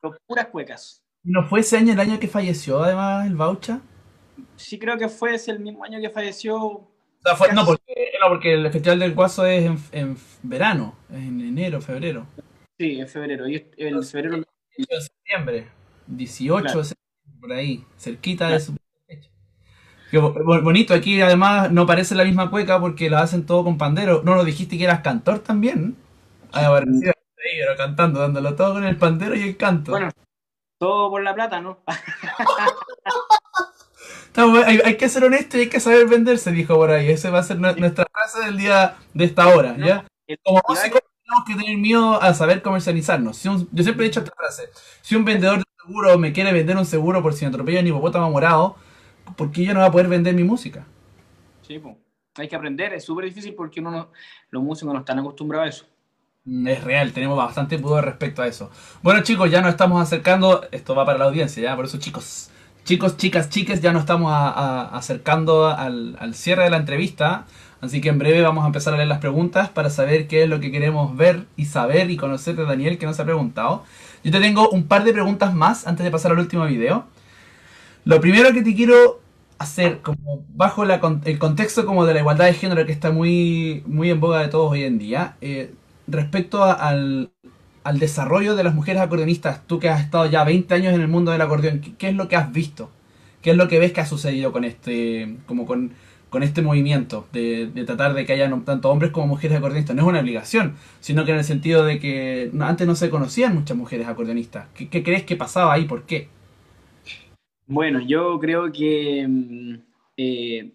Pero 0.00 0.16
puras 0.26 0.46
cuecas. 0.46 1.02
¿no 1.24 1.44
fue 1.48 1.60
ese 1.60 1.76
año 1.76 1.92
el 1.92 2.00
año 2.00 2.18
que 2.20 2.28
falleció 2.28 2.82
además 2.84 3.26
el 3.26 3.34
Baucha? 3.36 3.80
Sí 4.56 4.78
creo 4.78 4.96
que 4.98 5.08
fue 5.08 5.34
ese 5.34 5.50
el 5.52 5.60
mismo 5.60 5.84
año 5.84 6.00
que 6.00 6.10
falleció. 6.10 6.56
O 6.62 6.90
sea, 7.22 7.34
fue- 7.36 7.52
no, 7.52 7.64
porque, 7.64 8.12
no, 8.20 8.28
porque 8.28 8.52
el 8.54 8.70
Festival 8.70 8.98
del 9.00 9.14
Guaso 9.14 9.44
es 9.46 9.64
en, 9.64 9.78
en 9.92 10.16
verano, 10.42 10.94
es 11.10 11.16
en 11.18 11.40
enero, 11.40 11.80
febrero. 11.80 12.26
Sí, 12.78 13.00
en 13.00 13.08
febrero. 13.08 13.48
Y 13.48 13.54
el 13.78 14.04
febrero 14.04 14.36
En 14.36 14.44
septiembre, 15.00 15.68
18 16.06 16.62
Claro. 16.62 16.78
de 16.80 16.84
septiembre, 16.84 17.40
por 17.40 17.52
ahí, 17.52 17.84
cerquita 17.98 18.48
de 18.48 18.60
su 18.60 18.74
bonito, 20.62 20.94
aquí 20.94 21.20
además 21.20 21.70
no 21.72 21.84
parece 21.84 22.14
la 22.14 22.24
misma 22.24 22.48
cueca 22.50 22.80
porque 22.80 23.10
la 23.10 23.20
hacen 23.22 23.44
todo 23.44 23.64
con 23.64 23.76
pandero. 23.76 24.22
No, 24.24 24.34
nos 24.36 24.46
dijiste 24.46 24.78
que 24.78 24.84
eras 24.84 25.00
cantor 25.00 25.40
también. 25.40 25.96
Ah, 26.52 26.74
ahí, 26.78 26.84
pero 27.58 27.76
cantando, 27.76 28.20
dándolo 28.20 28.54
todo 28.54 28.74
con 28.74 28.84
el 28.84 28.96
pandero 28.96 29.34
y 29.34 29.42
el 29.42 29.56
canto. 29.56 29.90
Bueno. 29.90 30.10
todo 30.78 31.10
por 31.10 31.22
la 31.22 31.34
plata, 31.34 31.60
¿no? 31.60 31.80
Hay, 34.36 34.80
hay 34.84 34.96
que 34.96 35.08
ser 35.08 35.24
honesto 35.24 35.56
y 35.56 35.60
hay 35.62 35.68
que 35.68 35.80
saber 35.80 36.06
venderse, 36.06 36.50
dijo 36.52 36.74
por 36.74 36.90
ahí. 36.90 37.08
Esa 37.10 37.30
va 37.30 37.38
a 37.40 37.42
ser 37.42 37.58
nu- 37.58 37.74
nuestra 37.76 38.06
frase 38.12 38.40
del 38.44 38.56
día 38.58 38.96
de 39.14 39.24
esta 39.24 39.48
hora, 39.48 39.76
¿ya? 39.78 40.06
Como 40.44 40.60
músicos 40.68 41.00
tenemos 41.24 41.44
que 41.46 41.54
tener 41.54 41.78
miedo 41.78 42.20
a 42.22 42.34
saber 42.34 42.62
comercializarnos. 42.62 43.36
Si 43.36 43.48
un- 43.48 43.68
yo 43.72 43.82
siempre 43.82 44.04
he 44.06 44.08
dicho 44.08 44.20
esta 44.20 44.34
frase. 44.36 44.68
Si 45.02 45.14
un 45.16 45.24
vendedor 45.24 45.58
de 45.58 45.64
seguro 45.84 46.18
me 46.18 46.32
quiere 46.32 46.52
vender 46.52 46.76
un 46.76 46.86
seguro 46.86 47.22
por 47.22 47.32
si 47.34 47.44
me 47.44 47.48
atropella 47.50 47.80
un 47.80 47.86
hipopótamo 47.86 48.30
morado, 48.30 48.76
¿por 49.36 49.50
qué 49.52 49.64
yo 49.64 49.74
no 49.74 49.80
voy 49.80 49.88
a 49.88 49.92
poder 49.92 50.08
vender 50.08 50.34
mi 50.34 50.44
música? 50.44 50.84
Sí, 51.62 51.78
po. 51.78 51.98
hay 52.38 52.48
que 52.48 52.56
aprender, 52.56 52.92
es 52.92 53.04
súper 53.04 53.24
difícil 53.24 53.54
porque 53.54 53.80
uno 53.80 53.90
no- 53.90 54.10
los 54.50 54.62
músicos 54.62 54.92
no 54.92 55.00
están 55.00 55.18
acostumbrados 55.18 55.66
a 55.66 55.68
eso. 55.70 55.86
Mm, 56.44 56.68
Es 56.68 56.84
real, 56.84 57.12
tenemos 57.12 57.36
bastante 57.36 57.78
pudor 57.78 58.04
respecto 58.04 58.42
a 58.42 58.46
eso. 58.46 58.70
Bueno 59.02 59.22
chicos, 59.22 59.50
ya 59.50 59.60
nos 59.62 59.70
estamos 59.70 60.00
acercando, 60.02 60.66
esto 60.70 60.94
va 60.94 61.04
para 61.06 61.18
la 61.18 61.24
audiencia, 61.26 61.62
ya, 61.62 61.74
por 61.74 61.86
eso 61.86 61.98
chicos, 61.98 62.50
chicos, 62.86 63.16
chicas, 63.16 63.50
chiques, 63.50 63.80
ya 63.80 63.92
nos 63.92 64.02
estamos 64.02 64.32
acercando 64.32 65.66
al, 65.66 66.34
cierre 66.34 66.62
de 66.62 66.70
la 66.70 66.76
entrevista, 66.76 67.44
así 67.80 68.00
que 68.00 68.08
en 68.10 68.18
breve 68.18 68.40
vamos 68.42 68.62
a 68.62 68.68
empezar 68.68 68.94
a 68.94 68.96
leer 68.96 69.08
las 69.08 69.18
preguntas 69.18 69.68
para 69.68 69.90
saber 69.90 70.28
qué 70.28 70.44
es 70.44 70.48
lo 70.48 70.60
que 70.60 70.70
queremos 70.70 71.16
ver 71.16 71.46
y 71.56 71.64
saber 71.64 72.10
y 72.12 72.16
conocer 72.16 72.54
de 72.54 72.64
Daniel 72.64 72.96
que 72.96 73.06
nos 73.06 73.18
ha 73.18 73.24
preguntado. 73.24 73.82
Yo 74.22 74.30
te 74.30 74.40
tengo 74.40 74.70
un 74.70 74.86
par 74.86 75.02
de 75.02 75.12
preguntas 75.12 75.52
más 75.52 75.86
antes 75.86 76.04
de 76.04 76.12
pasar 76.12 76.30
al 76.30 76.38
último 76.38 76.64
video. 76.64 77.06
Lo 78.04 78.20
primero 78.20 78.52
que 78.52 78.62
te 78.62 78.74
quiero 78.74 79.20
hacer, 79.58 80.00
como 80.00 80.44
bajo 80.54 80.84
el 80.84 81.38
contexto 81.40 81.86
como 81.86 82.06
de 82.06 82.14
la 82.14 82.20
igualdad 82.20 82.46
de 82.46 82.54
género 82.54 82.86
que 82.86 82.92
está 82.92 83.10
muy, 83.10 83.82
muy 83.86 84.10
en 84.10 84.20
boga 84.20 84.40
de 84.40 84.48
todos 84.48 84.70
hoy 84.70 84.84
en 84.84 84.98
día, 84.98 85.36
eh, 85.40 85.74
respecto 86.06 86.62
al, 86.62 87.30
al 87.86 88.00
desarrollo 88.00 88.56
de 88.56 88.64
las 88.64 88.74
mujeres 88.74 89.00
acordeonistas, 89.00 89.64
tú 89.68 89.78
que 89.78 89.88
has 89.88 90.02
estado 90.02 90.26
ya 90.26 90.42
20 90.42 90.74
años 90.74 90.92
en 90.92 91.00
el 91.00 91.06
mundo 91.06 91.30
del 91.30 91.40
acordeón, 91.40 91.80
¿qué, 91.96 92.08
es 92.08 92.14
lo 92.16 92.26
que 92.26 92.34
has 92.34 92.52
visto? 92.52 92.90
¿Qué 93.42 93.50
es 93.52 93.56
lo 93.56 93.68
que 93.68 93.78
ves 93.78 93.92
que 93.92 94.00
ha 94.00 94.06
sucedido 94.06 94.50
con 94.50 94.64
este, 94.64 95.36
como 95.46 95.66
con, 95.66 95.92
este 96.42 96.62
movimiento 96.62 97.28
de, 97.32 97.70
tratar 97.86 98.12
de 98.12 98.26
que 98.26 98.32
haya 98.32 98.50
tanto 98.64 98.90
hombres 98.90 99.12
como 99.12 99.28
mujeres 99.28 99.58
acordeonistas? 99.58 99.94
No 99.94 100.02
es 100.02 100.08
una 100.08 100.18
obligación, 100.18 100.74
sino 100.98 101.24
que 101.24 101.30
en 101.30 101.38
el 101.38 101.44
sentido 101.44 101.84
de 101.84 102.00
que 102.00 102.50
antes 102.58 102.88
no 102.88 102.96
se 102.96 103.08
conocían 103.08 103.54
muchas 103.54 103.76
mujeres 103.76 104.08
acordeonistas. 104.08 104.66
¿Qué, 104.74 105.04
crees 105.04 105.22
que 105.22 105.36
pasaba 105.36 105.72
ahí? 105.72 105.84
¿Por 105.84 106.06
qué? 106.06 106.28
Bueno, 107.68 108.00
yo 108.00 108.36
creo 108.40 108.72
que 108.72 109.26
mm, 109.28 109.74
eh, 110.16 110.72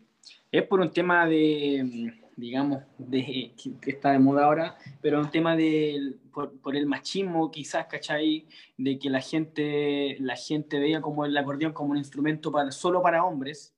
es 0.49 0.63
por 0.63 0.79
un 0.79 0.91
tema 0.91 1.27
de, 1.27 1.83
mm, 1.83 2.39
digamos, 2.39 2.79
de, 2.97 3.51
que 3.81 3.91
está 3.91 4.13
de 4.13 4.19
moda 4.19 4.45
ahora, 4.45 4.77
pero 5.01 5.19
un 5.19 5.29
tema 5.29 5.57
de, 5.57 6.15
por, 6.31 6.59
por 6.61 6.75
el 6.75 6.85
machismo 6.85 7.49
quizás, 7.51 7.85
¿cachai? 7.87 8.47
De 8.77 8.97
que 8.97 9.09
la 9.09 9.21
gente, 9.21 10.17
la 10.19 10.35
gente 10.35 10.79
veía 10.79 11.01
como 11.01 11.25
el 11.25 11.35
acordeón 11.37 11.73
como 11.73 11.91
un 11.91 11.97
instrumento 11.97 12.51
para, 12.51 12.71
solo 12.71 13.01
para 13.01 13.23
hombres, 13.23 13.75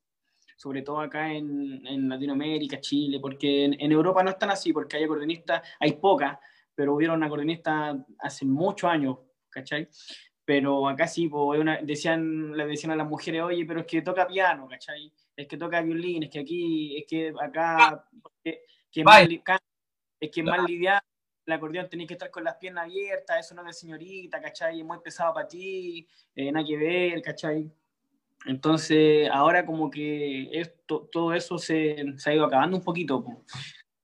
sobre 0.56 0.82
todo 0.82 1.00
acá 1.00 1.32
en, 1.32 1.86
en 1.86 2.08
Latinoamérica, 2.08 2.80
Chile, 2.80 3.18
porque 3.20 3.64
en, 3.64 3.74
en 3.80 3.92
Europa 3.92 4.22
no 4.22 4.30
están 4.30 4.50
así, 4.50 4.72
porque 4.72 4.96
hay 4.96 5.04
acordeonistas, 5.04 5.62
hay 5.80 5.92
pocas, 5.94 6.38
pero 6.74 6.94
hubieron 6.94 7.22
acordeonistas 7.22 7.96
hace 8.20 8.44
muchos 8.46 8.88
años, 8.90 9.18
¿cachai? 9.50 9.88
Pero 10.44 10.88
acá 10.88 11.06
sí, 11.08 11.28
po, 11.28 11.54
es 11.54 11.60
una- 11.60 11.80
decían, 11.82 12.56
le 12.56 12.66
decían 12.66 12.92
a 12.92 12.96
las 12.96 13.08
mujeres, 13.08 13.42
oye, 13.42 13.64
pero 13.66 13.80
es 13.80 13.86
que 13.86 14.02
toca 14.02 14.26
piano, 14.26 14.68
¿cachai? 14.68 15.12
Es 15.36 15.46
que 15.48 15.56
toca 15.56 15.80
violín, 15.80 16.24
es 16.24 16.30
que 16.30 16.38
aquí, 16.40 16.96
es 16.98 17.04
que 17.08 17.32
acá, 17.40 18.06
que, 18.42 18.60
que 18.90 19.00
es 19.00 19.04
más, 19.04 19.22
es 20.20 20.30
que 20.30 20.40
es 20.40 20.46
más 20.46 20.68
lidiar, 20.68 21.02
el 21.46 21.52
acordeón 21.52 21.88
tenés 21.88 22.06
que 22.06 22.14
estar 22.14 22.30
con 22.30 22.44
las 22.44 22.56
piernas 22.56 22.84
abiertas, 22.84 23.46
eso 23.46 23.54
no 23.54 23.62
es 23.62 23.68
de 23.68 23.72
señorita, 23.72 24.40
¿cachai? 24.40 24.80
Es 24.80 24.86
muy 24.86 24.98
pesado 25.00 25.34
para 25.34 25.46
ti, 25.46 26.06
eh, 26.34 26.50
nada 26.50 26.64
que 26.64 26.76
ver, 26.76 27.22
¿cachai? 27.22 27.70
Entonces, 28.46 29.28
ahora 29.32 29.64
como 29.64 29.90
que 29.90 30.48
esto, 30.52 31.08
todo 31.10 31.32
eso 31.32 31.58
se, 31.58 31.96
se 32.16 32.30
ha 32.30 32.34
ido 32.34 32.44
acabando 32.44 32.76
un 32.76 32.82
poquito. 32.82 33.22
po. 33.22 33.44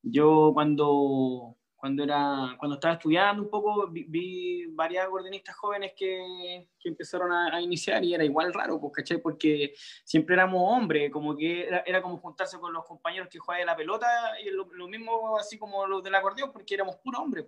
Yo 0.03 0.51
cuando, 0.55 1.57
cuando, 1.81 2.05
era, 2.05 2.55
cuando 2.59 2.75
estaba 2.75 2.95
estudiando 2.95 3.43
un 3.43 3.49
poco, 3.51 3.89
vi, 3.89 4.05
vi 4.05 4.67
varias 4.67 5.07
acordeonistas 5.07 5.57
jóvenes 5.57 5.95
que, 5.97 6.69
que 6.79 6.89
empezaron 6.91 7.33
a, 7.33 7.57
a 7.57 7.61
iniciar 7.61 8.05
y 8.05 8.13
era 8.15 8.23
igual 8.23 8.53
raro, 8.53 8.79
pues, 8.79 8.93
¿cachai? 8.97 9.19
Porque 9.19 9.73
siempre 10.05 10.35
éramos 10.35 10.61
hombres, 10.63 11.11
como 11.11 11.35
que 11.35 11.67
era, 11.67 11.83
era 11.87 12.03
como 12.03 12.19
juntarse 12.19 12.59
con 12.61 12.73
los 12.73 12.85
compañeros 12.85 13.29
que 13.29 13.39
juegan 13.39 13.67
la 13.67 13.77
pelota 13.77 14.07
y 14.45 14.51
lo, 14.51 14.67
lo 14.75 14.87
mismo 14.89 15.39
así 15.39 15.59
como 15.59 15.87
los 15.87 16.03
del 16.03 16.15
acordeón, 16.15 16.53
porque 16.53 16.75
éramos 16.75 16.97
puros 16.97 17.21
hombres. 17.23 17.47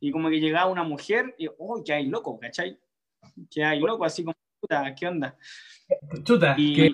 Y 0.00 0.10
como 0.10 0.30
que 0.30 0.40
llegaba 0.40 0.70
una 0.70 0.82
mujer 0.82 1.34
y, 1.38 1.46
oh, 1.58 1.82
que 1.84 1.92
hay 1.92 2.06
loco, 2.06 2.38
¿cachai? 2.40 2.80
Que 3.50 3.62
hay 3.62 3.78
loco, 3.80 4.04
así 4.04 4.24
como, 4.24 4.34
puta, 4.60 4.94
¿qué 4.94 5.06
onda? 5.06 5.36
Chuta, 6.24 6.54
Y, 6.56 6.74
que- 6.74 6.92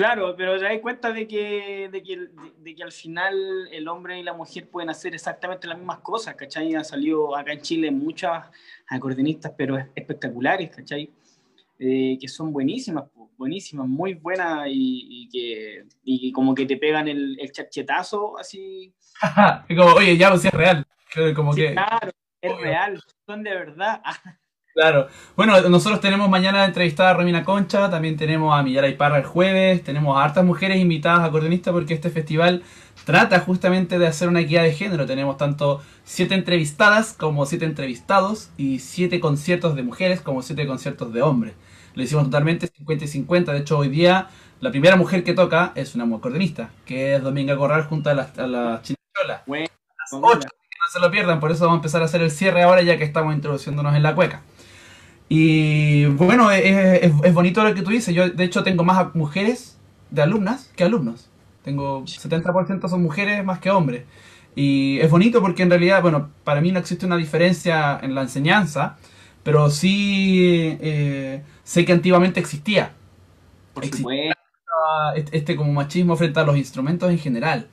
Claro, 0.00 0.34
pero 0.34 0.56
te 0.58 0.64
das 0.64 0.78
cuenta 0.80 1.12
de 1.12 1.28
que, 1.28 1.88
de, 1.92 2.02
que, 2.02 2.16
de, 2.16 2.28
de 2.58 2.74
que 2.74 2.82
al 2.82 2.90
final 2.92 3.68
el 3.70 3.86
hombre 3.86 4.18
y 4.18 4.22
la 4.22 4.32
mujer 4.32 4.68
pueden 4.68 4.88
hacer 4.88 5.14
exactamente 5.14 5.66
las 5.66 5.76
mismas 5.76 5.98
cosas, 5.98 6.34
¿cachai? 6.36 6.74
Han 6.74 6.84
salido 6.84 7.36
acá 7.36 7.52
en 7.52 7.60
Chile 7.60 7.90
muchas 7.90 8.46
acordeonistas, 8.88 9.52
pero 9.56 9.76
es- 9.76 9.86
espectaculares, 9.94 10.70
¿cachai? 10.70 11.10
Eh, 11.78 12.16
que 12.20 12.28
son 12.28 12.50
buenísimas, 12.52 13.04
buenísimas, 13.36 13.86
muy 13.88 14.14
buenas 14.14 14.66
y, 14.68 15.24
y 15.24 15.28
que, 15.28 15.84
y 16.04 16.32
como 16.32 16.54
que 16.54 16.64
te 16.66 16.76
pegan 16.78 17.06
el, 17.08 17.38
el 17.38 17.52
chachetazo 17.52 18.38
así. 18.38 18.94
como, 19.68 19.94
oye, 19.96 20.16
ya, 20.16 20.30
pues 20.30 20.44
es 20.46 20.52
real. 20.52 20.86
Como 21.34 21.52
Sí, 21.52 21.60
que, 21.60 21.72
claro, 21.72 22.10
es 22.40 22.52
obvio. 22.52 22.62
real, 22.64 23.00
son 23.26 23.42
de 23.42 23.50
verdad. 23.54 24.00
Claro. 24.74 25.08
Bueno, 25.36 25.60
nosotros 25.68 26.00
tenemos 26.00 26.28
mañana 26.30 26.64
entrevistada 26.64 27.10
a 27.10 27.14
Romina 27.14 27.44
Concha, 27.44 27.90
también 27.90 28.16
tenemos 28.16 28.56
a 28.56 28.62
Millara 28.62 28.88
Iparra 28.88 29.18
el 29.18 29.24
jueves, 29.24 29.82
tenemos 29.82 30.16
a 30.16 30.24
hartas 30.24 30.44
mujeres 30.44 30.78
invitadas 30.78 31.20
a 31.20 31.24
acordeonistas 31.24 31.72
porque 31.72 31.94
este 31.94 32.10
festival 32.10 32.62
trata 33.04 33.40
justamente 33.40 33.98
de 33.98 34.06
hacer 34.06 34.28
una 34.28 34.40
equidad 34.40 34.62
de 34.62 34.72
género. 34.72 35.06
Tenemos 35.06 35.36
tanto 35.36 35.82
siete 36.04 36.34
entrevistadas 36.34 37.12
como 37.14 37.46
siete 37.46 37.64
entrevistados 37.64 38.50
y 38.56 38.78
siete 38.78 39.18
conciertos 39.18 39.74
de 39.74 39.82
mujeres 39.82 40.20
como 40.20 40.42
siete 40.42 40.66
conciertos 40.66 41.12
de 41.12 41.22
hombres. 41.22 41.54
Lo 41.94 42.02
hicimos 42.02 42.24
totalmente 42.24 42.68
50 42.68 43.04
y 43.04 43.08
50. 43.08 43.52
De 43.52 43.58
hecho, 43.58 43.78
hoy 43.78 43.88
día 43.88 44.28
la 44.60 44.70
primera 44.70 44.96
mujer 44.96 45.24
que 45.24 45.34
toca 45.34 45.72
es 45.74 45.94
una 45.94 46.04
acordeonista, 46.04 46.70
que 46.84 47.16
es 47.16 47.22
Dominga 47.22 47.56
Corral 47.56 47.84
junto 47.84 48.10
a 48.10 48.14
las, 48.14 48.38
a 48.38 48.46
las 48.46 48.82
chinacholas. 48.82 49.42
Bueno, 49.46 49.66
Ocho, 50.12 50.40
que 50.40 50.76
no 50.78 50.90
se 50.92 51.00
lo 51.00 51.10
pierdan, 51.10 51.40
por 51.40 51.50
eso 51.52 51.64
vamos 51.64 51.76
a 51.76 51.80
empezar 51.80 52.02
a 52.02 52.06
hacer 52.06 52.20
el 52.22 52.30
cierre 52.30 52.62
ahora 52.62 52.82
ya 52.82 52.98
que 52.98 53.04
estamos 53.04 53.34
introduciéndonos 53.34 53.94
en 53.94 54.02
la 54.02 54.14
cueca. 54.14 54.42
Y 55.30 56.06
bueno, 56.06 56.52
es, 56.52 56.64
es- 57.04 57.14
es 57.24 57.34
bonito 57.34 57.64
lo 57.64 57.74
que 57.74 57.82
tú 57.82 57.92
dices. 57.92 58.14
Yo 58.14 58.30
de 58.30 58.44
hecho 58.44 58.64
tengo 58.64 58.84
más 58.84 59.14
mujeres 59.16 59.78
de 60.10 60.22
alumnas 60.22 60.72
que 60.76 60.84
alumnos. 60.84 61.30
Tengo 61.64 62.04
70% 62.06 62.88
son 62.88 63.02
mujeres 63.02 63.44
más 63.44 63.60
que 63.60 63.70
hombres. 63.72 64.04
Y 64.56 65.00
es 65.00 65.10
bonito 65.10 65.40
porque 65.42 65.64
en 65.64 65.70
realidad, 65.70 66.02
bueno, 66.02 66.30
para 66.44 66.60
mí 66.62 66.72
no 66.72 66.80
existe 66.80 67.06
una 67.06 67.16
diferencia 67.18 67.98
en 68.02 68.14
la 68.16 68.22
enseñanza, 68.22 68.98
pero 69.44 69.70
sí 69.70 70.76
eh, 70.82 71.44
sé 71.64 71.84
que 71.86 71.92
antiguamente 71.94 72.40
existía 72.40 72.94
por 73.74 73.84
supuesto. 73.86 74.16
este, 75.16 75.36
este 75.38 75.56
como 75.56 75.72
machismo 75.72 76.16
frente 76.16 76.40
a 76.40 76.44
los 76.44 76.56
instrumentos 76.56 77.10
en 77.10 77.18
general. 77.18 77.68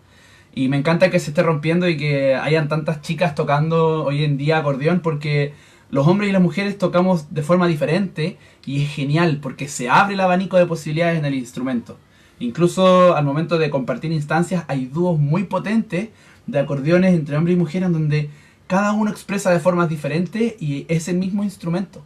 Y 0.54 0.70
me 0.70 0.78
encanta 0.78 1.12
que 1.12 1.20
se 1.20 1.32
esté 1.32 1.44
rompiendo 1.44 1.88
y 1.90 1.98
que 1.98 2.36
hayan 2.36 2.68
tantas 2.70 3.02
chicas 3.02 3.36
tocando 3.36 4.06
hoy 4.06 4.24
en 4.24 4.38
día 4.38 4.58
acordeón 4.60 5.02
porque 5.02 5.54
los 5.90 6.08
hombres 6.08 6.30
y 6.30 6.34
las 6.34 6.42
mujeres 6.42 6.78
tocamos 6.78 7.34
de 7.34 7.42
forma 7.44 7.68
diferente 7.68 8.38
y 8.66 8.84
es 8.84 8.90
genial 8.90 9.40
porque 9.42 9.68
se 9.68 9.90
abre 9.90 10.16
el 10.16 10.20
abanico 10.20 10.58
de 10.58 10.66
posibilidades 10.66 11.20
en 11.20 11.26
el 11.26 11.34
instrumento. 11.34 11.98
Incluso 12.40 13.16
al 13.16 13.26
momento 13.26 13.58
de 13.58 13.70
compartir 13.70 14.12
instancias 14.12 14.66
hay 14.68 14.86
dúos 14.86 15.18
muy 15.20 15.46
potentes 15.46 16.10
de 16.46 16.60
acordeones 16.60 17.14
entre 17.14 17.38
hombres 17.38 17.56
y 17.56 17.60
mujeres 17.60 17.88
en 17.88 17.94
donde 17.94 18.30
cada 18.68 18.92
uno 18.94 19.10
expresa 19.10 19.52
de 19.52 19.60
formas 19.60 19.90
diferentes 19.90 20.62
y 20.62 20.86
es 20.90 21.08
el 21.08 21.18
mismo 21.18 21.44
instrumento. 21.44 22.04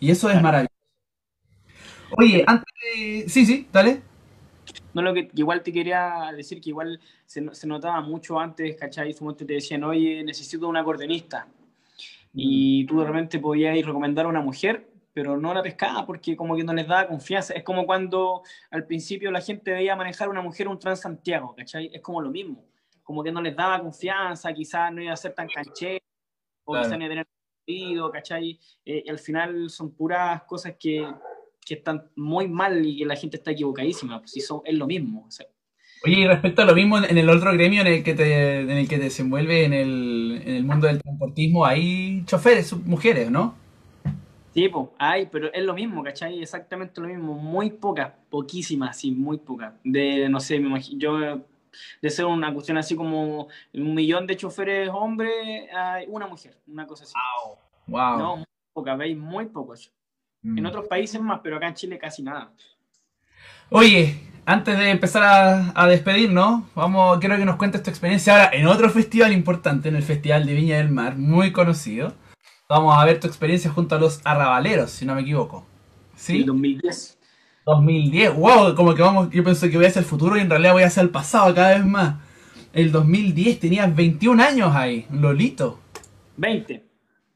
Y 0.00 0.10
eso 0.10 0.28
es 0.28 0.42
maravilloso. 0.42 0.70
Oye, 2.18 2.44
antes 2.46 2.74
de... 2.94 3.24
Sí, 3.28 3.46
sí, 3.46 3.68
dale. 3.72 4.02
No, 4.92 5.02
lo 5.02 5.14
que 5.14 5.30
igual 5.34 5.62
te 5.62 5.72
quería 5.72 6.32
decir 6.36 6.60
que 6.60 6.70
igual 6.70 7.00
se, 7.24 7.54
se 7.54 7.66
notaba 7.68 8.00
mucho 8.00 8.40
antes, 8.40 8.76
¿cachai? 8.76 9.12
Su 9.12 9.32
te 9.34 9.44
decían, 9.44 9.84
oye, 9.84 10.24
necesito 10.24 10.68
un 10.68 10.76
acordeonista. 10.76 11.46
Y 12.32 12.84
tú 12.86 13.00
de 13.00 13.06
repente 13.06 13.38
podías 13.38 13.76
ir 13.76 13.86
recomendar 13.86 14.26
a 14.26 14.28
una 14.28 14.40
mujer, 14.40 14.88
pero 15.12 15.36
no 15.36 15.52
la 15.52 15.62
pescaba 15.62 16.06
porque 16.06 16.36
como 16.36 16.56
que 16.56 16.64
no 16.64 16.72
les 16.72 16.86
daba 16.86 17.08
confianza. 17.08 17.54
Es 17.54 17.64
como 17.64 17.86
cuando 17.86 18.42
al 18.70 18.86
principio 18.86 19.30
la 19.30 19.40
gente 19.40 19.72
veía 19.72 19.96
manejar 19.96 20.28
a 20.28 20.30
una 20.30 20.42
mujer 20.42 20.68
un 20.68 20.78
Transantiago, 20.78 21.54
¿cachai? 21.54 21.90
Es 21.92 22.00
como 22.00 22.20
lo 22.20 22.30
mismo. 22.30 22.64
Como 23.02 23.24
que 23.24 23.32
no 23.32 23.42
les 23.42 23.56
daba 23.56 23.80
confianza, 23.80 24.52
quizás 24.52 24.92
no 24.92 25.02
iba 25.02 25.12
a 25.12 25.16
ser 25.16 25.34
tan 25.34 25.48
canchero, 25.48 26.04
o 26.64 26.74
quizás 26.74 26.90
no 26.90 27.04
iba 27.04 27.06
a 27.06 27.08
tener 27.08 27.26
sentido, 27.66 28.10
¿cachai? 28.10 28.60
Eh, 28.84 29.02
y 29.04 29.10
al 29.10 29.18
final 29.18 29.68
son 29.68 29.92
puras 29.92 30.42
cosas 30.44 30.76
que, 30.78 31.04
que, 31.66 31.74
están 31.74 32.08
muy 32.14 32.46
mal 32.46 32.84
y 32.86 32.98
que 32.98 33.04
la 33.06 33.16
gente 33.16 33.38
está 33.38 33.50
equivocadísima. 33.50 34.20
Pues 34.20 34.36
eso 34.36 34.62
es 34.64 34.74
lo 34.74 34.86
mismo. 34.86 35.24
O 35.26 35.30
sea, 35.30 35.46
Oye, 36.04 36.20
y 36.20 36.26
respecto 36.26 36.62
a 36.62 36.64
lo 36.64 36.74
mismo 36.74 36.98
en 36.98 37.18
el 37.18 37.28
otro 37.28 37.52
gremio 37.52 37.82
en 37.82 37.86
el 37.86 38.02
que 38.02 38.14
te, 38.14 38.60
en 38.60 38.70
el 38.70 38.88
que 38.88 38.96
te 38.96 39.04
desenvuelve 39.04 39.64
en 39.64 39.74
el, 39.74 40.42
en 40.46 40.54
el 40.54 40.64
mundo 40.64 40.86
del 40.86 41.02
transportismo, 41.02 41.66
hay 41.66 42.24
choferes, 42.24 42.72
mujeres, 42.72 43.30
¿no? 43.30 43.54
Sí, 44.54 44.68
pues, 44.68 44.88
hay, 44.98 45.26
pero 45.26 45.52
es 45.52 45.62
lo 45.62 45.74
mismo, 45.74 46.02
¿cachai? 46.02 46.40
Exactamente 46.40 47.00
lo 47.00 47.06
mismo, 47.06 47.34
muy 47.34 47.70
pocas, 47.70 48.12
poquísimas, 48.30 48.98
sí, 48.98 49.10
muy 49.10 49.38
pocas. 49.38 49.74
De, 49.84 50.28
no 50.28 50.40
sé, 50.40 50.58
me 50.58 50.68
imagino, 50.68 50.98
yo, 50.98 51.40
de 52.00 52.10
ser 52.10 52.24
una 52.24 52.52
cuestión 52.52 52.78
así 52.78 52.96
como 52.96 53.48
un 53.74 53.94
millón 53.94 54.26
de 54.26 54.36
choferes 54.36 54.88
hombres, 54.92 55.32
hay 55.72 56.06
una 56.08 56.26
mujer, 56.26 56.56
una 56.66 56.86
cosa 56.86 57.04
así. 57.04 57.12
Wow. 57.86 57.98
wow. 57.98 58.18
No, 58.18 58.36
muy 58.38 58.46
pocas, 58.72 58.98
veis, 58.98 59.16
muy 59.16 59.46
pocos. 59.46 59.92
Mm. 60.42 60.58
En 60.58 60.66
otros 60.66 60.88
países 60.88 61.20
más, 61.20 61.40
pero 61.44 61.56
acá 61.56 61.68
en 61.68 61.74
Chile 61.74 61.98
casi 61.98 62.22
nada. 62.22 62.50
Oye, 63.68 64.18
antes 64.46 64.78
de 64.78 64.90
empezar 64.90 65.22
a, 65.22 65.72
a 65.74 65.86
despedirnos, 65.86 66.64
vamos, 66.74 67.18
quiero 67.18 67.36
que 67.36 67.44
nos 67.44 67.56
cuentes 67.56 67.82
tu 67.82 67.90
experiencia 67.90 68.32
ahora 68.32 68.50
en 68.52 68.66
otro 68.66 68.90
festival 68.90 69.32
importante, 69.32 69.88
en 69.88 69.96
el 69.96 70.02
Festival 70.02 70.46
de 70.46 70.54
Viña 70.54 70.78
del 70.78 70.90
Mar, 70.90 71.16
muy 71.16 71.52
conocido. 71.52 72.14
Vamos 72.68 72.96
a 72.96 73.04
ver 73.04 73.20
tu 73.20 73.26
experiencia 73.26 73.70
junto 73.70 73.96
a 73.96 73.98
los 73.98 74.20
arrabaleros, 74.24 74.90
si 74.90 75.04
no 75.04 75.14
me 75.14 75.22
equivoco. 75.22 75.66
¿Sí? 76.14 76.38
El 76.38 76.46
2010. 76.46 77.18
2010, 77.66 78.34
wow, 78.36 78.74
como 78.74 78.94
que 78.94 79.02
vamos, 79.02 79.30
yo 79.30 79.44
pensé 79.44 79.70
que 79.70 79.76
voy 79.76 79.86
hacia 79.86 80.00
el 80.00 80.04
futuro 80.04 80.36
y 80.36 80.40
en 80.40 80.50
realidad 80.50 80.72
voy 80.72 80.82
hacia 80.82 81.02
el 81.02 81.10
pasado 81.10 81.54
cada 81.54 81.74
vez 81.74 81.84
más. 81.84 82.16
El 82.72 82.92
2010 82.92 83.60
tenías 83.60 83.94
21 83.94 84.42
años 84.42 84.74
ahí, 84.74 85.06
Lolito. 85.12 85.78
20. 86.36 86.84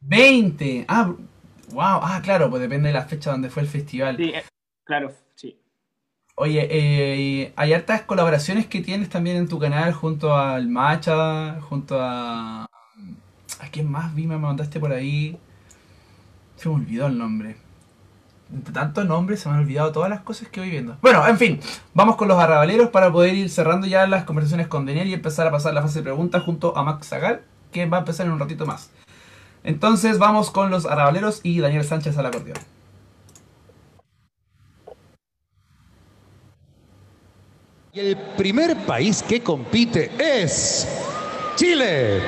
20, 0.00 0.84
ah, 0.88 1.14
wow, 1.70 2.00
ah, 2.02 2.20
claro, 2.22 2.50
pues 2.50 2.62
depende 2.62 2.88
de 2.88 2.94
la 2.94 3.04
fecha 3.04 3.30
donde 3.30 3.50
fue 3.50 3.62
el 3.62 3.68
festival. 3.68 4.16
Sí, 4.16 4.30
eh, 4.34 4.44
claro. 4.84 5.12
Oye, 6.36 6.66
eh, 6.68 7.52
hay 7.54 7.72
hartas 7.72 8.02
colaboraciones 8.02 8.66
que 8.66 8.80
tienes 8.80 9.08
también 9.08 9.36
en 9.36 9.48
tu 9.48 9.60
canal 9.60 9.92
junto 9.92 10.36
al 10.36 10.68
Macha, 10.68 11.60
junto 11.60 11.96
a... 12.00 12.64
¿A 12.64 13.68
quién 13.70 13.88
más 13.88 14.12
vi? 14.16 14.26
Me 14.26 14.36
mandaste 14.36 14.80
por 14.80 14.92
ahí. 14.92 15.38
Se 16.56 16.68
me 16.68 16.74
olvidó 16.74 17.06
el 17.06 17.18
nombre. 17.18 17.56
Entre 18.52 18.74
tantos 18.74 19.06
nombres 19.06 19.40
se 19.40 19.48
me 19.48 19.54
han 19.54 19.60
olvidado 19.60 19.92
todas 19.92 20.10
las 20.10 20.22
cosas 20.22 20.48
que 20.48 20.58
voy 20.58 20.70
viendo. 20.70 20.96
Bueno, 21.02 21.24
en 21.26 21.38
fin, 21.38 21.60
vamos 21.94 22.16
con 22.16 22.26
los 22.26 22.38
arrabaleros 22.38 22.88
para 22.90 23.12
poder 23.12 23.34
ir 23.34 23.48
cerrando 23.48 23.86
ya 23.86 24.06
las 24.08 24.24
conversaciones 24.24 24.66
con 24.66 24.86
Daniel 24.86 25.08
y 25.08 25.14
empezar 25.14 25.46
a 25.46 25.52
pasar 25.52 25.72
la 25.72 25.82
fase 25.82 26.00
de 26.00 26.02
preguntas 26.02 26.42
junto 26.42 26.76
a 26.76 26.82
Max 26.82 27.08
Zagal, 27.08 27.42
que 27.70 27.86
va 27.86 27.98
a 27.98 28.00
empezar 28.00 28.26
en 28.26 28.32
un 28.32 28.40
ratito 28.40 28.66
más. 28.66 28.90
Entonces 29.62 30.18
vamos 30.18 30.50
con 30.50 30.70
los 30.70 30.84
arrabaleros 30.84 31.40
y 31.44 31.60
Daniel 31.60 31.84
Sánchez 31.84 32.18
al 32.18 32.26
acordeón. 32.26 32.58
Y 37.96 38.00
el 38.00 38.16
primer 38.16 38.76
país 38.86 39.22
que 39.22 39.40
compite 39.40 40.10
es 40.18 40.84
Chile. 41.54 42.20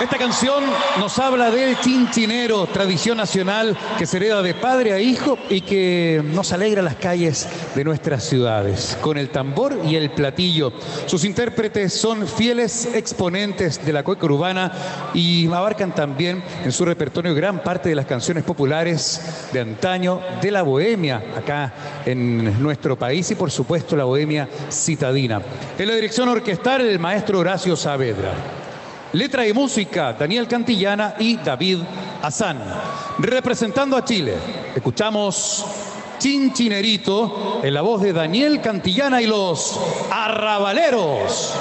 Esta 0.00 0.16
canción 0.16 0.64
nos 0.98 1.18
habla 1.18 1.50
del 1.50 1.78
chinchinero, 1.78 2.66
tradición 2.66 3.18
nacional 3.18 3.76
que 3.98 4.06
se 4.06 4.16
hereda 4.16 4.40
de 4.40 4.54
padre 4.54 4.94
a 4.94 4.98
hijo 4.98 5.36
y 5.50 5.60
que 5.60 6.22
nos 6.24 6.54
alegra 6.54 6.80
las 6.80 6.94
calles 6.94 7.46
de 7.74 7.84
nuestras 7.84 8.24
ciudades, 8.24 8.96
con 9.02 9.18
el 9.18 9.28
tambor 9.28 9.78
y 9.84 9.96
el 9.96 10.10
platillo. 10.10 10.72
Sus 11.04 11.26
intérpretes 11.26 11.92
son 11.92 12.26
fieles 12.26 12.88
exponentes 12.94 13.84
de 13.84 13.92
la 13.92 14.02
cueca 14.02 14.24
urbana 14.24 14.72
y 15.12 15.46
abarcan 15.48 15.94
también 15.94 16.42
en 16.64 16.72
su 16.72 16.86
repertorio 16.86 17.34
gran 17.34 17.62
parte 17.62 17.90
de 17.90 17.94
las 17.94 18.06
canciones 18.06 18.42
populares 18.42 19.50
de 19.52 19.60
antaño 19.60 20.22
de 20.40 20.50
la 20.50 20.62
bohemia 20.62 21.22
acá 21.36 21.74
en 22.06 22.62
nuestro 22.62 22.98
país 22.98 23.30
y 23.32 23.34
por 23.34 23.50
supuesto 23.50 23.96
la 23.96 24.04
bohemia 24.04 24.48
citadina. 24.70 25.42
En 25.78 25.86
la 25.86 25.94
dirección 25.94 26.26
orquestal 26.30 26.80
el 26.80 26.98
maestro 26.98 27.40
Horacio 27.40 27.76
Saavedra. 27.76 28.59
Letra 29.12 29.44
y 29.44 29.52
música, 29.52 30.12
Daniel 30.12 30.46
Cantillana 30.46 31.16
y 31.18 31.36
David 31.36 31.80
Azán. 32.22 32.62
Representando 33.18 33.96
a 33.96 34.04
Chile, 34.04 34.36
escuchamos 34.74 35.64
Chinchinerito 36.18 37.60
en 37.64 37.74
la 37.74 37.80
voz 37.80 38.02
de 38.02 38.12
Daniel 38.12 38.60
Cantillana 38.60 39.20
y 39.20 39.26
los 39.26 39.80
Arrabaleros. 40.12 41.54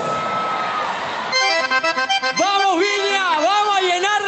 ¡Vamos, 2.37 2.77
Viña! 2.77 3.23
¡Vamos 3.37 3.77
a 3.77 3.81
llenar 3.81 4.18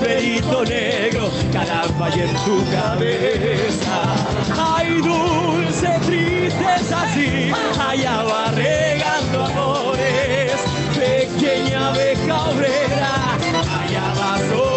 Sombrerito 0.00 0.64
negro, 0.64 1.30
caramba, 1.52 2.08
y 2.16 2.20
en 2.20 2.32
tu 2.46 2.64
cabeza. 2.70 4.14
Ay, 4.56 4.98
dulce 5.02 5.88
tristeza, 6.06 7.06
sí, 7.12 7.52
allá 7.78 8.22
va 8.22 8.50
regando 8.52 9.44
amores. 9.44 10.52
Pequeña 10.94 11.90
abeja 11.90 12.44
obrera, 12.50 13.36
allá 13.78 14.14
va 14.18 14.38
sobre 14.38 14.69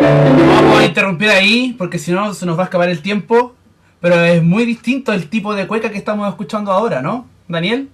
Vamos 0.00 0.78
a 0.78 0.84
interrumpir 0.84 1.30
ahí 1.30 1.74
porque 1.78 1.98
si 1.98 2.12
no 2.12 2.34
se 2.34 2.46
nos 2.46 2.56
va 2.56 2.62
a 2.62 2.64
escapar 2.64 2.88
el 2.88 3.02
tiempo. 3.02 3.54
Pero 4.00 4.20
es 4.20 4.42
muy 4.42 4.64
distinto 4.64 5.12
el 5.12 5.28
tipo 5.28 5.54
de 5.54 5.68
cueca 5.68 5.90
que 5.90 5.98
estamos 5.98 6.28
escuchando 6.28 6.72
ahora, 6.72 7.00
¿no? 7.00 7.26
Daniel. 7.46 7.88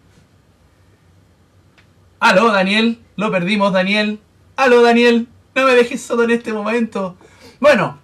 Aló, 2.18 2.50
Daniel. 2.50 2.98
Lo 3.16 3.30
perdimos, 3.30 3.74
Daniel. 3.74 4.18
Aló, 4.56 4.82
Daniel. 4.82 5.28
No 5.54 5.66
me 5.66 5.74
dejes 5.74 6.00
solo 6.00 6.22
en 6.22 6.30
este 6.30 6.52
momento. 6.52 7.16
Bueno, 7.60 7.98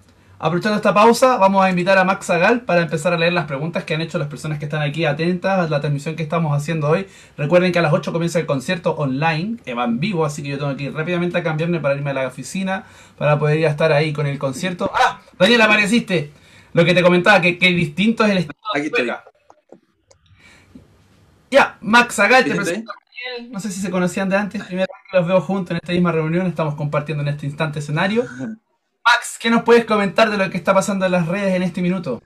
aprovechando 0.44 0.76
esta 0.76 0.92
pausa, 0.92 1.38
vamos 1.38 1.64
a 1.64 1.70
invitar 1.70 1.96
a 1.96 2.04
Max 2.04 2.26
Zagal 2.26 2.60
para 2.60 2.82
empezar 2.82 3.14
a 3.14 3.16
leer 3.16 3.32
las 3.32 3.46
preguntas 3.46 3.84
que 3.84 3.94
han 3.94 4.02
hecho 4.02 4.18
las 4.18 4.28
personas 4.28 4.58
que 4.58 4.66
están 4.66 4.82
aquí 4.82 5.06
atentas 5.06 5.58
a 5.58 5.70
la 5.70 5.80
transmisión 5.80 6.16
que 6.16 6.22
estamos 6.22 6.54
haciendo 6.54 6.86
hoy. 6.90 7.06
Recuerden 7.38 7.72
que 7.72 7.78
a 7.78 7.82
las 7.82 7.94
8 7.94 8.12
comienza 8.12 8.38
el 8.38 8.44
concierto 8.44 8.94
online, 8.94 9.56
que 9.64 9.72
va 9.72 9.84
en 9.84 10.00
vivo, 10.00 10.26
así 10.26 10.42
que 10.42 10.50
yo 10.50 10.58
tengo 10.58 10.76
que 10.76 10.84
ir 10.84 10.92
rápidamente 10.92 11.38
a 11.38 11.42
cambiarme 11.42 11.80
para 11.80 11.94
irme 11.94 12.10
a 12.10 12.12
la 12.12 12.26
oficina 12.26 12.84
para 13.16 13.38
poder 13.38 13.58
ir 13.58 13.66
a 13.66 13.70
estar 13.70 13.90
ahí 13.90 14.12
con 14.12 14.26
el 14.26 14.38
concierto. 14.38 14.90
¡Ah! 14.94 15.22
Daniel, 15.38 15.62
apareciste. 15.62 16.30
Lo 16.74 16.84
que 16.84 16.92
te 16.92 17.02
comentaba, 17.02 17.40
que, 17.40 17.56
que 17.56 17.68
distinto 17.70 18.22
es 18.26 18.32
el 18.32 18.38
estilo 18.38 18.58
Aquí 18.74 18.80
de 18.82 18.86
estoy. 18.88 19.06
cueca. 19.06 19.24
Ya, 21.50 21.78
Max 21.80 22.16
Zagal, 22.16 22.44
te 22.44 22.54
presento 22.54 22.92
Daniel. 22.92 23.50
No 23.50 23.60
sé 23.60 23.70
si 23.70 23.80
se 23.80 23.90
conocían 23.90 24.28
de 24.28 24.36
antes, 24.36 24.62
primera 24.62 24.86
vez 24.92 25.10
que 25.10 25.16
los 25.16 25.26
veo 25.26 25.40
juntos 25.40 25.70
en 25.70 25.76
esta 25.78 25.92
misma 25.92 26.12
reunión, 26.12 26.46
estamos 26.46 26.74
compartiendo 26.74 27.22
en 27.22 27.28
este 27.28 27.46
instante 27.46 27.78
escenario. 27.78 28.24
Max, 29.06 29.38
¿qué 29.40 29.50
nos 29.50 29.62
puedes 29.64 29.84
comentar 29.84 30.30
de 30.30 30.36
lo 30.38 30.48
que 30.50 30.56
está 30.56 30.72
pasando 30.72 31.06
en 31.06 31.12
las 31.12 31.28
redes 31.28 31.54
en 31.54 31.62
este 31.62 31.82
minuto? 31.82 32.22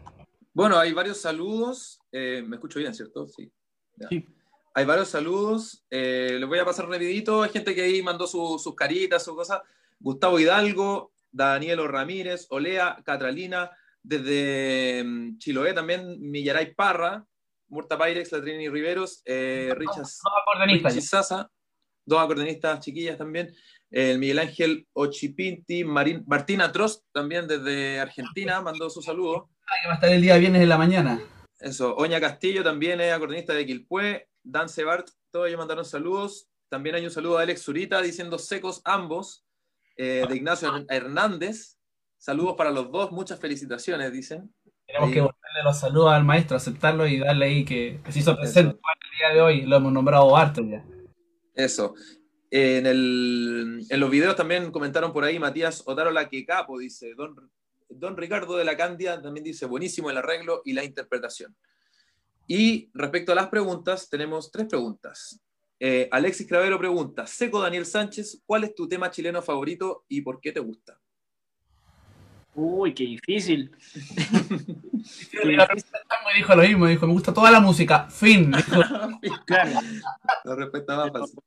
Bueno, 0.52 0.78
hay 0.78 0.92
varios 0.92 1.20
saludos. 1.20 2.00
Eh, 2.12 2.42
¿Me 2.46 2.56
escucho 2.56 2.78
bien, 2.78 2.94
cierto? 2.94 3.26
Sí. 3.28 3.50
Ya. 3.96 4.08
Sí. 4.08 4.24
Hay 4.74 4.84
varios 4.84 5.08
saludos. 5.08 5.84
Eh, 5.90 6.36
les 6.38 6.48
voy 6.48 6.58
a 6.58 6.64
pasar 6.64 6.88
rapidito. 6.88 7.42
Hay 7.42 7.50
gente 7.50 7.74
que 7.74 7.82
ahí 7.82 8.02
mandó 8.02 8.26
su- 8.26 8.58
sus 8.62 8.74
caritas, 8.76 9.24
sus 9.24 9.34
cosas. 9.34 9.60
Gustavo 9.98 10.38
Hidalgo, 10.38 11.12
Danielo 11.32 11.88
Ramírez, 11.88 12.46
Olea, 12.50 13.02
Catralina, 13.04 13.70
desde 14.02 15.02
mm, 15.04 15.38
Chiloé 15.38 15.72
también, 15.74 16.20
Millaray 16.20 16.74
Parra, 16.74 17.26
Murta 17.68 17.98
Pyrex, 17.98 18.30
Latrini 18.30 18.68
Riveros, 18.68 19.20
eh, 19.24 19.74
Richas, 19.76 20.20
Dos 20.22 20.32
acordeonistas. 20.42 20.94
Richie 20.94 21.06
Sasa, 21.06 21.50
dos 22.06 22.20
acordeonistas 22.20 22.80
chiquillas 22.80 23.18
también, 23.18 23.52
el 23.90 24.18
Miguel 24.18 24.38
Ángel 24.38 24.86
Ochipinti, 24.92 25.84
Marín, 25.84 26.24
Martina 26.26 26.70
Trost 26.72 27.04
también 27.12 27.46
desde 27.46 28.00
Argentina, 28.00 28.60
mandó 28.60 28.90
su 28.90 29.02
saludo. 29.02 29.48
Ah, 29.66 29.74
que 29.82 29.88
va 29.88 29.92
a 29.92 29.96
estar 29.96 30.10
el 30.10 30.22
día 30.22 30.36
viernes 30.36 30.62
en 30.62 30.68
la 30.68 30.78
mañana. 30.78 31.20
Eso, 31.58 31.96
Oña 31.96 32.20
Castillo 32.20 32.62
también 32.62 33.00
es 33.00 33.12
acordeonista 33.12 33.52
de 33.52 33.66
Quilpué, 33.66 34.28
Dan 34.42 34.68
Sebart, 34.68 35.08
todos 35.30 35.48
ellos 35.48 35.58
mandaron 35.58 35.84
saludos. 35.84 36.48
También 36.68 36.96
hay 36.96 37.04
un 37.04 37.10
saludo 37.10 37.38
a 37.38 37.42
Alex 37.42 37.62
Zurita 37.62 38.00
diciendo 38.02 38.38
secos 38.38 38.80
ambos, 38.84 39.44
eh, 39.96 40.24
de 40.28 40.36
Ignacio 40.36 40.70
Hernández. 40.88 41.78
Saludos 42.18 42.54
para 42.56 42.70
los 42.70 42.90
dos, 42.90 43.10
muchas 43.10 43.40
felicitaciones, 43.40 44.12
dicen. 44.12 44.52
Tenemos 44.86 45.08
Ahí. 45.08 45.14
que 45.14 45.20
volverle 45.20 45.62
los 45.64 45.78
saludos 45.78 46.12
al 46.12 46.24
maestro, 46.24 46.56
aceptarlo 46.56 47.06
y 47.06 47.18
darle 47.18 47.46
ahí 47.46 47.64
que, 47.64 48.00
que 48.04 48.12
se 48.12 48.20
hizo 48.20 48.36
presente 48.36 48.70
el 48.76 49.18
día 49.18 49.34
de 49.34 49.40
hoy. 49.40 49.62
Lo 49.62 49.76
hemos 49.76 49.92
nombrado 49.92 50.36
harto 50.36 50.62
ya. 50.62 50.84
Eso. 51.54 51.94
En, 52.50 52.86
el, 52.86 53.86
en 53.88 54.00
los 54.00 54.10
videos 54.10 54.36
también 54.36 54.70
comentaron 54.70 55.12
por 55.12 55.24
ahí 55.24 55.38
Matías 55.38 55.82
Otarola 55.86 56.28
que 56.28 56.46
capo, 56.46 56.78
dice. 56.78 57.14
Don, 57.14 57.50
Don 57.88 58.16
Ricardo 58.16 58.56
de 58.56 58.64
la 58.64 58.76
Candia 58.76 59.20
también 59.20 59.44
dice 59.44 59.66
buenísimo 59.66 60.10
el 60.10 60.16
arreglo 60.16 60.62
y 60.64 60.72
la 60.72 60.84
interpretación. 60.84 61.56
Y 62.46 62.90
respecto 62.94 63.32
a 63.32 63.34
las 63.34 63.48
preguntas, 63.48 64.08
tenemos 64.08 64.50
tres 64.50 64.66
preguntas. 64.66 65.40
Eh, 65.80 66.08
Alexis 66.10 66.48
Cravero 66.48 66.78
pregunta, 66.78 67.26
Seco 67.26 67.60
Daniel 67.60 67.86
Sánchez, 67.86 68.42
¿cuál 68.46 68.64
es 68.64 68.74
tu 68.74 68.88
tema 68.88 69.10
chileno 69.10 69.42
favorito 69.42 70.04
y 70.08 70.22
por 70.22 70.40
qué 70.40 70.50
te 70.50 70.60
gusta? 70.60 70.98
Uy, 72.54 72.92
qué 72.92 73.04
difícil. 73.04 73.70
Me 75.44 76.34
dijo 76.34 76.54
lo 76.56 76.62
mismo, 76.62 76.86
dijo, 76.86 77.06
me 77.06 77.12
gusta 77.12 77.32
toda 77.32 77.52
la 77.52 77.60
música. 77.60 78.10
Fin. 78.10 78.50
Dijo, 78.50 78.80
Claro. 79.46 79.78
La 80.44 80.54
respuesta 80.56 80.96
más 80.96 81.12
fácil. 81.12 81.38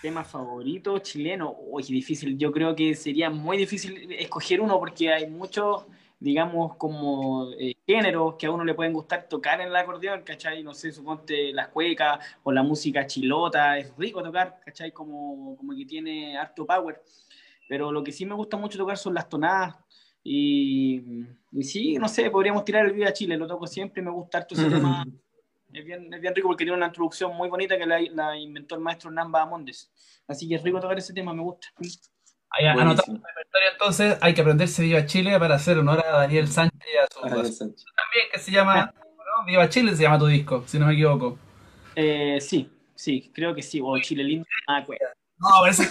Tema 0.00 0.24
favorito 0.24 0.98
chileno. 0.98 1.56
Uy, 1.58 1.82
difícil. 1.82 2.38
Yo 2.38 2.50
creo 2.50 2.74
que 2.74 2.94
sería 2.94 3.28
muy 3.28 3.58
difícil 3.58 4.10
escoger 4.12 4.62
uno 4.62 4.78
porque 4.78 5.12
hay 5.12 5.28
muchos, 5.28 5.84
digamos, 6.18 6.76
como 6.76 7.50
eh, 7.58 7.74
géneros 7.86 8.36
que 8.36 8.46
a 8.46 8.50
uno 8.50 8.64
le 8.64 8.74
pueden 8.74 8.94
gustar 8.94 9.28
tocar 9.28 9.60
en 9.60 9.68
el 9.68 9.76
acordeón, 9.76 10.22
¿cachai? 10.22 10.62
No 10.62 10.72
sé, 10.72 10.90
suponte 10.90 11.52
las 11.52 11.68
cuecas 11.68 12.18
o 12.42 12.50
la 12.50 12.62
música 12.62 13.06
chilota. 13.06 13.76
Es 13.76 13.94
rico 13.98 14.22
tocar, 14.22 14.60
¿cachai? 14.64 14.90
Como, 14.90 15.54
como 15.56 15.76
que 15.76 15.84
tiene 15.84 16.38
harto 16.38 16.64
power. 16.64 17.02
Pero 17.68 17.92
lo 17.92 18.02
que 18.02 18.10
sí 18.10 18.24
me 18.24 18.34
gusta 18.34 18.56
mucho 18.56 18.78
tocar 18.78 18.96
son 18.96 19.12
las 19.12 19.28
tonadas. 19.28 19.76
Y, 20.24 21.02
y 21.52 21.62
sí, 21.62 21.96
no 21.96 22.08
sé, 22.08 22.30
podríamos 22.30 22.64
tirar 22.64 22.86
el 22.86 22.92
Viva 22.92 23.12
Chile, 23.12 23.36
lo 23.36 23.46
toco 23.46 23.66
siempre, 23.66 24.02
me 24.02 24.10
gusta 24.10 24.38
harto 24.38 24.54
ese 24.54 24.68
tema. 24.68 25.04
Es 25.72 25.84
bien, 25.84 26.12
es 26.12 26.20
bien 26.20 26.34
rico 26.34 26.48
porque 26.48 26.64
tiene 26.64 26.76
una 26.76 26.86
introducción 26.86 27.34
muy 27.36 27.48
bonita 27.48 27.78
que 27.78 27.86
la, 27.86 28.00
la 28.12 28.36
inventó 28.36 28.74
el 28.74 28.80
maestro 28.80 29.10
Namba 29.10 29.42
Amondes. 29.42 29.90
Así 30.26 30.48
que 30.48 30.56
es 30.56 30.62
rico 30.62 30.80
tocar 30.80 30.98
ese 30.98 31.12
tema, 31.12 31.32
me 31.32 31.42
gusta. 31.42 31.68
ahí 32.50 32.66
anotamos 32.66 33.20
entonces, 33.72 34.18
hay 34.20 34.34
que 34.34 34.40
aprenderse 34.40 34.82
Viva 34.82 35.06
Chile 35.06 35.38
para 35.38 35.54
hacer 35.54 35.78
honor 35.78 36.04
a 36.04 36.18
Daniel 36.18 36.48
Sánchez 36.48 36.80
y 36.80 36.96
a 36.98 37.06
su 37.10 37.20
también, 37.20 38.26
que 38.32 38.38
se 38.38 38.50
llama, 38.50 38.92
¿no? 38.94 39.46
Viva 39.46 39.68
Chile 39.68 39.96
se 39.96 40.02
llama 40.02 40.18
tu 40.18 40.26
disco, 40.26 40.64
si 40.66 40.78
no 40.78 40.86
me 40.86 40.92
equivoco. 40.92 41.38
Eh, 41.96 42.38
sí, 42.40 42.70
sí, 42.94 43.30
creo 43.34 43.54
que 43.54 43.62
sí. 43.62 43.80
O 43.82 43.98
Chile 43.98 44.24
lindo. 44.24 44.46
Ah, 44.66 44.82
pues. 44.86 44.98
No, 45.38 45.48
parece 45.60 45.88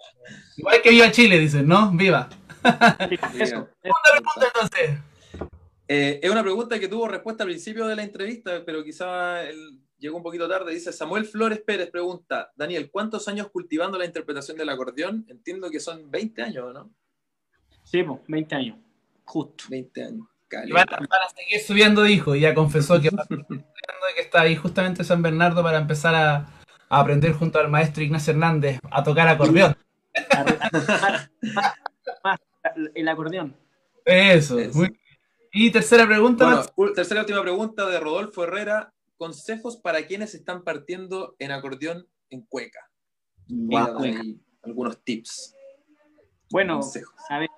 Igual 0.56 0.82
que 0.82 0.90
Viva 0.90 1.10
Chile, 1.10 1.38
dicen, 1.38 1.66
¿no? 1.66 1.90
Viva. 1.92 2.28
Eso, 3.10 3.26
eso. 3.38 3.68
Segunda 3.80 4.10
pregunta 4.12 4.52
entonces. 4.54 4.98
Eh, 5.88 6.18
es 6.22 6.30
una 6.30 6.42
pregunta 6.42 6.78
que 6.80 6.88
tuvo 6.88 7.06
respuesta 7.08 7.44
al 7.44 7.48
principio 7.50 7.86
de 7.86 7.94
la 7.96 8.02
entrevista, 8.02 8.62
pero 8.64 8.82
quizá 8.82 9.42
él 9.44 9.80
llegó 9.98 10.16
un 10.16 10.22
poquito 10.22 10.48
tarde. 10.48 10.72
Dice 10.74 10.92
Samuel 10.92 11.24
Flores 11.26 11.60
Pérez, 11.60 11.90
pregunta, 11.90 12.52
Daniel, 12.56 12.90
¿cuántos 12.90 13.28
años 13.28 13.48
cultivando 13.50 13.96
la 13.98 14.04
interpretación 14.04 14.56
del 14.56 14.68
acordeón? 14.68 15.24
Entiendo 15.28 15.70
que 15.70 15.78
son 15.80 16.10
20 16.10 16.42
años, 16.42 16.74
¿no? 16.74 16.90
Sí, 17.84 18.02
pues, 18.02 18.20
20 18.26 18.54
años. 18.56 18.78
Justo. 19.24 19.64
20 19.68 20.02
años. 20.02 20.26
Van, 20.50 20.68
Caleta. 20.68 20.96
van 20.98 21.22
a 21.24 21.28
seguir 21.36 21.60
subiendo, 21.60 22.02
dijo, 22.02 22.34
y 22.36 22.40
ya 22.40 22.54
confesó 22.54 23.00
que, 23.00 23.10
que 23.10 24.20
está 24.20 24.42
ahí 24.42 24.54
justamente 24.56 25.02
en 25.02 25.06
San 25.06 25.20
Bernardo 25.22 25.62
para 25.62 25.78
empezar 25.78 26.14
a, 26.14 26.36
a 26.88 27.00
aprender 27.00 27.32
junto 27.32 27.58
al 27.58 27.68
maestro 27.68 28.02
Ignacio 28.04 28.32
Hernández 28.32 28.78
a 28.90 29.02
tocar 29.02 29.26
acordeón. 29.28 29.76
El 32.94 33.08
acordeón. 33.08 33.56
Eso, 34.04 34.58
Eso. 34.58 34.78
muy- 34.78 34.96
Y 35.58 35.70
tercera 35.70 36.06
pregunta, 36.06 36.70
Bueno, 36.76 36.92
tercera 36.92 37.20
y 37.20 37.22
última 37.22 37.40
pregunta 37.40 37.88
de 37.88 37.98
Rodolfo 37.98 38.44
Herrera. 38.44 38.92
Consejos 39.16 39.78
para 39.78 40.06
quienes 40.06 40.34
están 40.34 40.62
partiendo 40.62 41.34
en 41.38 41.50
acordeón 41.50 42.06
en 42.28 42.42
cueca. 42.42 42.90
Ahí 43.98 44.38
algunos 44.62 45.02
tips. 45.02 45.54
Bueno, 46.50 46.80
consejos. 46.80 47.14
a 47.30 47.38
ver, 47.38 47.48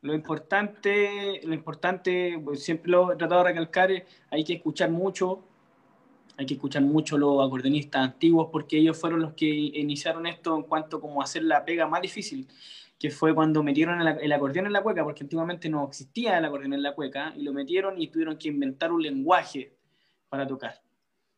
lo 0.00 0.14
importante, 0.14 1.42
lo 1.44 1.52
importante, 1.52 2.40
pues, 2.42 2.62
siempre 2.64 2.90
lo 2.90 3.12
he 3.12 3.16
tratado 3.16 3.42
de 3.42 3.50
recalcar, 3.50 3.92
es, 3.92 4.04
hay 4.30 4.42
que 4.42 4.54
escuchar 4.54 4.90
mucho, 4.90 5.44
hay 6.38 6.46
que 6.46 6.54
escuchar 6.54 6.80
mucho 6.80 7.18
los 7.18 7.46
acordeonistas 7.46 8.02
antiguos 8.02 8.48
porque 8.50 8.78
ellos 8.78 8.98
fueron 8.98 9.20
los 9.20 9.34
que 9.34 9.46
iniciaron 9.46 10.26
esto 10.26 10.56
en 10.56 10.62
cuanto 10.62 11.02
como 11.02 11.20
hacer 11.20 11.42
la 11.42 11.66
pega 11.66 11.86
más 11.86 12.00
difícil, 12.00 12.48
que 13.00 13.10
fue 13.10 13.34
cuando 13.34 13.62
metieron 13.62 13.98
el, 14.02 14.18
el 14.20 14.32
acordeón 14.32 14.66
en 14.66 14.74
la 14.74 14.82
cueca, 14.82 15.02
porque 15.02 15.24
antiguamente 15.24 15.70
no 15.70 15.88
existía 15.88 16.36
el 16.36 16.44
acordeón 16.44 16.74
en 16.74 16.82
la 16.82 16.94
cueca, 16.94 17.32
y 17.34 17.42
lo 17.42 17.54
metieron 17.54 18.00
y 18.00 18.08
tuvieron 18.08 18.36
que 18.36 18.48
inventar 18.48 18.92
un 18.92 19.02
lenguaje 19.02 19.74
para 20.28 20.46
tocar. 20.46 20.82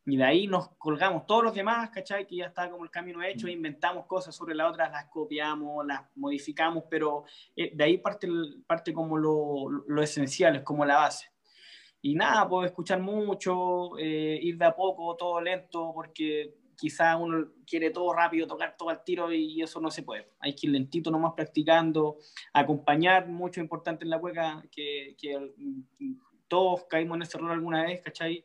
Y 0.05 0.17
de 0.17 0.25
ahí 0.25 0.49
nos 0.49 0.71
colgamos 0.71 1.25
todos 1.25 1.45
los 1.45 1.55
demás, 1.55 1.91
¿cachai? 1.91 2.27
Que 2.27 2.35
ya 2.35 2.47
está 2.47 2.69
como 2.69 2.83
el 2.83 2.91
camino 2.91 3.23
hecho, 3.23 3.47
inventamos 3.47 4.07
cosas 4.07 4.35
sobre 4.35 4.57
las 4.57 4.69
otras, 4.73 4.91
las 4.91 5.05
copiamos, 5.05 5.87
las 5.87 6.03
modificamos, 6.17 6.83
pero 6.91 7.25
eh, 7.55 7.71
de 7.73 7.85
ahí 7.85 7.99
parte, 7.99 8.29
parte 8.67 8.93
como 8.93 9.17
lo, 9.17 9.69
lo 9.71 10.03
esencial, 10.03 10.57
es 10.57 10.63
como 10.63 10.85
la 10.85 10.97
base. 10.97 11.31
Y 12.01 12.17
nada, 12.17 12.49
puedo 12.49 12.67
escuchar 12.67 13.01
mucho, 13.01 13.97
eh, 13.99 14.37
ir 14.43 14.59
de 14.59 14.65
a 14.65 14.75
poco, 14.75 15.15
todo 15.15 15.41
lento, 15.41 15.93
porque 15.95 16.57
quizá 16.83 17.17
uno 17.17 17.47
quiere 17.65 17.91
todo 17.91 18.13
rápido, 18.13 18.45
tocar 18.45 18.77
todo 18.77 18.89
al 18.89 19.05
tiro 19.05 19.33
y 19.33 19.63
eso 19.63 19.81
no 19.81 19.89
se 19.89 20.03
puede. 20.03 20.33
Hay 20.41 20.53
que 20.53 20.67
ir 20.67 20.73
lentito 20.73 21.13
nomás 21.13 21.35
practicando, 21.37 22.17
acompañar, 22.53 23.29
mucho 23.29 23.61
importante 23.61 24.03
en 24.03 24.11
la 24.11 24.19
cueca, 24.19 24.65
que, 24.69 25.15
que 25.17 25.53
todos 26.49 26.83
caímos 26.91 27.15
en 27.15 27.23
ese 27.23 27.39
error 27.39 27.53
alguna 27.53 27.85
vez, 27.85 28.03
¿cachai? 28.03 28.45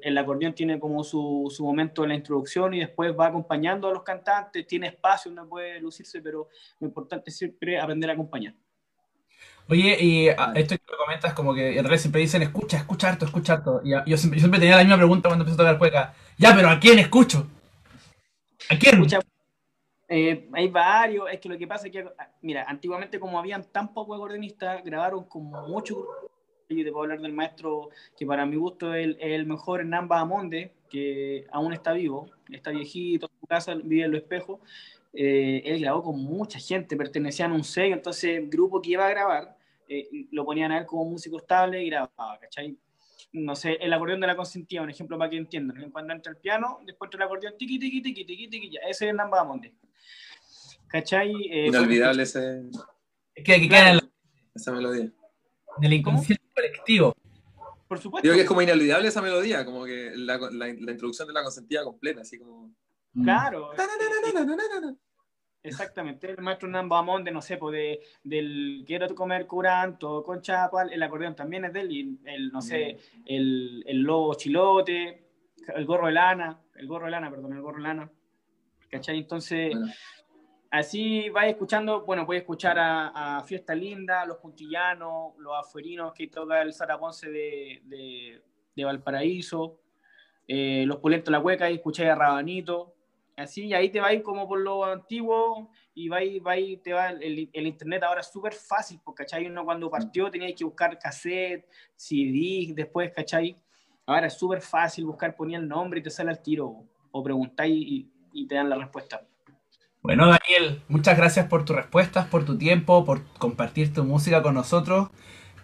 El 0.00 0.16
acordeón 0.16 0.54
tiene 0.54 0.78
como 0.78 1.02
su, 1.02 1.48
su 1.50 1.64
momento 1.64 2.04
en 2.04 2.10
la 2.10 2.14
introducción 2.14 2.72
y 2.72 2.78
después 2.78 3.12
va 3.18 3.26
acompañando 3.26 3.88
a 3.88 3.92
los 3.92 4.04
cantantes, 4.04 4.64
tiene 4.64 4.86
espacio 4.86 5.32
donde 5.32 5.50
puede 5.50 5.80
lucirse, 5.80 6.22
pero 6.22 6.48
lo 6.78 6.86
importante 6.86 7.30
es 7.30 7.36
siempre 7.36 7.80
aprender 7.80 8.10
a 8.10 8.12
acompañar. 8.12 8.54
Oye, 9.68 9.96
y 10.00 10.28
ah, 10.28 10.52
esto 10.54 10.76
que 10.76 10.82
lo 10.88 10.98
comentas 10.98 11.34
como 11.34 11.52
que 11.52 11.70
en 11.70 11.82
realidad 11.82 11.98
siempre 12.00 12.20
dicen 12.20 12.42
escucha, 12.42 12.76
escucha 12.76 13.08
harto, 13.08 13.24
escucha 13.24 13.54
harto. 13.54 13.80
Y 13.84 13.92
ah, 13.92 14.04
yo 14.06 14.16
siempre, 14.16 14.38
yo 14.38 14.44
siempre 14.44 14.60
tenía 14.60 14.76
la 14.76 14.84
misma 14.84 14.98
pregunta 14.98 15.28
cuando 15.28 15.42
empecé 15.42 15.60
a 15.60 15.64
tocar 15.64 15.78
cueca. 15.78 16.14
Ya, 16.38 16.54
pero 16.54 16.70
¿a 16.70 16.78
quién 16.78 17.00
escucho? 17.00 17.48
¿A 18.68 18.78
quién? 18.78 18.94
Escucha, 18.94 19.20
Eh, 20.08 20.48
hay 20.52 20.68
varios, 20.68 21.30
es 21.32 21.40
que 21.40 21.48
lo 21.48 21.56
que 21.56 21.66
pasa 21.66 21.86
es 21.86 21.92
que, 21.92 22.06
mira, 22.42 22.64
antiguamente 22.68 23.18
como 23.18 23.38
habían 23.38 23.64
tan 23.64 23.94
pocos 23.94 24.16
acordeonistas, 24.16 24.84
grabaron 24.84 25.24
como 25.24 25.66
mucho 25.68 26.06
y 26.68 26.84
te 26.84 26.90
puedo 26.90 27.04
hablar 27.04 27.20
del 27.20 27.32
maestro 27.32 27.90
que 28.16 28.26
para 28.26 28.44
mi 28.46 28.56
gusto 28.56 28.94
es 28.94 29.04
el, 29.04 29.16
el 29.20 29.46
mejor, 29.46 29.84
Namba 29.84 30.20
Amonde, 30.20 30.74
que 30.90 31.46
aún 31.50 31.72
está 31.72 31.92
vivo, 31.92 32.30
está 32.50 32.70
viejito, 32.70 33.26
en 33.26 33.40
su 33.40 33.46
casa, 33.46 33.74
vive 33.74 34.04
en 34.04 34.12
los 34.12 34.20
espejos. 34.20 34.60
Eh, 35.14 35.62
él 35.64 35.80
grabó 35.80 36.02
con 36.02 36.22
mucha 36.22 36.58
gente, 36.58 36.96
pertenecían 36.96 37.52
a 37.52 37.54
un 37.54 37.64
sello, 37.64 37.94
entonces 37.94 38.38
el 38.38 38.48
grupo 38.48 38.80
que 38.80 38.90
iba 38.90 39.06
a 39.06 39.10
grabar 39.10 39.56
eh, 39.88 40.08
lo 40.30 40.44
ponían 40.44 40.72
a 40.72 40.78
él 40.78 40.86
como 40.86 41.04
músico 41.04 41.38
estable 41.38 41.82
y 41.82 41.90
grababa, 41.90 42.38
¿cachai? 42.40 42.76
No 43.32 43.56
sé, 43.56 43.74
el 43.80 43.92
acordeón 43.92 44.20
de 44.20 44.26
la 44.26 44.36
consentía, 44.36 44.82
un 44.82 44.90
ejemplo 44.90 45.16
para 45.16 45.30
que 45.30 45.36
entiendan. 45.38 45.90
Cuando 45.90 46.12
entra 46.12 46.30
el 46.32 46.38
piano, 46.38 46.80
después 46.84 47.08
entra 47.08 47.18
el 47.24 47.26
acordeón, 47.26 47.54
tiqui, 47.58 47.78
tiqui, 47.78 48.02
tiqui, 48.02 48.24
tiqui, 48.26 48.48
tiqui, 48.48 48.70
ya, 48.70 48.80
ese 48.80 49.06
es 49.06 49.10
el 49.10 49.16
Namba 49.16 49.40
Amonde. 49.40 49.74
¿Cachai? 50.88 51.32
Eh, 51.50 51.66
Inolvidable 51.68 52.24
ese, 52.24 52.62
Es 53.34 53.44
que, 53.44 53.58
que 53.60 53.68
queda 53.68 53.90
en, 53.90 53.96
la- 53.96 54.10
esa 54.54 54.72
melodía. 54.72 55.04
en 55.78 55.84
el 55.84 55.92
inconsciente 55.94 56.44
colectivo. 56.54 57.14
Por 57.88 57.98
supuesto. 57.98 58.22
Digo 58.26 58.34
que 58.36 58.42
es 58.42 58.48
como 58.48 58.60
inolvidable 58.62 59.08
esa 59.08 59.22
melodía, 59.22 59.64
como 59.64 59.84
que 59.84 60.12
la, 60.14 60.36
la, 60.38 60.50
la 60.50 60.66
introducción 60.92 61.26
de 61.28 61.34
la 61.34 61.42
consentida 61.42 61.82
completa, 61.84 62.20
así 62.22 62.38
como... 62.38 62.70
Claro. 63.22 63.70
Exactamente, 65.64 66.28
el 66.28 66.38
maestro 66.42 66.68
Namba 66.68 66.98
Amonde, 66.98 67.30
no 67.30 67.40
sé, 67.40 67.56
pues 67.56 67.72
de, 67.72 68.00
del 68.24 68.82
quiero 68.84 69.14
comer 69.14 69.46
curanto 69.46 70.22
con 70.24 70.40
chapa, 70.42 70.82
el 70.82 71.02
acordeón 71.02 71.36
también 71.36 71.64
es 71.64 71.72
de 71.72 71.80
él, 71.80 71.92
y 71.92 72.18
el, 72.24 72.50
no 72.50 72.60
sé, 72.60 72.98
el, 73.26 73.84
el 73.86 73.98
lobo 74.00 74.34
chilote, 74.34 75.24
el 75.74 75.84
gorro 75.86 76.06
de 76.06 76.14
lana, 76.14 76.60
el 76.74 76.86
gorro 76.88 77.04
de 77.04 77.12
lana, 77.12 77.30
perdón, 77.30 77.52
el 77.52 77.62
gorro 77.62 77.76
de 77.76 77.82
lana, 77.84 78.10
¿cachai? 78.90 79.18
Entonces, 79.18 79.70
Bueno. 79.72 79.92
así 80.72 81.30
vais 81.30 81.52
escuchando, 81.52 82.04
bueno, 82.04 82.26
puedes 82.26 82.42
escuchar 82.42 82.78
a, 82.80 83.36
a 83.38 83.44
Fiesta 83.44 83.72
Linda, 83.72 84.26
los 84.26 84.38
puntillanos, 84.38 85.34
los 85.38 85.56
afuerinos 85.56 86.12
que 86.12 86.26
toca 86.26 86.60
el 86.60 86.72
Sara 86.72 86.98
Ponce 86.98 87.30
de, 87.30 87.82
de, 87.84 88.42
de 88.74 88.84
Valparaíso, 88.84 89.78
eh, 90.48 90.82
los 90.88 90.96
Pulentos 90.96 91.30
La 91.30 91.40
Cueca 91.40 91.70
y 91.70 91.74
escucháis 91.74 92.10
a 92.10 92.16
Rabanito, 92.16 92.96
así, 93.36 93.66
y 93.66 93.74
ahí 93.74 93.90
te 93.90 94.00
vais 94.00 94.22
como 94.22 94.48
por 94.48 94.60
lo 94.60 94.84
antiguo 94.84 95.70
y 95.94 96.08
vais, 96.08 96.42
vais, 96.42 96.82
te 96.82 96.92
va 96.92 97.10
el, 97.10 97.50
el 97.52 97.66
internet 97.66 98.02
ahora 98.02 98.20
es 98.20 98.30
súper 98.30 98.52
fácil, 98.52 99.00
porque 99.04 99.24
¿cachai? 99.24 99.46
Uno 99.46 99.64
cuando 99.64 99.90
partió 99.90 100.30
tenía 100.30 100.54
que 100.54 100.64
buscar 100.64 100.98
cassette, 100.98 101.66
CD, 101.96 102.72
después, 102.74 103.12
¿cachai? 103.14 103.56
Ahora 104.06 104.26
es 104.26 104.34
súper 104.34 104.60
fácil 104.60 105.04
buscar, 105.04 105.34
ponía 105.34 105.58
el 105.58 105.68
nombre 105.68 106.00
y 106.00 106.02
te 106.02 106.10
sale 106.10 106.30
al 106.30 106.42
tiro, 106.42 106.84
o 107.10 107.22
preguntáis 107.22 107.74
y, 107.76 108.10
y 108.32 108.46
te 108.46 108.54
dan 108.54 108.68
la 108.68 108.76
respuesta. 108.76 109.26
Bueno, 110.02 110.26
Daniel, 110.26 110.82
muchas 110.88 111.16
gracias 111.16 111.46
por 111.46 111.64
tus 111.64 111.76
respuestas, 111.76 112.26
por 112.26 112.44
tu 112.44 112.58
tiempo, 112.58 113.04
por 113.04 113.24
compartir 113.38 113.92
tu 113.92 114.02
música 114.02 114.42
con 114.42 114.54
nosotros. 114.54 115.10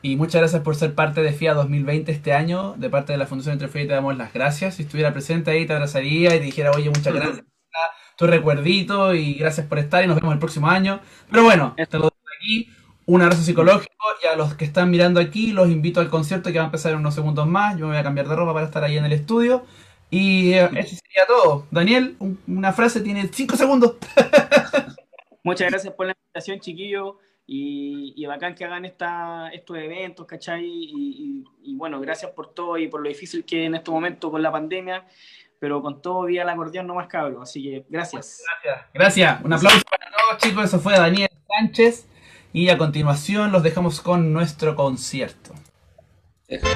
Y 0.00 0.16
muchas 0.16 0.40
gracias 0.40 0.62
por 0.62 0.76
ser 0.76 0.94
parte 0.94 1.22
de 1.22 1.32
FIA 1.32 1.54
2020 1.54 2.12
este 2.12 2.32
año. 2.32 2.74
De 2.76 2.88
parte 2.88 3.12
de 3.12 3.18
la 3.18 3.26
Fundación 3.26 3.54
Entre 3.54 3.66
Fe 3.66 3.84
te 3.86 3.94
damos 3.94 4.16
las 4.16 4.32
gracias. 4.32 4.76
Si 4.76 4.82
estuviera 4.82 5.12
presente 5.12 5.50
ahí 5.50 5.66
te 5.66 5.72
abrazaría 5.72 6.36
y 6.36 6.38
te 6.38 6.44
dijera, 6.44 6.70
oye, 6.70 6.88
muchas 6.88 7.12
gracias. 7.12 7.57
Tu 8.16 8.26
recuerdito 8.26 9.14
y 9.14 9.34
gracias 9.34 9.66
por 9.66 9.78
estar 9.78 10.02
y 10.02 10.06
nos 10.06 10.16
vemos 10.16 10.32
el 10.32 10.38
próximo 10.40 10.68
año. 10.68 11.00
Pero 11.30 11.44
bueno, 11.44 11.74
te 11.76 11.98
lo 11.98 12.04
dejo 12.04 12.16
aquí. 12.38 12.68
Un 13.06 13.22
abrazo 13.22 13.42
psicológico 13.42 13.94
y 14.22 14.26
a 14.26 14.36
los 14.36 14.54
que 14.54 14.64
están 14.66 14.90
mirando 14.90 15.18
aquí 15.20 15.52
los 15.52 15.70
invito 15.70 16.00
al 16.00 16.10
concierto 16.10 16.50
que 16.52 16.58
va 16.58 16.64
a 16.64 16.66
empezar 16.66 16.92
en 16.92 16.98
unos 16.98 17.14
segundos 17.14 17.46
más. 17.46 17.74
Yo 17.78 17.86
me 17.86 17.92
voy 17.92 17.96
a 17.98 18.02
cambiar 18.02 18.28
de 18.28 18.36
ropa 18.36 18.52
para 18.52 18.66
estar 18.66 18.84
ahí 18.84 18.98
en 18.98 19.04
el 19.04 19.12
estudio. 19.12 19.64
Y 20.10 20.52
eh, 20.54 20.68
eso 20.76 20.96
sería 20.96 21.26
todo. 21.26 21.66
Daniel, 21.70 22.16
un- 22.18 22.38
una 22.46 22.72
frase 22.72 23.00
tiene 23.00 23.28
5 23.32 23.56
segundos. 23.56 23.96
Muchas 25.44 25.70
gracias 25.70 25.94
por 25.94 26.06
la 26.06 26.14
invitación, 26.26 26.60
chiquillos. 26.60 27.16
Y, 27.50 28.12
y 28.14 28.26
bacán 28.26 28.54
que 28.54 28.66
hagan 28.66 28.84
esta, 28.84 29.48
estos 29.48 29.78
eventos, 29.78 30.26
¿cachai? 30.26 30.66
Y, 30.66 31.44
y- 31.64 31.70
y 31.72 31.74
bueno, 31.76 31.98
gracias 32.00 32.30
por 32.32 32.52
todo 32.52 32.76
y 32.76 32.88
por 32.88 33.00
lo 33.00 33.08
difícil 33.08 33.44
que 33.44 33.64
en 33.64 33.74
este 33.74 33.90
momento 33.90 34.30
con 34.30 34.42
la 34.42 34.52
pandemia, 34.52 35.06
pero 35.58 35.82
con 35.82 36.00
todo 36.00 36.24
vía 36.24 36.42
el 36.42 36.48
acordeón 36.48 36.86
no 36.86 36.94
más 36.94 37.08
cabrón. 37.08 37.42
Así 37.42 37.62
que 37.62 37.84
gracias. 37.88 38.42
Gracias. 38.62 38.86
Gracias. 38.94 39.44
Un 39.44 39.52
aplauso 39.52 39.82
para 39.90 40.10
todos, 40.10 40.42
chicos. 40.42 40.64
Eso 40.64 40.80
fue 40.80 40.94
Daniel 40.94 41.30
Sánchez. 41.48 42.06
Y 42.52 42.70
a 42.70 42.78
continuación 42.78 43.52
los 43.52 43.62
dejamos 43.62 44.00
con 44.00 44.32
nuestro 44.32 44.74
concierto. 44.74 45.52
Eso. 46.48 46.66